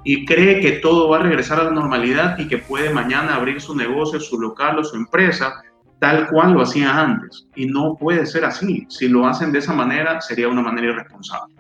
y 0.08 0.24
cree 0.24 0.60
que 0.60 0.78
todo 0.78 1.08
va 1.08 1.16
a 1.18 1.22
regresar 1.22 1.58
a 1.58 1.64
la 1.64 1.72
normalidad 1.72 2.38
y 2.38 2.46
que 2.46 2.58
puede 2.58 2.90
mañana 2.90 3.34
abrir 3.34 3.60
su 3.60 3.74
negocio, 3.74 4.20
su 4.20 4.40
local 4.40 4.78
o 4.78 4.84
su 4.84 4.94
empresa 4.94 5.64
tal 5.98 6.28
cual 6.28 6.52
lo 6.52 6.62
hacía 6.62 6.96
antes. 6.96 7.48
Y 7.56 7.66
no 7.66 7.96
puede 7.96 8.24
ser 8.24 8.44
así. 8.44 8.86
Si 8.88 9.08
lo 9.08 9.26
hacen 9.26 9.50
de 9.50 9.58
esa 9.58 9.72
manera, 9.72 10.20
sería 10.20 10.46
una 10.46 10.62
manera 10.62 10.92
irresponsable. 10.92 11.56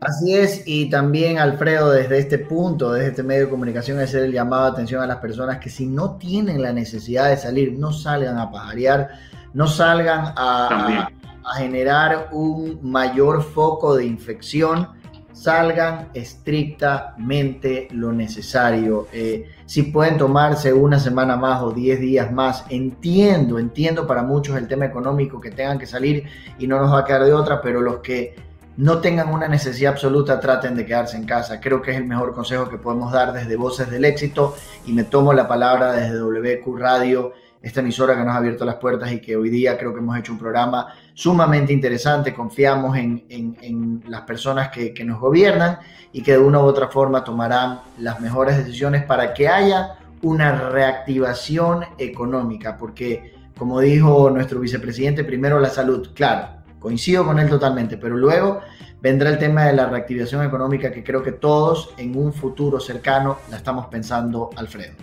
Así 0.00 0.36
es, 0.36 0.62
y 0.66 0.88
también 0.88 1.40
Alfredo, 1.40 1.90
desde 1.90 2.18
este 2.18 2.38
punto, 2.38 2.92
desde 2.92 3.08
este 3.08 3.22
medio 3.24 3.46
de 3.46 3.50
comunicación, 3.50 3.98
hacer 3.98 4.22
el 4.22 4.32
llamado 4.32 4.66
de 4.66 4.70
atención 4.70 5.02
a 5.02 5.08
las 5.08 5.16
personas 5.16 5.58
que 5.58 5.68
si 5.68 5.88
no 5.88 6.16
tienen 6.16 6.62
la 6.62 6.72
necesidad 6.72 7.28
de 7.28 7.36
salir, 7.36 7.72
no 7.76 7.92
salgan 7.92 8.38
a 8.38 8.52
pajarear, 8.52 9.08
no 9.52 9.66
salgan 9.66 10.32
a, 10.36 11.08
a 11.44 11.54
generar 11.56 12.28
un 12.30 12.78
mayor 12.88 13.42
foco 13.42 13.96
de 13.96 14.06
infección 14.06 14.96
salgan 15.42 16.08
estrictamente 16.14 17.88
lo 17.92 18.12
necesario. 18.12 19.06
Eh, 19.12 19.48
si 19.66 19.84
pueden 19.84 20.18
tomarse 20.18 20.72
una 20.72 20.98
semana 20.98 21.36
más 21.36 21.62
o 21.62 21.70
10 21.70 22.00
días 22.00 22.32
más, 22.32 22.64
entiendo, 22.70 23.58
entiendo 23.58 24.06
para 24.06 24.22
muchos 24.22 24.56
el 24.56 24.66
tema 24.66 24.86
económico 24.86 25.40
que 25.40 25.50
tengan 25.50 25.78
que 25.78 25.86
salir 25.86 26.24
y 26.58 26.66
no 26.66 26.80
nos 26.80 26.92
va 26.92 27.00
a 27.00 27.04
quedar 27.04 27.24
de 27.24 27.32
otra, 27.32 27.62
pero 27.62 27.80
los 27.80 27.98
que 27.98 28.34
no 28.76 28.98
tengan 28.98 29.28
una 29.28 29.48
necesidad 29.48 29.92
absoluta, 29.92 30.38
traten 30.38 30.76
de 30.76 30.86
quedarse 30.86 31.16
en 31.16 31.24
casa. 31.24 31.60
Creo 31.60 31.82
que 31.82 31.90
es 31.92 31.96
el 31.96 32.04
mejor 32.04 32.32
consejo 32.32 32.68
que 32.68 32.78
podemos 32.78 33.12
dar 33.12 33.32
desde 33.32 33.56
Voces 33.56 33.90
del 33.90 34.04
Éxito 34.04 34.56
y 34.86 34.92
me 34.92 35.04
tomo 35.04 35.32
la 35.32 35.48
palabra 35.48 35.92
desde 35.92 36.18
WQ 36.18 36.76
Radio, 36.78 37.32
esta 37.60 37.80
emisora 37.80 38.16
que 38.16 38.24
nos 38.24 38.34
ha 38.34 38.38
abierto 38.38 38.64
las 38.64 38.76
puertas 38.76 39.10
y 39.12 39.20
que 39.20 39.36
hoy 39.36 39.50
día 39.50 39.76
creo 39.76 39.92
que 39.92 40.00
hemos 40.00 40.18
hecho 40.18 40.32
un 40.32 40.38
programa 40.38 40.94
sumamente 41.14 41.72
interesante. 41.72 42.32
Confiamos 42.32 42.96
en, 42.96 44.02
las 44.06 44.22
personas 44.22 44.68
que, 44.68 44.94
que 44.94 45.04
nos 45.04 45.20
gobiernan 45.20 45.78
y 46.12 46.22
que 46.22 46.32
de 46.32 46.38
una 46.38 46.60
u 46.60 46.62
otra 46.62 46.88
forma 46.88 47.24
tomarán 47.24 47.80
las 47.98 48.20
mejores 48.20 48.56
decisiones 48.56 49.04
para 49.04 49.34
que 49.34 49.48
haya 49.48 49.98
una 50.22 50.70
reactivación 50.70 51.84
económica, 51.98 52.76
porque 52.76 53.34
como 53.56 53.80
dijo 53.80 54.30
nuestro 54.30 54.60
vicepresidente, 54.60 55.24
primero 55.24 55.58
la 55.58 55.68
salud, 55.68 56.10
claro, 56.14 56.48
coincido 56.78 57.24
con 57.24 57.38
él 57.38 57.48
totalmente, 57.48 57.96
pero 57.96 58.16
luego 58.16 58.60
vendrá 59.00 59.30
el 59.30 59.38
tema 59.38 59.64
de 59.64 59.72
la 59.74 59.86
reactivación 59.86 60.44
económica 60.44 60.92
que 60.92 61.02
creo 61.02 61.22
que 61.22 61.32
todos 61.32 61.90
en 61.98 62.16
un 62.16 62.32
futuro 62.32 62.80
cercano 62.80 63.38
la 63.50 63.56
estamos 63.56 63.86
pensando, 63.86 64.50
Alfredo. 64.56 64.94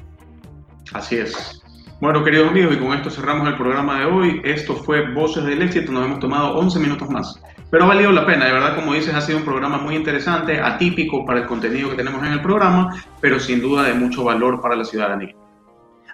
Así 0.94 1.18
es. 1.18 1.65
Bueno, 2.06 2.24
queridos 2.24 2.50
amigos, 2.50 2.76
y 2.76 2.78
con 2.78 2.94
esto 2.96 3.10
cerramos 3.10 3.48
el 3.48 3.58
programa 3.58 3.98
de 3.98 4.06
hoy. 4.06 4.40
Esto 4.44 4.76
fue 4.76 5.12
Voces 5.12 5.44
del 5.44 5.64
Éxito, 5.64 5.92
nos 5.92 6.06
hemos 6.06 6.20
tomado 6.20 6.56
11 6.56 6.78
minutos 6.78 7.10
más. 7.10 7.42
Pero 7.72 7.86
ha 7.86 7.88
valido 7.88 8.12
la 8.12 8.28
pena, 8.28 8.46
de 8.46 8.52
verdad, 8.52 8.76
como 8.76 8.94
dices, 8.94 9.16
ha 9.16 9.22
sido 9.22 9.40
un 9.40 9.44
programa 9.44 9.80
muy 9.80 9.96
interesante, 9.96 10.62
atípico 10.62 11.26
para 11.26 11.40
el 11.40 11.48
contenido 11.48 11.90
que 11.90 11.96
tenemos 11.96 12.24
en 12.24 12.34
el 12.34 12.44
programa, 12.44 12.96
pero 13.20 13.40
sin 13.40 13.60
duda 13.60 13.82
de 13.86 13.96
mucho 13.96 14.24
valor 14.24 14.62
para 14.62 14.76
la 14.76 14.86
ciudadanía. 14.86 15.34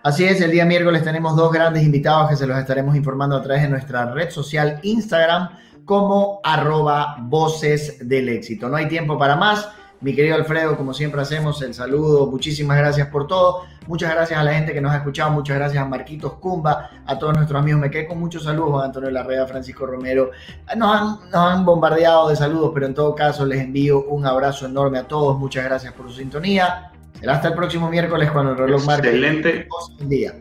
Así 0.02 0.24
es, 0.24 0.40
el 0.40 0.52
día 0.52 0.64
miércoles 0.64 1.04
tenemos 1.04 1.36
dos 1.36 1.52
grandes 1.52 1.84
invitados 1.84 2.30
que 2.30 2.38
se 2.38 2.48
los 2.48 2.58
estaremos 2.58 2.96
informando 2.96 3.36
a 3.36 3.42
través 3.42 3.64
de 3.64 3.68
nuestra 3.68 4.14
red 4.14 4.30
social 4.30 4.80
Instagram 4.84 5.50
como 5.84 6.40
arroba 6.46 7.18
voces 7.20 8.08
del 8.08 8.30
éxito. 8.30 8.70
No 8.70 8.78
hay 8.78 8.88
tiempo 8.88 9.18
para 9.18 9.36
más. 9.36 9.68
Mi 10.02 10.16
querido 10.16 10.36
Alfredo, 10.36 10.76
como 10.76 10.94
siempre 10.94 11.22
hacemos, 11.22 11.62
el 11.62 11.74
saludo, 11.76 12.26
muchísimas 12.26 12.78
gracias 12.78 13.08
por 13.08 13.28
todo. 13.28 13.66
Muchas 13.88 14.12
gracias 14.12 14.40
a 14.40 14.44
la 14.44 14.54
gente 14.54 14.74
que 14.74 14.82
nos 14.82 14.92
ha 14.92 14.98
escuchado, 14.98 15.32
muchas 15.32 15.58
gracias 15.58 15.84
a 15.84 15.88
Marquitos 15.88 16.34
Cumba, 16.34 16.90
a 17.06 17.20
todos 17.20 17.36
nuestros 17.36 17.60
amigos. 17.60 17.82
Me 17.82 17.92
quedé 17.92 18.08
con 18.08 18.20
muchos 18.20 18.44
saludos, 18.44 18.82
a 18.82 18.86
Antonio 18.86 19.12
Larrea, 19.12 19.46
Francisco 19.46 19.86
Romero. 19.86 20.32
Nos 20.76 20.96
han, 20.96 21.30
nos 21.30 21.36
han 21.36 21.66
bombardeado 21.66 22.30
de 22.30 22.36
saludos, 22.36 22.72
pero 22.74 22.88
en 22.88 22.96
todo 22.96 23.14
caso 23.14 23.46
les 23.46 23.62
envío 23.62 24.04
un 24.06 24.26
abrazo 24.26 24.66
enorme 24.66 24.98
a 24.98 25.08
todos. 25.08 25.38
Muchas 25.38 25.66
gracias 25.66 25.94
por 25.94 26.10
su 26.10 26.16
sintonía. 26.18 26.92
Será 27.20 27.36
hasta 27.36 27.50
el 27.50 27.54
próximo 27.54 27.90
miércoles 27.90 28.32
cuando 28.32 28.54
el 28.54 28.58
reloj 28.58 28.84
marque. 28.86 29.10
Excelente. 29.10 29.68
Día. 30.00 30.34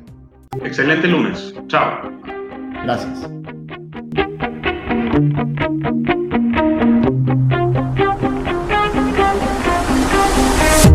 Excelente 0.62 1.06
lunes. 1.06 1.54
Chao. 1.68 2.10
Gracias. 2.82 3.28